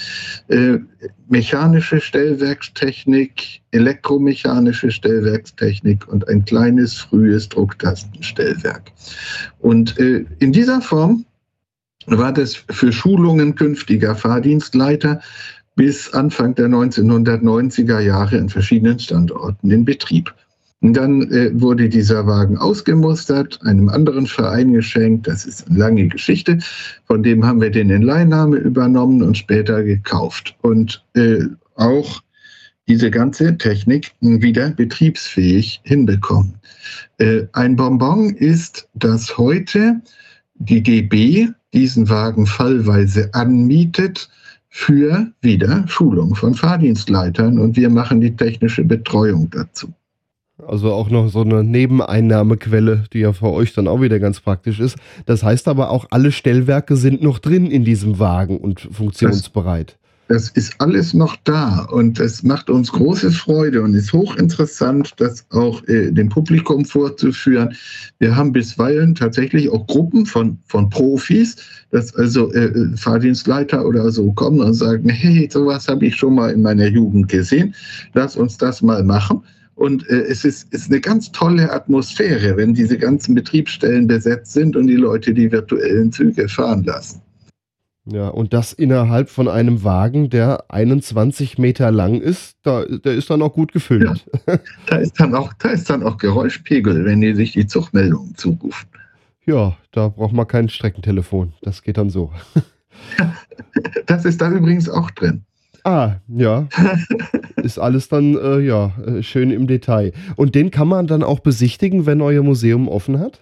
Äh, 0.47 0.79
mechanische 1.27 1.99
Stellwerkstechnik, 1.99 3.61
elektromechanische 3.71 4.91
Stellwerkstechnik 4.91 6.07
und 6.07 6.27
ein 6.27 6.45
kleines 6.45 6.95
frühes 6.95 7.49
Drucktastenstellwerk. 7.49 8.91
Und 9.59 9.97
äh, 9.99 10.25
in 10.39 10.51
dieser 10.51 10.81
Form 10.81 11.25
war 12.05 12.33
das 12.33 12.55
für 12.55 12.91
Schulungen 12.91 13.55
künftiger 13.55 14.15
Fahrdienstleiter 14.15 15.21
bis 15.79 16.11
Anfang 16.11 16.55
der 16.55 16.67
1990er 16.67 18.01
Jahre 18.01 18.35
in 18.35 18.49
verschiedenen 18.49 18.99
Standorten 18.99 19.71
in 19.71 19.85
Betrieb. 19.85 20.35
Und 20.81 20.91
dann 20.91 21.31
äh, 21.31 21.51
wurde 21.53 21.87
dieser 21.87 22.27
Wagen 22.27 22.57
ausgemustert, 22.57 23.61
einem 23.63 23.87
anderen 23.87 24.27
Verein 24.27 24.73
geschenkt. 24.73 25.27
Das 25.27 25.45
ist 25.45 25.69
eine 25.69 25.79
lange 25.79 26.09
Geschichte. 26.09 26.59
Von 27.05 27.23
dem 27.23 27.45
haben 27.45 27.61
wir 27.61 27.69
den 27.69 27.89
in 27.91 28.01
Leihnahme 28.01 28.57
übernommen 28.57 29.21
und 29.21 29.37
später 29.37 29.81
gekauft. 29.81 30.53
Und 30.63 31.01
äh, 31.13 31.45
auch 31.75 32.21
diese 32.89 33.09
ganze 33.09 33.57
Technik 33.57 34.11
wieder 34.19 34.71
betriebsfähig 34.71 35.79
hinbekommen. 35.85 36.55
Äh, 37.19 37.43
ein 37.53 37.77
Bonbon 37.77 38.31
ist, 38.31 38.85
dass 38.95 39.37
heute 39.37 40.01
die 40.55 40.83
DB 40.83 41.47
diesen 41.73 42.09
Wagen 42.09 42.45
fallweise 42.45 43.33
anmietet 43.33 44.29
für 44.69 45.31
wieder 45.41 45.87
Schulung 45.87 46.35
von 46.35 46.53
Fahrdienstleitern 46.53 47.59
und 47.59 47.75
wir 47.75 47.89
machen 47.89 48.21
die 48.21 48.35
technische 48.35 48.83
Betreuung 48.83 49.49
dazu. 49.49 49.91
Also 50.67 50.91
auch 50.91 51.09
noch 51.09 51.29
so 51.29 51.41
eine 51.41 51.63
Nebeneinnahmequelle, 51.63 53.05
die 53.13 53.19
ja 53.19 53.33
für 53.33 53.49
euch 53.51 53.73
dann 53.73 53.87
auch 53.87 54.01
wieder 54.01 54.19
ganz 54.19 54.41
praktisch 54.41 54.79
ist. 54.79 54.97
Das 55.25 55.43
heißt 55.43 55.67
aber 55.67 55.89
auch, 55.89 56.07
alle 56.11 56.31
Stellwerke 56.31 56.97
sind 56.97 57.23
noch 57.23 57.39
drin 57.39 57.71
in 57.71 57.85
diesem 57.85 58.19
Wagen 58.19 58.57
und 58.57 58.81
funktionsbereit. 58.91 59.97
Das 60.01 60.08
ist 60.29 60.75
alles 60.77 61.15
noch 61.15 61.35
da 61.43 61.85
und 61.85 62.19
es 62.19 62.43
macht 62.43 62.69
uns 62.69 62.91
große 62.91 63.31
Freude 63.31 63.81
und 63.81 63.95
ist 63.95 64.13
hochinteressant, 64.13 65.13
das 65.17 65.43
auch 65.49 65.83
äh, 65.87 66.11
dem 66.11 66.29
Publikum 66.29 66.85
vorzuführen. 66.85 67.75
Wir 68.19 68.35
haben 68.35 68.51
bisweilen 68.51 69.15
tatsächlich 69.15 69.71
auch 69.71 69.87
Gruppen 69.87 70.27
von, 70.27 70.59
von 70.67 70.87
Profis, 70.89 71.55
dass 71.89 72.15
also 72.15 72.53
äh, 72.53 72.95
Fahrdienstleiter 72.95 73.83
oder 73.83 74.11
so 74.11 74.31
kommen 74.33 74.61
und 74.61 74.75
sagen, 74.75 75.09
hey, 75.09 75.49
sowas 75.51 75.87
habe 75.87 76.05
ich 76.05 76.15
schon 76.15 76.35
mal 76.35 76.51
in 76.51 76.61
meiner 76.61 76.87
Jugend 76.87 77.27
gesehen, 77.27 77.73
lass 78.13 78.35
uns 78.35 78.57
das 78.57 78.83
mal 78.83 79.03
machen. 79.03 79.41
Und 79.73 80.07
äh, 80.09 80.25
es 80.27 80.45
ist, 80.45 80.71
ist 80.73 80.91
eine 80.91 80.99
ganz 80.99 81.31
tolle 81.31 81.71
Atmosphäre, 81.71 82.55
wenn 82.55 82.75
diese 82.75 82.97
ganzen 82.97 83.33
Betriebsstellen 83.33 84.05
besetzt 84.05 84.51
sind 84.51 84.75
und 84.75 84.85
die 84.87 84.95
Leute 84.95 85.33
die 85.33 85.51
virtuellen 85.51 86.11
Züge 86.11 86.47
fahren 86.47 86.83
lassen. 86.83 87.21
Ja, 88.11 88.29
und 88.29 88.53
das 88.53 88.73
innerhalb 88.73 89.29
von 89.29 89.47
einem 89.47 89.83
Wagen, 89.83 90.29
der 90.29 90.65
21 90.69 91.57
Meter 91.57 91.91
lang 91.91 92.21
ist, 92.21 92.57
da, 92.63 92.83
der 92.85 93.13
ist 93.13 93.29
dann 93.29 93.41
auch 93.41 93.53
gut 93.53 93.71
gefüllt. 93.71 94.25
Ja, 94.47 94.59
da, 94.87 94.97
ist 94.97 95.19
dann 95.19 95.35
auch, 95.35 95.53
da 95.53 95.69
ist 95.69 95.89
dann 95.89 96.03
auch 96.03 96.17
Geräuschpegel, 96.17 97.05
wenn 97.05 97.21
die 97.21 97.35
sich 97.35 97.51
die 97.51 97.67
Zugmeldungen 97.67 98.35
zurufen. 98.35 98.87
Ja, 99.45 99.77
da 99.91 100.09
braucht 100.09 100.33
man 100.33 100.47
kein 100.47 100.69
Streckentelefon. 100.69 101.53
Das 101.61 101.83
geht 101.83 101.97
dann 101.97 102.09
so. 102.09 102.31
Das 104.07 104.25
ist 104.25 104.41
da 104.41 104.51
übrigens 104.51 104.89
auch 104.89 105.09
drin. 105.11 105.45
Ah, 105.85 106.17
ja. 106.27 106.67
Ist 107.63 107.79
alles 107.79 108.09
dann, 108.09 108.35
äh, 108.35 108.59
ja, 108.59 108.91
äh, 109.05 109.23
schön 109.23 109.51
im 109.51 109.67
Detail. 109.67 110.11
Und 110.35 110.53
den 110.53 110.69
kann 110.69 110.87
man 110.87 111.07
dann 111.07 111.23
auch 111.23 111.39
besichtigen, 111.39 112.05
wenn 112.05 112.21
euer 112.21 112.43
Museum 112.43 112.87
offen 112.89 113.19
hat? 113.19 113.39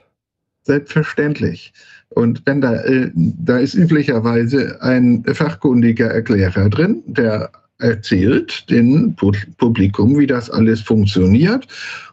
Selbstverständlich. 0.61 1.73
Und 2.09 2.41
wenn 2.45 2.61
da, 2.61 2.75
äh, 2.83 3.11
da 3.15 3.57
ist 3.59 3.75
üblicherweise 3.75 4.81
ein 4.81 5.23
fachkundiger 5.25 6.07
Erklärer 6.07 6.69
drin, 6.69 7.03
der 7.05 7.51
erzählt 7.79 8.69
dem 8.69 9.15
Publikum, 9.15 10.17
wie 10.17 10.27
das 10.27 10.49
alles 10.49 10.81
funktioniert 10.81 11.67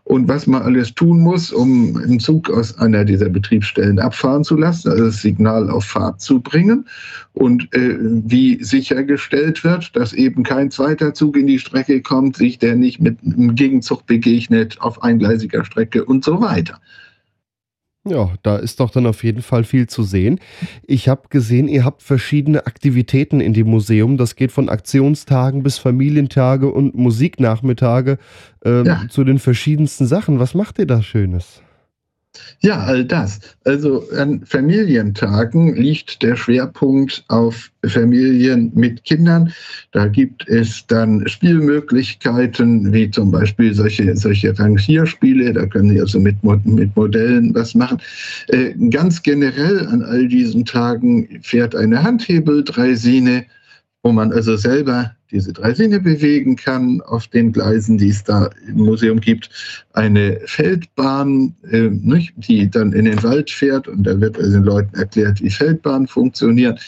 und 0.05 0.29
was 0.29 0.47
man 0.47 0.63
alles 0.63 0.95
tun 0.95 1.21
muss, 1.21 1.53
um 1.53 1.97
einen 1.97 2.21
Zug 2.21 2.51
aus 2.51 2.77
einer 2.79 3.05
dieser 3.05 3.31
Betriebsstellen 3.31 3.99
abfahren 3.99 4.45
zu 4.45 4.57
lassen, 4.57 4.91
also 4.91 5.07
das 5.07 5.23
Signal 5.23 5.71
auf 5.71 5.85
Fahrt 5.87 6.21
zu 6.21 6.41
bringen 6.41 6.87
und 7.33 7.75
äh, 7.75 7.97
wie 7.99 8.63
sichergestellt 8.63 9.65
wird, 9.65 9.97
dass 9.97 10.13
eben 10.13 10.43
kein 10.43 10.71
zweiter 10.71 11.15
Zug 11.15 11.37
in 11.39 11.47
die 11.47 11.59
Strecke 11.59 12.03
kommt, 12.03 12.37
sich 12.37 12.59
der 12.59 12.77
nicht 12.77 13.01
mit 13.01 13.19
einem 13.25 13.55
Gegenzug 13.55 14.05
begegnet 14.05 14.79
auf 14.81 15.03
eingleisiger 15.03 15.65
Strecke 15.65 16.05
und 16.05 16.25
so 16.25 16.41
weiter. 16.43 16.79
Ja, 18.07 18.35
da 18.43 18.57
ist 18.57 18.81
doch 18.81 18.91
dann 18.91 19.07
auf 19.07 19.25
jeden 19.25 19.41
Fall 19.41 19.65
viel 19.65 19.87
zu 19.87 20.03
sehen. 20.03 20.39
Ich 20.87 21.09
habe 21.09 21.23
gesehen, 21.31 21.69
ihr 21.69 21.87
habt 21.87 22.03
verschiedene 22.03 22.67
Aktivitäten 22.67 23.41
in 23.41 23.55
dem 23.55 23.69
Museum. 23.69 24.19
Das 24.19 24.37
geht 24.37 24.53
von 24.53 24.69
Aktionstagen 24.69 25.63
bis 25.63 25.79
Familientage 25.79 26.71
und 26.71 26.95
Musiknachmittage 26.95 28.19
äh, 28.65 28.87
ja. 28.87 29.03
zu 29.09 29.25
den 29.25 29.39
verschiedensten 29.39 30.07
Sachen. 30.07 30.39
Was 30.39 30.55
macht 30.55 30.79
ihr 30.79 30.87
da 30.87 31.03
Schönes? 31.03 31.63
Ja, 32.61 32.79
all 32.81 33.05
das. 33.05 33.41
Also 33.65 34.09
an 34.17 34.45
Familientagen 34.45 35.77
liegt 35.77 36.23
der 36.23 36.35
Schwerpunkt 36.35 37.25
auf 37.29 37.71
Familien 37.87 38.73
mit 38.75 39.05
Kindern. 39.05 39.53
Da 39.93 40.09
gibt 40.09 40.49
es 40.49 40.87
dann 40.87 41.29
Spielmöglichkeiten, 41.29 42.93
wie 42.93 43.11
zum 43.11 43.31
Beispiel 43.31 43.75
solche, 43.75 44.17
solche 44.17 44.59
Rangierspiele. 44.59 45.53
Da 45.53 45.67
können 45.67 45.91
Sie 45.91 46.01
also 46.01 46.19
mit, 46.19 46.43
mit 46.43 46.97
Modellen 46.97 47.55
was 47.55 47.75
machen. 47.75 47.99
Äh, 48.49 48.73
ganz 48.91 49.23
generell 49.23 49.87
an 49.87 50.03
all 50.03 50.27
diesen 50.27 50.65
Tagen 50.65 51.41
fährt 51.43 51.77
eine 51.77 52.03
Handhebel-Dreisine, 52.03 53.45
wo 54.03 54.13
man 54.13 54.33
also 54.33 54.57
selber 54.57 55.15
diese 55.35 55.53
drei 55.53 55.75
Sinne 55.75 55.99
bewegen 55.99 56.55
kann 56.55 57.01
auf 57.03 57.27
den 57.27 57.53
Gleisen, 57.53 57.99
die 57.99 58.11
es 58.11 58.23
da 58.23 58.51
im 58.69 58.77
Museum 58.77 59.21
gibt. 59.21 59.51
Eine 59.93 60.39
Feldbahn, 60.47 61.55
äh, 61.71 61.91
nicht, 61.91 62.33
die 62.37 62.71
dann 62.71 62.93
in 62.93 63.05
den 63.07 63.21
Wald 63.25 63.51
fährt 63.51 63.89
und 63.89 64.05
da 64.05 64.21
wird 64.21 64.39
also 64.39 64.53
den 64.53 64.63
Leuten 64.63 64.95
erklärt, 64.95 65.43
wie 65.43 65.51
Feldbahnen 65.51 66.07
funktionieren. 66.07 66.79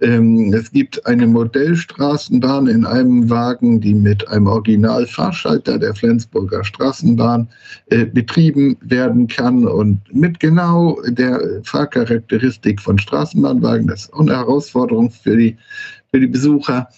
Ähm, 0.00 0.52
es 0.52 0.72
gibt 0.72 1.06
eine 1.06 1.28
Modellstraßenbahn 1.28 2.66
in 2.66 2.84
einem 2.84 3.30
Wagen, 3.30 3.80
die 3.80 3.94
mit 3.94 4.26
einem 4.28 4.48
Originalfahrschalter 4.48 5.78
der 5.78 5.94
Flensburger 5.94 6.64
Straßenbahn 6.64 7.48
äh, 7.86 8.04
betrieben 8.04 8.76
werden 8.80 9.28
kann 9.28 9.64
und 9.64 10.00
mit 10.12 10.40
genau 10.40 11.00
der 11.06 11.60
Fahrcharakteristik 11.62 12.80
von 12.80 12.98
Straßenbahnwagen. 12.98 13.86
Das 13.86 14.06
ist 14.06 14.14
eine 14.14 14.36
Herausforderung 14.36 15.10
für 15.10 15.36
die, 15.36 15.56
für 16.10 16.18
die 16.18 16.26
Besucher. 16.26 16.88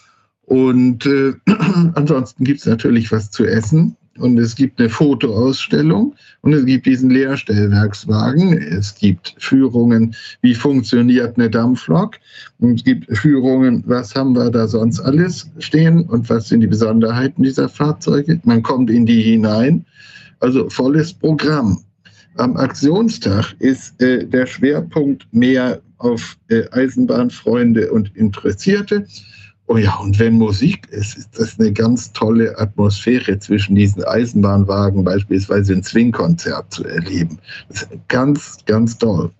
Und 0.47 1.07
äh, 1.07 1.33
ansonsten 1.95 2.45
gibt 2.45 2.61
es 2.61 2.67
natürlich 2.67 3.11
was 3.13 3.31
zu 3.31 3.45
essen. 3.45 3.97
Und 4.19 4.39
es 4.39 4.55
gibt 4.55 4.79
eine 4.79 4.89
Fotoausstellung 4.89 6.15
und 6.43 6.53
es 6.53 6.65
gibt 6.65 6.87
diesen 6.87 7.11
Leerstellwerkswagen. 7.11 8.53
Es 8.57 8.95
gibt 8.95 9.35
Führungen, 9.39 10.15
wie 10.41 10.55
funktioniert 10.55 11.37
eine 11.37 11.51
Dampflok. 11.51 12.19
Und 12.61 12.77
es 12.77 12.85
gibt 12.85 13.19
Führungen, 13.19 13.83
was 13.87 14.15
haben 14.15 14.35
wir 14.35 14.51
da 14.51 14.69
sonst 14.69 15.01
alles 15.01 15.51
stehen 15.59 16.03
und 16.03 16.31
was 16.31 16.49
sind 16.49 16.61
die 16.61 16.69
Besonderheiten 16.69 17.43
dieser 17.43 17.69
Fahrzeuge. 17.69 18.41
Man 18.45 18.63
kommt 18.63 18.89
in 18.89 19.05
die 19.05 19.21
hinein. 19.21 19.85
Also 20.39 20.69
volles 20.69 21.13
Programm. 21.13 21.83
Am 22.37 22.57
Aktionstag 22.57 23.55
ist 23.59 24.01
äh, 24.01 24.27
der 24.27 24.47
Schwerpunkt 24.47 25.27
mehr 25.33 25.81
auf 25.99 26.37
äh, 26.49 26.63
Eisenbahnfreunde 26.71 27.91
und 27.91 28.15
Interessierte. 28.17 29.07
Oh 29.67 29.79
ja, 29.79 29.97
und 29.97 30.19
wenn 30.19 30.35
Musik 30.35 30.89
ist, 30.91 31.17
ist 31.17 31.39
das 31.39 31.59
eine 31.59 31.73
ganz 31.73 32.13
tolle 32.13 32.59
Atmosphäre 32.59 33.39
zwischen 33.39 33.75
diesen 33.75 34.05
Eisenbahnwagen, 34.05 35.05
beispielsweise 35.05 35.73
ein 35.73 35.83
Swing-Konzert 35.83 36.73
zu 36.73 36.85
erleben. 36.85 37.39
Das 37.71 37.83
ist 37.83 38.09
ganz, 38.09 38.59
ganz 38.67 38.99
toll. 38.99 39.31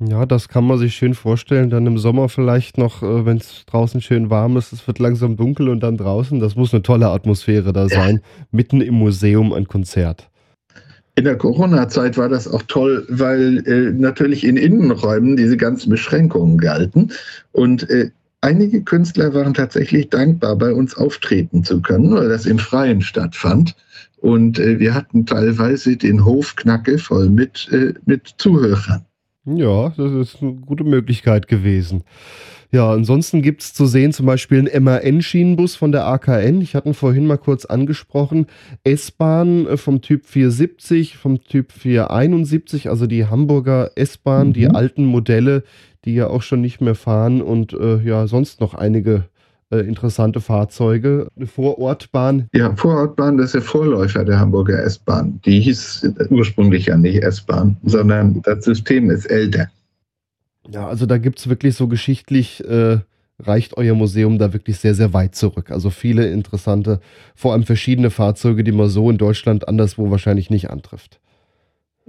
Ja, 0.00 0.26
das 0.26 0.48
kann 0.48 0.64
man 0.64 0.78
sich 0.78 0.94
schön 0.94 1.14
vorstellen. 1.14 1.70
Dann 1.70 1.86
im 1.86 1.98
Sommer 1.98 2.28
vielleicht 2.28 2.78
noch, 2.78 3.02
äh, 3.02 3.26
wenn 3.26 3.38
es 3.38 3.64
draußen 3.66 4.00
schön 4.00 4.30
warm 4.30 4.56
ist, 4.56 4.72
es 4.72 4.86
wird 4.86 5.00
langsam 5.00 5.36
dunkel 5.36 5.68
und 5.70 5.80
dann 5.80 5.96
draußen. 5.96 6.38
Das 6.38 6.54
muss 6.54 6.72
eine 6.72 6.82
tolle 6.82 7.08
Atmosphäre 7.08 7.72
da 7.72 7.88
sein. 7.88 8.16
Ja. 8.16 8.46
Mitten 8.52 8.80
im 8.80 8.94
Museum 8.94 9.52
ein 9.52 9.66
Konzert. 9.66 10.30
In 11.16 11.24
der 11.24 11.36
Corona-Zeit 11.36 12.16
war 12.16 12.28
das 12.28 12.46
auch 12.46 12.62
toll, 12.68 13.04
weil 13.08 13.66
äh, 13.66 13.90
natürlich 13.90 14.44
in 14.44 14.56
Innenräumen 14.56 15.36
diese 15.36 15.56
ganzen 15.56 15.90
Beschränkungen 15.90 16.58
galten. 16.58 17.10
Und 17.50 17.90
äh, 17.90 18.10
einige 18.40 18.82
Künstler 18.82 19.34
waren 19.34 19.54
tatsächlich 19.54 20.10
dankbar, 20.10 20.56
bei 20.56 20.72
uns 20.72 20.96
auftreten 20.96 21.64
zu 21.64 21.80
können, 21.80 22.14
weil 22.14 22.28
das 22.28 22.46
im 22.46 22.58
Freien 22.58 23.00
stattfand. 23.00 23.74
Und 24.16 24.58
äh, 24.58 24.78
wir 24.80 24.94
hatten 24.94 25.26
teilweise 25.26 25.96
den 25.96 26.24
Hof 26.24 26.56
knacke 26.56 26.98
voll 26.98 27.28
mit, 27.28 27.68
äh, 27.72 27.94
mit 28.04 28.34
Zuhörern. 28.38 29.04
Ja, 29.44 29.90
das 29.96 30.12
ist 30.12 30.42
eine 30.42 30.54
gute 30.54 30.84
Möglichkeit 30.84 31.48
gewesen. 31.48 32.02
Ja, 32.70 32.92
ansonsten 32.92 33.40
gibt 33.40 33.62
es 33.62 33.72
zu 33.72 33.86
sehen 33.86 34.12
zum 34.12 34.26
Beispiel 34.26 34.58
einen 34.58 34.84
MAN-Schienenbus 34.84 35.74
von 35.74 35.90
der 35.90 36.04
AKN. 36.06 36.60
Ich 36.60 36.74
hatte 36.74 36.88
ihn 36.88 36.94
vorhin 36.94 37.26
mal 37.26 37.38
kurz 37.38 37.64
angesprochen. 37.64 38.46
S-Bahn 38.84 39.66
äh, 39.66 39.76
vom 39.78 40.02
Typ 40.02 40.26
470, 40.26 41.16
vom 41.16 41.42
Typ 41.42 41.72
471, 41.72 42.90
also 42.90 43.06
die 43.06 43.24
Hamburger 43.24 43.92
S-Bahn, 43.94 44.48
mhm. 44.48 44.52
die 44.52 44.68
alten 44.68 45.06
Modelle, 45.06 45.64
die 46.04 46.14
ja 46.14 46.28
auch 46.28 46.42
schon 46.42 46.60
nicht 46.60 46.80
mehr 46.80 46.94
fahren 46.94 47.42
und 47.42 47.72
äh, 47.72 47.98
ja, 48.02 48.26
sonst 48.26 48.60
noch 48.60 48.74
einige 48.74 49.24
äh, 49.70 49.80
interessante 49.80 50.40
Fahrzeuge. 50.40 51.28
Eine 51.36 51.46
Vorortbahn. 51.46 52.48
Ja, 52.54 52.74
Vorortbahn, 52.74 53.36
das 53.36 53.46
ist 53.46 53.54
der 53.54 53.62
Vorläufer 53.62 54.24
der 54.24 54.38
Hamburger 54.38 54.82
S-Bahn. 54.82 55.40
Die 55.44 55.60
hieß 55.60 56.14
ursprünglich 56.30 56.86
ja 56.86 56.96
nicht 56.96 57.22
S-Bahn, 57.22 57.76
sondern 57.84 58.40
das 58.42 58.64
System 58.64 59.10
ist 59.10 59.26
älter. 59.26 59.68
Ja, 60.70 60.86
also 60.86 61.06
da 61.06 61.18
gibt 61.18 61.38
es 61.38 61.48
wirklich 61.48 61.74
so 61.76 61.88
geschichtlich, 61.88 62.64
äh, 62.64 62.98
reicht 63.38 63.76
euer 63.76 63.94
Museum 63.94 64.38
da 64.38 64.52
wirklich 64.52 64.78
sehr, 64.78 64.94
sehr 64.94 65.12
weit 65.12 65.34
zurück. 65.34 65.70
Also 65.70 65.90
viele 65.90 66.28
interessante, 66.30 67.00
vor 67.34 67.52
allem 67.52 67.62
verschiedene 67.64 68.10
Fahrzeuge, 68.10 68.64
die 68.64 68.72
man 68.72 68.88
so 68.88 69.10
in 69.10 69.18
Deutschland 69.18 69.68
anderswo 69.68 70.10
wahrscheinlich 70.10 70.50
nicht 70.50 70.70
antrifft. 70.70 71.20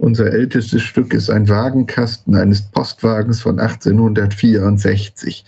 Unser 0.00 0.32
ältestes 0.32 0.80
Stück 0.80 1.12
ist 1.12 1.28
ein 1.28 1.46
Wagenkasten 1.46 2.34
eines 2.34 2.62
Postwagens 2.62 3.42
von 3.42 3.60
1864. 3.60 5.44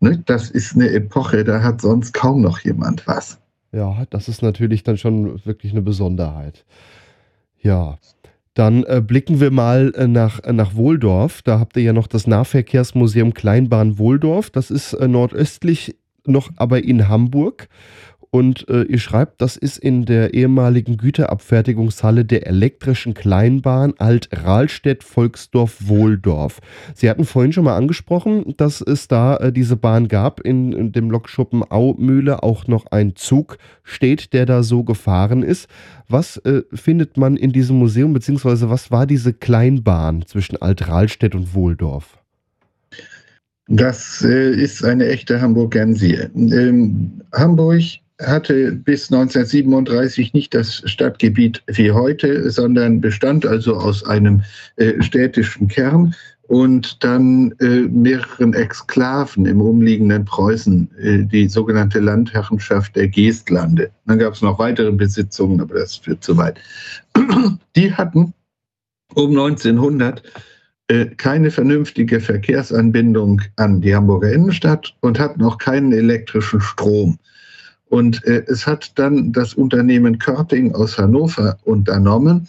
Ne, 0.00 0.20
das 0.26 0.50
ist 0.50 0.74
eine 0.74 0.90
Epoche, 0.90 1.44
da 1.44 1.62
hat 1.62 1.80
sonst 1.80 2.12
kaum 2.12 2.40
noch 2.40 2.58
jemand 2.58 3.06
was. 3.06 3.38
Ja, 3.70 4.04
das 4.10 4.26
ist 4.26 4.42
natürlich 4.42 4.82
dann 4.82 4.98
schon 4.98 5.40
wirklich 5.46 5.70
eine 5.70 5.82
Besonderheit. 5.82 6.64
Ja, 7.60 7.98
dann 8.54 8.82
äh, 8.88 9.00
blicken 9.00 9.38
wir 9.38 9.52
mal 9.52 9.92
äh, 9.94 10.08
nach, 10.08 10.42
äh, 10.42 10.52
nach 10.52 10.74
Wohldorf. 10.74 11.42
Da 11.42 11.60
habt 11.60 11.76
ihr 11.76 11.84
ja 11.84 11.92
noch 11.92 12.08
das 12.08 12.26
Nahverkehrsmuseum 12.26 13.34
Kleinbahn 13.34 13.98
Wohldorf. 13.98 14.50
Das 14.50 14.72
ist 14.72 14.94
äh, 14.94 15.06
nordöstlich 15.06 15.94
noch 16.26 16.50
aber 16.56 16.82
in 16.82 17.08
Hamburg. 17.08 17.68
Und 18.34 18.66
äh, 18.70 18.84
ihr 18.84 18.98
schreibt, 18.98 19.42
das 19.42 19.58
ist 19.58 19.76
in 19.76 20.06
der 20.06 20.32
ehemaligen 20.32 20.96
Güterabfertigungshalle 20.96 22.24
der 22.24 22.46
elektrischen 22.46 23.12
Kleinbahn 23.12 23.92
Alt-Rahlstedt-Volksdorf-Wohldorf. 23.98 26.60
Sie 26.94 27.10
hatten 27.10 27.26
vorhin 27.26 27.52
schon 27.52 27.64
mal 27.64 27.76
angesprochen, 27.76 28.54
dass 28.56 28.80
es 28.80 29.06
da 29.06 29.36
äh, 29.36 29.52
diese 29.52 29.76
Bahn 29.76 30.08
gab. 30.08 30.40
In, 30.40 30.72
in 30.72 30.92
dem 30.92 31.10
Lokschuppen 31.10 31.62
Aumühle 31.62 32.42
auch 32.42 32.66
noch 32.68 32.86
ein 32.86 33.16
Zug 33.16 33.58
steht, 33.82 34.32
der 34.32 34.46
da 34.46 34.62
so 34.62 34.82
gefahren 34.82 35.42
ist. 35.42 35.68
Was 36.08 36.38
äh, 36.38 36.62
findet 36.72 37.18
man 37.18 37.36
in 37.36 37.52
diesem 37.52 37.78
Museum, 37.78 38.14
beziehungsweise 38.14 38.70
was 38.70 38.90
war 38.90 39.06
diese 39.06 39.34
Kleinbahn 39.34 40.24
zwischen 40.24 40.56
Alt-Rahlstedt 40.56 41.34
und 41.34 41.52
Wohldorf? 41.52 42.16
Das 43.68 44.22
äh, 44.22 44.54
ist 44.54 44.82
eine 44.82 45.08
echte 45.08 45.42
Hamburgensie. 45.42 46.16
Ähm, 46.34 47.20
Hamburg 47.34 48.00
hatte 48.26 48.72
bis 48.72 49.12
1937 49.12 50.32
nicht 50.34 50.54
das 50.54 50.82
Stadtgebiet 50.84 51.62
wie 51.66 51.90
heute, 51.90 52.50
sondern 52.50 53.00
bestand 53.00 53.46
also 53.46 53.76
aus 53.76 54.04
einem 54.04 54.42
äh, 54.76 55.02
städtischen 55.02 55.68
Kern 55.68 56.14
und 56.48 57.02
dann 57.02 57.54
äh, 57.60 57.82
mehreren 57.88 58.52
Exklaven 58.52 59.46
im 59.46 59.60
umliegenden 59.60 60.24
Preußen, 60.24 60.90
äh, 60.98 61.24
die 61.24 61.48
sogenannte 61.48 62.00
Landherrenschaft 62.00 62.94
der 62.96 63.08
Geestlande. 63.08 63.90
Dann 64.06 64.18
gab 64.18 64.34
es 64.34 64.42
noch 64.42 64.58
weitere 64.58 64.92
Besitzungen, 64.92 65.60
aber 65.60 65.76
das 65.76 65.96
führt 65.96 66.22
zu 66.22 66.36
weit. 66.36 66.58
Die 67.76 67.94
hatten 67.94 68.34
um 69.14 69.30
1900 69.30 70.22
äh, 70.88 71.06
keine 71.06 71.50
vernünftige 71.50 72.20
Verkehrsanbindung 72.20 73.40
an 73.56 73.80
die 73.80 73.94
Hamburger 73.94 74.32
Innenstadt 74.32 74.94
und 75.00 75.18
hatten 75.18 75.42
auch 75.42 75.56
keinen 75.56 75.92
elektrischen 75.92 76.60
Strom. 76.60 77.18
Und 77.92 78.24
äh, 78.24 78.42
es 78.46 78.66
hat 78.66 78.90
dann 78.94 79.32
das 79.32 79.52
Unternehmen 79.52 80.18
Körting 80.18 80.74
aus 80.74 80.96
Hannover 80.96 81.58
unternommen, 81.64 82.48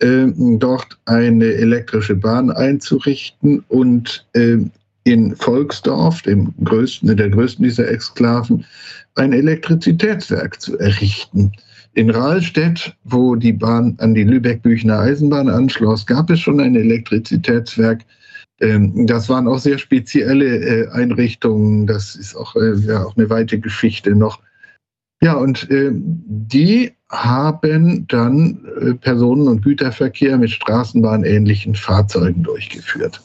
äh, 0.00 0.26
dort 0.34 0.98
eine 1.04 1.44
elektrische 1.44 2.16
Bahn 2.16 2.50
einzurichten 2.50 3.62
und 3.68 4.26
äh, 4.32 4.56
in 5.04 5.36
Volksdorf, 5.36 6.22
dem 6.22 6.52
größten, 6.64 7.16
der 7.16 7.30
größten 7.30 7.62
dieser 7.62 7.88
Exklaven, 7.88 8.64
ein 9.14 9.32
Elektrizitätswerk 9.32 10.60
zu 10.60 10.76
errichten. 10.80 11.52
In 11.94 12.10
Rahlstedt, 12.10 12.92
wo 13.04 13.36
die 13.36 13.52
Bahn 13.52 13.94
an 13.98 14.12
die 14.12 14.24
Lübeck-Büchner 14.24 14.98
Eisenbahn 14.98 15.48
anschloss, 15.48 16.04
gab 16.04 16.30
es 16.30 16.40
schon 16.40 16.58
ein 16.58 16.74
Elektrizitätswerk. 16.74 18.00
Ähm, 18.58 19.06
das 19.06 19.28
waren 19.28 19.46
auch 19.46 19.60
sehr 19.60 19.78
spezielle 19.78 20.46
äh, 20.46 20.88
Einrichtungen. 20.88 21.86
Das 21.86 22.16
ist 22.16 22.34
auch, 22.34 22.56
äh, 22.56 22.74
ja, 22.74 23.04
auch 23.04 23.16
eine 23.16 23.30
weite 23.30 23.60
Geschichte 23.60 24.16
noch. 24.16 24.40
Ja, 25.22 25.34
und 25.34 25.70
äh, 25.70 25.90
die 25.92 26.92
haben 27.10 28.06
dann 28.08 28.64
äh, 28.80 28.94
Personen- 28.94 29.48
und 29.48 29.62
Güterverkehr 29.62 30.38
mit 30.38 30.50
straßenbahnähnlichen 30.50 31.74
Fahrzeugen 31.74 32.42
durchgeführt. 32.42 33.20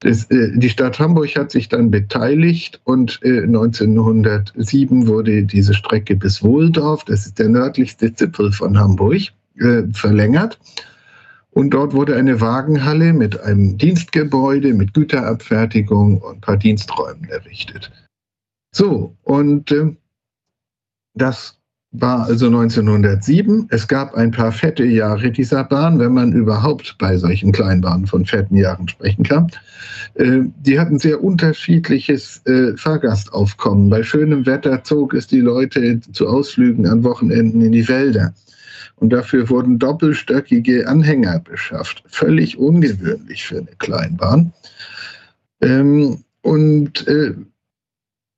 Das, 0.00 0.24
äh, 0.30 0.50
die 0.54 0.68
Stadt 0.68 0.98
Hamburg 0.98 1.34
hat 1.36 1.50
sich 1.52 1.68
dann 1.68 1.90
beteiligt 1.90 2.80
und 2.84 3.20
1907 3.22 5.02
äh, 5.02 5.06
wurde 5.06 5.44
diese 5.44 5.74
Strecke 5.74 6.16
bis 6.16 6.42
Wohldorf, 6.42 7.04
das 7.04 7.26
ist 7.26 7.38
der 7.38 7.48
nördlichste 7.48 8.12
Zipfel 8.12 8.52
von 8.52 8.78
Hamburg, 8.78 9.22
äh, 9.58 9.82
verlängert. 9.92 10.58
Und 11.52 11.70
dort 11.70 11.92
wurde 11.92 12.16
eine 12.16 12.40
Wagenhalle 12.40 13.12
mit 13.12 13.38
einem 13.40 13.76
Dienstgebäude, 13.76 14.72
mit 14.72 14.94
Güterabfertigung 14.94 16.18
und 16.18 16.36
ein 16.36 16.40
paar 16.40 16.56
Diensträumen 16.56 17.24
errichtet. 17.28 17.92
So, 18.74 19.14
und 19.22 19.70
äh, 19.70 19.94
das 21.14 21.56
war 21.92 22.24
also 22.24 22.46
1907. 22.46 23.66
Es 23.68 23.86
gab 23.86 24.14
ein 24.14 24.30
paar 24.30 24.50
fette 24.50 24.84
Jahre 24.84 25.30
dieser 25.30 25.64
Bahn, 25.64 25.98
wenn 25.98 26.14
man 26.14 26.32
überhaupt 26.32 26.96
bei 26.98 27.18
solchen 27.18 27.52
Kleinbahnen 27.52 28.06
von 28.06 28.24
fetten 28.24 28.56
Jahren 28.56 28.88
sprechen 28.88 29.24
kann. 29.24 29.50
Äh, 30.14 30.40
die 30.60 30.80
hatten 30.80 30.98
sehr 30.98 31.22
unterschiedliches 31.22 32.40
äh, 32.46 32.76
Fahrgastaufkommen. 32.76 33.90
Bei 33.90 34.02
schönem 34.02 34.46
Wetter 34.46 34.82
zog 34.84 35.12
es 35.12 35.26
die 35.26 35.40
Leute 35.40 36.00
zu 36.12 36.28
Ausflügen 36.28 36.86
an 36.86 37.04
Wochenenden 37.04 37.60
in 37.60 37.72
die 37.72 37.88
Wälder. 37.88 38.32
Und 38.96 39.10
dafür 39.10 39.50
wurden 39.50 39.78
doppelstöckige 39.78 40.88
Anhänger 40.88 41.40
beschafft. 41.40 42.04
Völlig 42.06 42.56
ungewöhnlich 42.56 43.44
für 43.44 43.58
eine 43.58 43.70
Kleinbahn. 43.78 44.52
Ähm, 45.60 46.24
und 46.42 47.06
äh, 47.06 47.34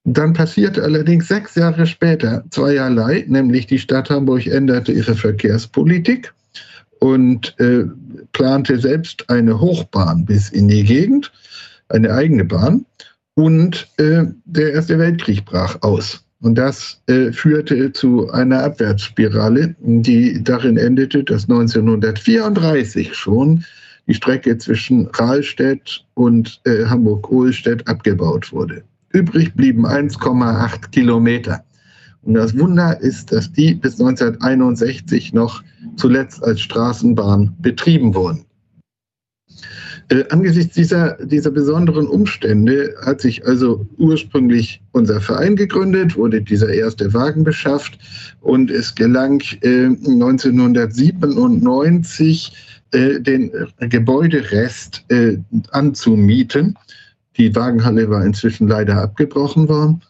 dann 0.05 0.35
passierte 0.35 0.83
allerdings 0.83 1.29
sechs 1.29 1.55
Jahre 1.55 1.87
später 1.87 2.45
zweierlei, 2.51 3.25
nämlich 3.27 3.67
die 3.67 3.79
Stadt 3.79 4.11
Hamburg 4.11 4.47
änderte 4.47 4.93
ihre 4.93 5.15
Verkehrspolitik 5.15 6.33
und 7.01 7.59
äh, 7.59 7.85
plante 8.33 8.79
selbst 8.79 9.29
eine 9.31 9.59
Hochbahn 9.59 10.27
bis 10.27 10.51
in 10.51 10.69
die 10.69 10.85
Gegend, 10.85 11.33
eine 11.89 12.13
eigene 12.13 12.45
Bahn. 12.45 12.85
Und 13.35 13.89
äh, 13.97 14.25
der 14.45 14.75
Erste 14.75 14.99
Weltkrieg 14.99 15.45
brach 15.45 15.77
aus. 15.83 16.25
Und 16.41 16.57
das 16.57 17.01
äh, 17.07 17.33
führte 17.33 17.93
zu 17.93 18.31
einer 18.31 18.63
Abwärtsspirale, 18.63 19.75
die 19.81 20.45
darin 20.45 20.77
endete, 20.77 21.25
dass 21.25 21.45
1934 21.45 23.15
schon 23.15 23.65
die 24.07 24.15
Strecke 24.15 24.57
zwischen 24.59 25.07
Rahlstedt 25.07 26.05
und 26.13 26.61
äh, 26.65 26.85
Hamburg-Ohlstedt 26.85 27.89
abgebaut 27.89 28.53
wurde. 28.53 28.85
Übrig 29.15 29.55
blieben 29.55 29.87
1,8 29.87 30.91
Kilometer. 30.91 31.65
Und 32.23 32.35
das 32.35 32.59
Wunder 32.59 33.01
ist, 33.01 33.33
dass 33.33 33.53
die 33.53 33.75
bis 33.75 34.01
1961 34.01 35.33
noch 35.33 35.63
zuletzt 35.97 36.43
als 36.43 36.61
Straßenbahn 36.61 37.55
betrieben 37.61 38.13
wurden. 38.15 38.45
Äh, 40.09 40.25
angesichts 40.31 40.75
dieser, 40.75 41.17
dieser 41.25 41.53
besonderen 41.53 42.09
Umstände 42.09 42.93
hat 43.03 43.21
sich 43.21 43.47
also 43.47 43.87
ursprünglich 43.99 44.83
unser 44.91 45.21
Verein 45.21 45.55
gegründet, 45.55 46.17
wurde 46.17 46.43
dieser 46.43 46.75
erste 46.75 47.15
Wagen 47.15 47.45
beschafft 47.45 47.97
und 48.41 48.69
es 48.71 48.97
gelang 48.97 49.41
äh, 49.63 49.85
1997 49.87 52.53
äh, 52.91 53.21
den 53.21 53.53
Gebäuderest 53.79 55.05
äh, 55.09 55.39
anzumieten 55.71 56.77
die 57.37 57.55
Wagenhalle 57.55 58.09
war 58.11 58.25
inzwischen 58.25 58.69
leider 58.69 59.01
abgebrochen 59.01 59.69
worden 59.69 60.03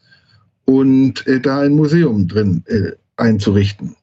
und 0.65 1.27
äh, 1.27 1.41
da 1.41 1.61
ein 1.61 1.75
Museum 1.75 2.29
drin 2.29 2.63
äh, 2.67 2.93
einzurichten. 3.17 3.97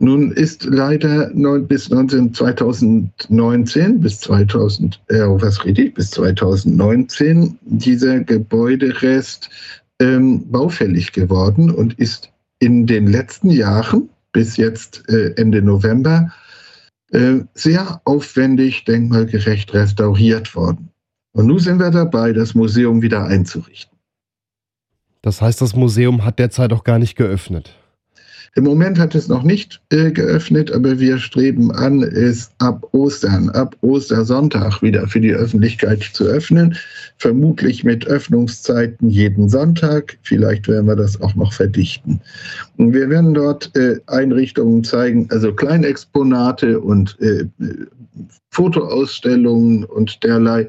Nun 0.00 0.30
ist 0.30 0.64
leider 0.64 1.30
neun, 1.34 1.66
bis 1.66 1.90
19, 1.90 2.32
2019, 2.32 4.00
bis 4.00 4.20
2000, 4.20 5.00
äh, 5.08 5.18
was 5.26 5.64
rede 5.64 5.82
ich, 5.82 5.94
bis 5.94 6.10
2019 6.12 7.58
dieser 7.62 8.20
Gebäuderest 8.20 9.50
ähm, 10.00 10.48
baufällig 10.50 11.12
geworden 11.12 11.70
und 11.70 11.98
ist 11.98 12.30
in 12.60 12.86
den 12.86 13.08
letzten 13.08 13.50
Jahren, 13.50 14.08
bis 14.32 14.56
jetzt 14.56 15.02
äh, 15.08 15.32
Ende 15.36 15.62
November, 15.62 16.32
äh, 17.10 17.40
sehr 17.54 18.00
aufwendig 18.04 18.84
denkmalgerecht 18.84 19.74
restauriert 19.74 20.54
worden. 20.54 20.87
Und 21.38 21.46
nun 21.46 21.60
sind 21.60 21.78
wir 21.78 21.92
dabei, 21.92 22.32
das 22.32 22.56
Museum 22.56 23.00
wieder 23.00 23.24
einzurichten. 23.24 23.96
Das 25.22 25.40
heißt, 25.40 25.60
das 25.60 25.76
Museum 25.76 26.24
hat 26.24 26.40
derzeit 26.40 26.72
auch 26.72 26.82
gar 26.82 26.98
nicht 26.98 27.14
geöffnet. 27.14 27.76
Im 28.56 28.64
Moment 28.64 28.98
hat 28.98 29.14
es 29.14 29.28
noch 29.28 29.44
nicht 29.44 29.80
äh, 29.90 30.10
geöffnet, 30.10 30.72
aber 30.72 30.98
wir 30.98 31.16
streben 31.18 31.70
an, 31.70 32.02
es 32.02 32.50
ab 32.58 32.88
Ostern, 32.90 33.50
ab 33.50 33.76
Ostersonntag 33.82 34.82
wieder 34.82 35.06
für 35.06 35.20
die 35.20 35.32
Öffentlichkeit 35.32 36.02
zu 36.12 36.24
öffnen. 36.24 36.76
Vermutlich 37.18 37.84
mit 37.84 38.04
Öffnungszeiten 38.08 39.08
jeden 39.08 39.48
Sonntag. 39.48 40.18
Vielleicht 40.22 40.66
werden 40.66 40.88
wir 40.88 40.96
das 40.96 41.20
auch 41.20 41.36
noch 41.36 41.52
verdichten. 41.52 42.20
Und 42.78 42.94
wir 42.94 43.10
werden 43.10 43.32
dort 43.32 43.70
äh, 43.76 44.00
Einrichtungen 44.08 44.82
zeigen, 44.82 45.28
also 45.30 45.54
Kleinexponate 45.54 46.80
und 46.80 47.16
äh, 47.20 47.44
Fotoausstellungen 48.50 49.84
und 49.84 50.24
derlei 50.24 50.68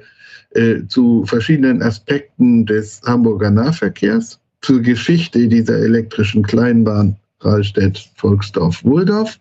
äh, 0.60 0.86
zu 0.88 1.26
verschiedenen 1.26 1.82
Aspekten 1.82 2.66
des 2.66 3.01
Hamburger 3.05 3.49
Nahverkehrs, 3.49 4.39
zur 4.62 4.82
Geschichte 4.82 5.47
dieser 5.47 5.78
elektrischen 5.78 6.43
Kleinbahn 6.43 7.16
Rahlstedt, 7.39 8.10
Volksdorf, 8.16 8.84
Wulldorf 8.84 9.39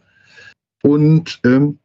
und 0.83 1.41
ähm, 1.45 1.79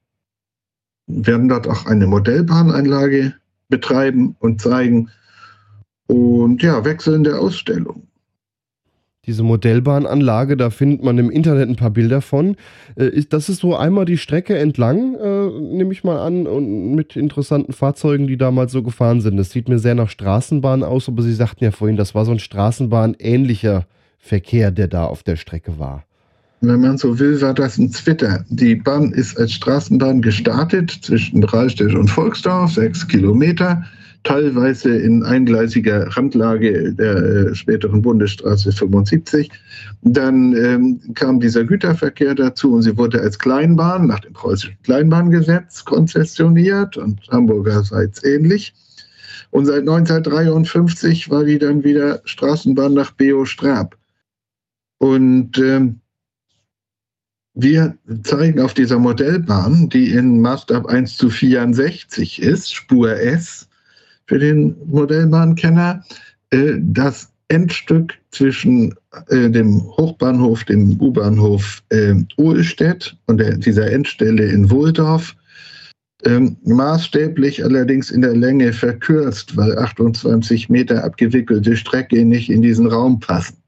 werden 1.07 1.49
dort 1.49 1.67
auch 1.67 1.87
eine 1.87 2.05
Modellbahnanlage 2.05 3.33
betreiben 3.69 4.35
und 4.39 4.61
zeigen. 4.61 5.09
Und 6.05 6.61
ja, 6.61 6.85
wechselnde 6.85 7.39
Ausstellungen 7.39 8.07
diese 9.25 9.43
Modellbahnanlage, 9.43 10.57
da 10.57 10.69
findet 10.69 11.03
man 11.03 11.17
im 11.17 11.31
Internet 11.31 11.69
ein 11.69 11.77
paar 11.77 11.91
Bilder 11.91 12.21
von. 12.21 12.57
Äh, 12.95 13.23
das 13.29 13.49
ist 13.49 13.61
so 13.61 13.75
einmal 13.75 14.05
die 14.05 14.17
Strecke 14.17 14.57
entlang, 14.57 15.15
äh, 15.15 15.47
nehme 15.61 15.93
ich 15.93 16.03
mal 16.03 16.19
an, 16.19 16.45
und 16.45 16.93
mit 16.93 17.15
interessanten 17.15 17.73
Fahrzeugen, 17.73 18.27
die 18.27 18.37
damals 18.37 18.73
so 18.73 18.83
gefahren 18.83 19.21
sind. 19.21 19.37
Das 19.37 19.51
sieht 19.51 19.69
mir 19.69 19.79
sehr 19.79 19.95
nach 19.95 20.09
Straßenbahn 20.09 20.83
aus, 20.83 21.07
aber 21.07 21.23
Sie 21.23 21.33
sagten 21.33 21.63
ja 21.63 21.71
vorhin, 21.71 21.95
das 21.95 22.13
war 22.13 22.25
so 22.25 22.31
ein 22.31 22.39
Straßenbahn-ähnlicher 22.39 23.85
Verkehr, 24.19 24.71
der 24.71 24.87
da 24.87 25.05
auf 25.05 25.23
der 25.23 25.37
Strecke 25.37 25.79
war. 25.79 26.03
Wenn 26.61 26.79
man 26.79 26.97
so 26.97 27.19
will, 27.19 27.41
war 27.41 27.53
das 27.53 27.77
ein 27.77 27.91
Zwitter. 27.91 28.45
Die 28.47 28.75
Bahn 28.75 29.11
ist 29.11 29.37
als 29.37 29.51
Straßenbahn 29.51 30.21
gestartet 30.21 30.91
zwischen 31.01 31.43
Rahlstedt 31.43 31.93
und 31.93 32.07
Volksdorf, 32.09 32.73
sechs 32.73 33.05
Kilometer 33.05 33.83
teilweise 34.23 34.97
in 34.97 35.23
eingleisiger 35.23 36.07
Randlage 36.15 36.93
der 36.93 37.15
äh, 37.15 37.55
späteren 37.55 38.01
Bundesstraße 38.01 38.71
75. 38.71 39.49
Dann 40.01 40.55
ähm, 40.55 40.99
kam 41.13 41.39
dieser 41.39 41.63
Güterverkehr 41.63 42.35
dazu 42.35 42.73
und 42.73 42.83
sie 42.83 42.97
wurde 42.97 43.21
als 43.21 43.37
Kleinbahn 43.37 44.07
nach 44.07 44.19
dem 44.19 44.33
preußischen 44.33 44.77
Kleinbahngesetz 44.83 45.83
konzessioniert 45.85 46.97
und 46.97 47.21
Hamburgerseits 47.29 48.23
ähnlich. 48.23 48.73
Und 49.51 49.65
seit 49.65 49.81
1953 49.81 51.29
war 51.29 51.43
die 51.43 51.59
dann 51.59 51.83
wieder 51.83 52.21
Straßenbahn 52.25 52.93
nach 52.93 53.11
Beo-Strab. 53.11 53.95
Und 54.97 55.57
ähm, 55.59 55.99
wir 57.53 57.95
zeigen 58.23 58.61
auf 58.61 58.73
dieser 58.73 58.97
Modellbahn, 58.97 59.89
die 59.89 60.11
in 60.11 60.41
Maßstab 60.41 60.87
1 60.87 61.17
zu 61.17 61.29
64 61.29 62.41
ist, 62.41 62.73
Spur 62.73 63.11
S, 63.11 63.67
für 64.27 64.39
den 64.39 64.75
Modellbahnkenner. 64.85 66.03
Äh, 66.51 66.73
das 66.79 67.29
Endstück 67.49 68.13
zwischen 68.31 68.95
äh, 69.29 69.49
dem 69.49 69.83
Hochbahnhof, 69.97 70.63
dem 70.63 70.99
U-Bahnhof 70.99 71.83
äh, 71.89 72.15
Uhlstedt 72.37 73.15
und 73.27 73.41
dieser 73.65 73.91
Endstelle 73.91 74.45
in 74.45 74.69
Wohldorf, 74.69 75.35
ähm, 76.25 76.57
maßstäblich 76.63 77.63
allerdings 77.63 78.09
in 78.09 78.21
der 78.21 78.35
Länge 78.35 78.71
verkürzt, 78.71 79.57
weil 79.57 79.77
28 79.77 80.69
Meter 80.69 81.03
abgewickelte 81.03 81.75
Strecke 81.75 82.23
nicht 82.23 82.49
in 82.49 82.61
diesen 82.61 82.87
Raum 82.87 83.19
passen. 83.19 83.62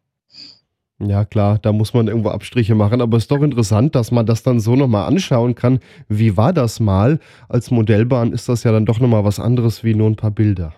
Ja, 1.00 1.26
klar, 1.26 1.60
da 1.62 1.74
muss 1.74 1.94
man 1.94 2.08
irgendwo 2.08 2.30
Abstriche 2.30 2.74
machen, 2.74 3.02
aber 3.02 3.18
es 3.18 3.26
ist 3.26 3.32
doch 3.32 3.42
interessant, 3.42 3.96
dass 3.96 4.12
man 4.12 4.26
das 4.26 4.44
dann 4.44 4.62
so 4.62 4.78
nochmal 4.78 5.08
anschauen 5.08 5.54
kann. 5.54 5.80
Wie 6.08 6.38
war 6.38 6.54
das 6.54 6.80
mal? 6.80 7.20
Als 7.50 7.70
Modellbahn 7.70 8.32
ist 8.32 8.48
das 8.48 8.64
ja 8.64 8.72
dann 8.72 8.86
doch 8.86 9.02
nochmal 9.02 9.26
was 9.26 9.40
anderes 9.40 9.84
wie 9.84 9.94
nur 9.94 10.10
ein 10.10 10.16
paar 10.16 10.32
Bilder. 10.32 10.74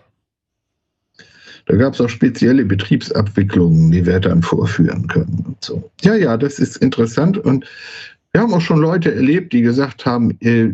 Da 1.67 1.75
gab 1.75 1.93
es 1.93 2.01
auch 2.01 2.09
spezielle 2.09 2.65
Betriebsabwicklungen, 2.65 3.91
die 3.91 4.05
wir 4.05 4.19
dann 4.19 4.41
vorführen 4.41 5.07
können 5.07 5.43
und 5.45 5.63
so. 5.63 5.91
Ja, 6.01 6.15
ja, 6.15 6.35
das 6.37 6.59
ist 6.59 6.77
interessant 6.77 7.37
und 7.37 7.65
wir 8.31 8.41
haben 8.41 8.53
auch 8.53 8.61
schon 8.61 8.79
Leute 8.79 9.13
erlebt, 9.13 9.53
die 9.53 9.61
gesagt 9.61 10.05
haben, 10.05 10.31
äh, 10.39 10.73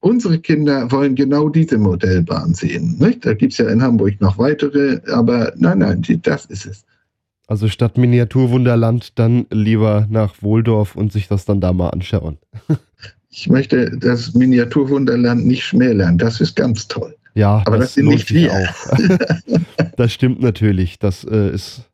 unsere 0.00 0.38
Kinder 0.38 0.90
wollen 0.90 1.14
genau 1.14 1.48
diese 1.48 1.78
Modellbahn 1.78 2.52
sehen. 2.52 2.96
Nicht? 2.98 3.24
Da 3.24 3.32
gibt 3.32 3.52
es 3.52 3.58
ja 3.58 3.68
in 3.68 3.82
Hamburg 3.82 4.20
noch 4.20 4.36
weitere, 4.36 5.00
aber 5.10 5.52
nein, 5.56 5.78
nein, 5.78 6.02
das 6.22 6.46
ist 6.46 6.66
es. 6.66 6.84
Also 7.46 7.68
statt 7.68 7.98
Miniaturwunderland 7.98 9.18
dann 9.18 9.46
lieber 9.50 10.06
nach 10.08 10.42
Wohldorf 10.42 10.96
und 10.96 11.12
sich 11.12 11.28
das 11.28 11.44
dann 11.44 11.60
da 11.60 11.72
mal 11.72 11.90
anschauen. 11.90 12.38
Ich 13.36 13.48
möchte 13.48 13.90
das 13.98 14.32
Miniaturwunderland 14.34 15.44
nicht 15.44 15.64
schmälern. 15.64 16.18
Das 16.18 16.40
ist 16.40 16.54
ganz 16.54 16.86
toll. 16.86 17.16
Ja, 17.34 17.64
aber 17.66 17.78
das, 17.78 17.86
das 17.86 17.94
sind 17.94 18.06
nicht 18.06 18.32
wir. 18.32 18.52
Auch. 18.52 19.58
das 19.96 20.12
stimmt 20.12 20.40
natürlich. 20.40 21.00
Das 21.00 21.24
äh, 21.24 21.50
ist, 21.50 21.90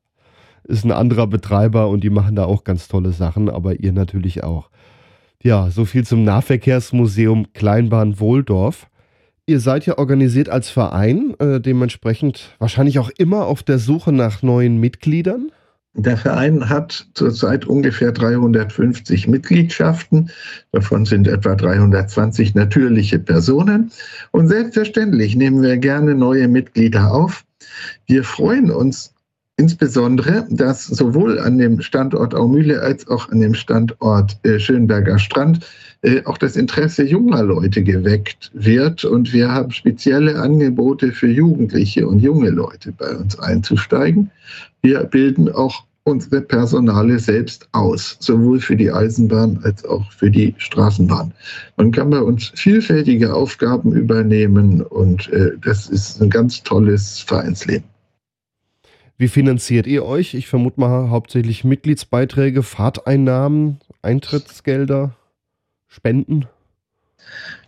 ist 0.64 0.84
ein 0.84 0.92
anderer 0.92 1.26
Betreiber 1.26 1.88
und 1.88 2.04
die 2.04 2.10
machen 2.10 2.36
da 2.36 2.44
auch 2.44 2.62
ganz 2.62 2.88
tolle 2.88 3.12
Sachen, 3.12 3.48
aber 3.48 3.80
ihr 3.80 3.92
natürlich 3.92 4.44
auch. 4.44 4.68
Ja, 5.42 5.70
so 5.70 5.86
viel 5.86 6.04
zum 6.04 6.24
Nahverkehrsmuseum 6.24 7.54
Kleinbahn 7.54 8.20
Wohldorf. 8.20 8.89
Ihr 9.50 9.58
seid 9.58 9.84
ja 9.84 9.98
organisiert 9.98 10.48
als 10.48 10.70
Verein, 10.70 11.34
äh, 11.40 11.60
dementsprechend 11.60 12.54
wahrscheinlich 12.60 13.00
auch 13.00 13.10
immer 13.18 13.46
auf 13.46 13.64
der 13.64 13.80
Suche 13.80 14.12
nach 14.12 14.42
neuen 14.42 14.78
Mitgliedern. 14.78 15.50
Der 15.94 16.16
Verein 16.16 16.68
hat 16.68 17.08
zurzeit 17.14 17.64
ungefähr 17.64 18.12
350 18.12 19.26
Mitgliedschaften. 19.26 20.30
Davon 20.70 21.04
sind 21.04 21.26
etwa 21.26 21.56
320 21.56 22.54
natürliche 22.54 23.18
Personen. 23.18 23.90
Und 24.30 24.46
selbstverständlich 24.46 25.34
nehmen 25.34 25.62
wir 25.62 25.78
gerne 25.78 26.14
neue 26.14 26.46
Mitglieder 26.46 27.12
auf. 27.12 27.44
Wir 28.06 28.22
freuen 28.22 28.70
uns 28.70 29.12
insbesondere, 29.56 30.46
dass 30.48 30.86
sowohl 30.86 31.40
an 31.40 31.58
dem 31.58 31.80
Standort 31.80 32.36
Aumühle 32.36 32.82
als 32.82 33.08
auch 33.08 33.28
an 33.30 33.40
dem 33.40 33.54
Standort 33.54 34.38
äh, 34.44 34.60
Schönberger 34.60 35.18
Strand 35.18 35.66
äh, 36.02 36.22
auch 36.24 36.38
das 36.38 36.56
Interesse 36.56 37.04
junger 37.04 37.42
Leute 37.42 37.82
geweckt 37.82 38.50
wird. 38.54 39.04
Und 39.04 39.32
wir 39.32 39.50
haben 39.50 39.70
spezielle 39.70 40.40
Angebote 40.40 41.12
für 41.12 41.28
Jugendliche 41.28 42.06
und 42.06 42.20
junge 42.20 42.50
Leute 42.50 42.92
bei 42.92 43.16
uns 43.16 43.38
einzusteigen. 43.38 44.30
Wir 44.82 45.04
bilden 45.04 45.50
auch 45.50 45.84
unsere 46.04 46.40
Personale 46.40 47.18
selbst 47.18 47.68
aus, 47.72 48.16
sowohl 48.20 48.60
für 48.60 48.76
die 48.76 48.90
Eisenbahn 48.90 49.60
als 49.62 49.84
auch 49.84 50.10
für 50.12 50.30
die 50.30 50.54
Straßenbahn. 50.56 51.32
Man 51.76 51.92
kann 51.92 52.10
bei 52.10 52.20
uns 52.20 52.52
vielfältige 52.54 53.34
Aufgaben 53.34 53.92
übernehmen 53.92 54.82
und 54.82 55.28
äh, 55.32 55.52
das 55.62 55.88
ist 55.88 56.20
ein 56.20 56.30
ganz 56.30 56.62
tolles 56.62 57.20
Vereinsleben. 57.20 57.84
Wie 59.18 59.28
finanziert 59.28 59.86
ihr 59.86 60.06
euch? 60.06 60.32
Ich 60.32 60.48
vermute 60.48 60.80
mal 60.80 61.10
hauptsächlich 61.10 61.62
Mitgliedsbeiträge, 61.62 62.62
Fahrteinnahmen, 62.62 63.78
Eintrittsgelder. 64.00 65.14
Spenden? 65.90 66.46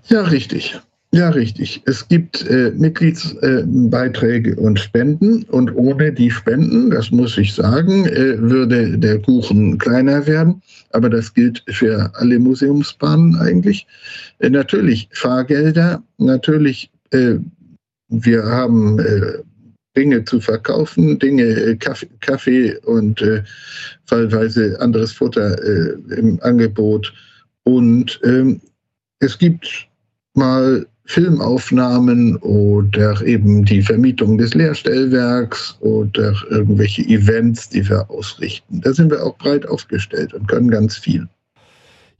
Ja, 0.08 0.22
richtig. 0.22 0.80
Ja, 1.14 1.28
richtig. 1.28 1.82
Es 1.84 2.08
gibt 2.08 2.48
äh, 2.48 2.72
Mitgliedsbeiträge 2.74 4.52
äh, 4.52 4.56
und 4.56 4.80
Spenden 4.80 5.42
und 5.50 5.74
ohne 5.74 6.10
die 6.10 6.30
Spenden, 6.30 6.90
das 6.90 7.10
muss 7.10 7.36
ich 7.36 7.52
sagen, 7.52 8.06
äh, 8.06 8.40
würde 8.40 8.96
der 8.96 9.20
Kuchen 9.20 9.76
kleiner 9.76 10.26
werden. 10.26 10.62
Aber 10.92 11.10
das 11.10 11.34
gilt 11.34 11.62
für 11.68 12.10
alle 12.14 12.38
Museumsbahnen 12.38 13.36
eigentlich. 13.36 13.86
Äh, 14.38 14.48
natürlich 14.48 15.06
Fahrgelder, 15.12 16.02
natürlich, 16.16 16.90
äh, 17.10 17.34
wir 18.08 18.42
haben 18.44 18.98
äh, 19.00 19.38
Dinge 19.94 20.24
zu 20.24 20.40
verkaufen, 20.40 21.18
Dinge, 21.18 21.76
Kaffee, 21.76 22.08
Kaffee 22.20 22.78
und 22.86 23.22
fallweise 24.06 24.80
anderes 24.80 25.12
Futter 25.12 25.62
im 26.16 26.38
Angebot 26.40 27.12
und 27.64 28.20
ähm, 28.24 28.60
es 29.20 29.38
gibt 29.38 29.88
mal 30.34 30.86
Filmaufnahmen 31.04 32.36
oder 32.36 33.20
eben 33.22 33.64
die 33.64 33.82
Vermietung 33.82 34.38
des 34.38 34.54
Lehrstellwerks 34.54 35.76
oder 35.80 36.34
irgendwelche 36.48 37.02
Events, 37.02 37.68
die 37.68 37.88
wir 37.88 38.08
ausrichten. 38.10 38.80
Da 38.80 38.92
sind 38.92 39.10
wir 39.10 39.24
auch 39.24 39.36
breit 39.36 39.68
aufgestellt 39.68 40.32
und 40.32 40.46
können 40.48 40.70
ganz 40.70 40.96
viel. 40.96 41.28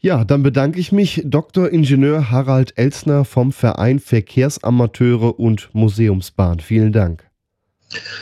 Ja, 0.01 0.25
dann 0.25 0.43
bedanke 0.43 0.81
ich 0.81 0.91
mich, 0.91 1.23
Dr. 1.25 1.71
Ingenieur 1.71 2.31
Harald 2.31 2.77
Elsner 2.77 3.25
vom 3.25 3.53
Verein 3.53 4.01
Verkehrsamateure 4.01 5.39
und 5.39 5.71
Museumsbahn. 5.75 6.59
Vielen 6.59 6.93
Dank. 6.93 7.25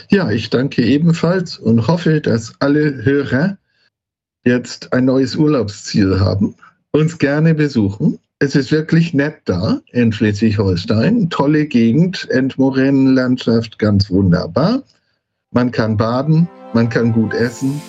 Ja, 0.09 0.29
ich 0.29 0.51
danke 0.51 0.83
ebenfalls 0.83 1.57
und 1.57 1.87
hoffe, 1.87 2.21
dass 2.21 2.53
alle 2.59 3.03
Hörer 3.03 3.57
jetzt 4.45 4.93
ein 4.93 5.05
neues 5.05 5.35
Urlaubsziel 5.35 6.19
haben 6.19 6.55
uns 6.91 7.17
gerne 7.17 7.53
besuchen. 7.53 8.19
Es 8.39 8.55
ist 8.55 8.71
wirklich 8.71 9.13
nett 9.13 9.37
da 9.45 9.79
in 9.91 10.11
Schleswig-Holstein. 10.11 11.29
Tolle 11.29 11.65
Gegend, 11.65 12.27
Endmoränenlandschaft, 12.31 13.79
ganz 13.79 14.09
wunderbar. 14.09 14.83
Man 15.51 15.71
kann 15.71 15.95
baden, 15.95 16.49
man 16.73 16.89
kann 16.89 17.13
gut 17.13 17.33
essen 17.33 17.81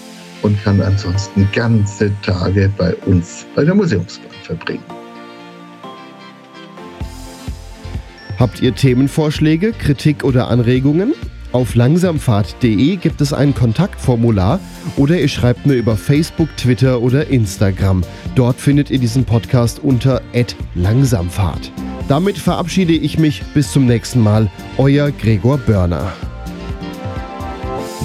und 0.42 0.62
kann 0.62 0.80
ansonsten 0.80 1.48
ganze 1.52 2.12
Tage 2.22 2.70
bei 2.76 2.94
uns 3.06 3.46
bei 3.56 3.64
der 3.64 3.74
Museumsbahn 3.74 4.30
verbringen. 4.42 4.84
Habt 8.38 8.60
ihr 8.60 8.74
Themenvorschläge, 8.74 9.72
Kritik 9.72 10.24
oder 10.24 10.48
Anregungen? 10.48 11.14
Auf 11.52 11.74
langsamfahrt.de 11.74 12.96
gibt 12.96 13.20
es 13.20 13.34
ein 13.34 13.54
Kontaktformular 13.54 14.58
oder 14.96 15.20
ihr 15.20 15.28
schreibt 15.28 15.66
mir 15.66 15.74
über 15.74 15.98
Facebook, 15.98 16.48
Twitter 16.56 17.02
oder 17.02 17.26
Instagram. 17.28 18.02
Dort 18.34 18.58
findet 18.58 18.90
ihr 18.90 18.98
diesen 18.98 19.26
Podcast 19.26 19.78
unter 19.78 20.22
langsamfahrt. 20.74 21.70
Damit 22.08 22.38
verabschiede 22.38 22.94
ich 22.94 23.18
mich 23.18 23.42
bis 23.54 23.70
zum 23.70 23.86
nächsten 23.86 24.20
Mal. 24.20 24.50
Euer 24.78 25.10
Gregor 25.10 25.58
Börner. 25.58 26.12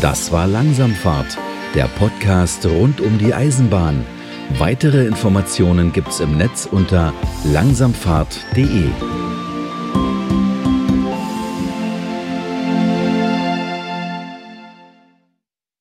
Das 0.01 0.31
war 0.31 0.45
Langsamfahrt, 0.45 1.37
der 1.73 1.85
Podcast 1.97 2.65
rund 2.65 3.01
um 3.01 3.17
die 3.17 3.33
Eisenbahn. 3.33 4.05
Weitere 4.57 5.05
Informationen 5.05 5.91
gibt's 5.93 6.19
im 6.19 6.37
Netz 6.37 6.67
unter 6.69 7.13
langsamfahrt.de. 7.45 8.83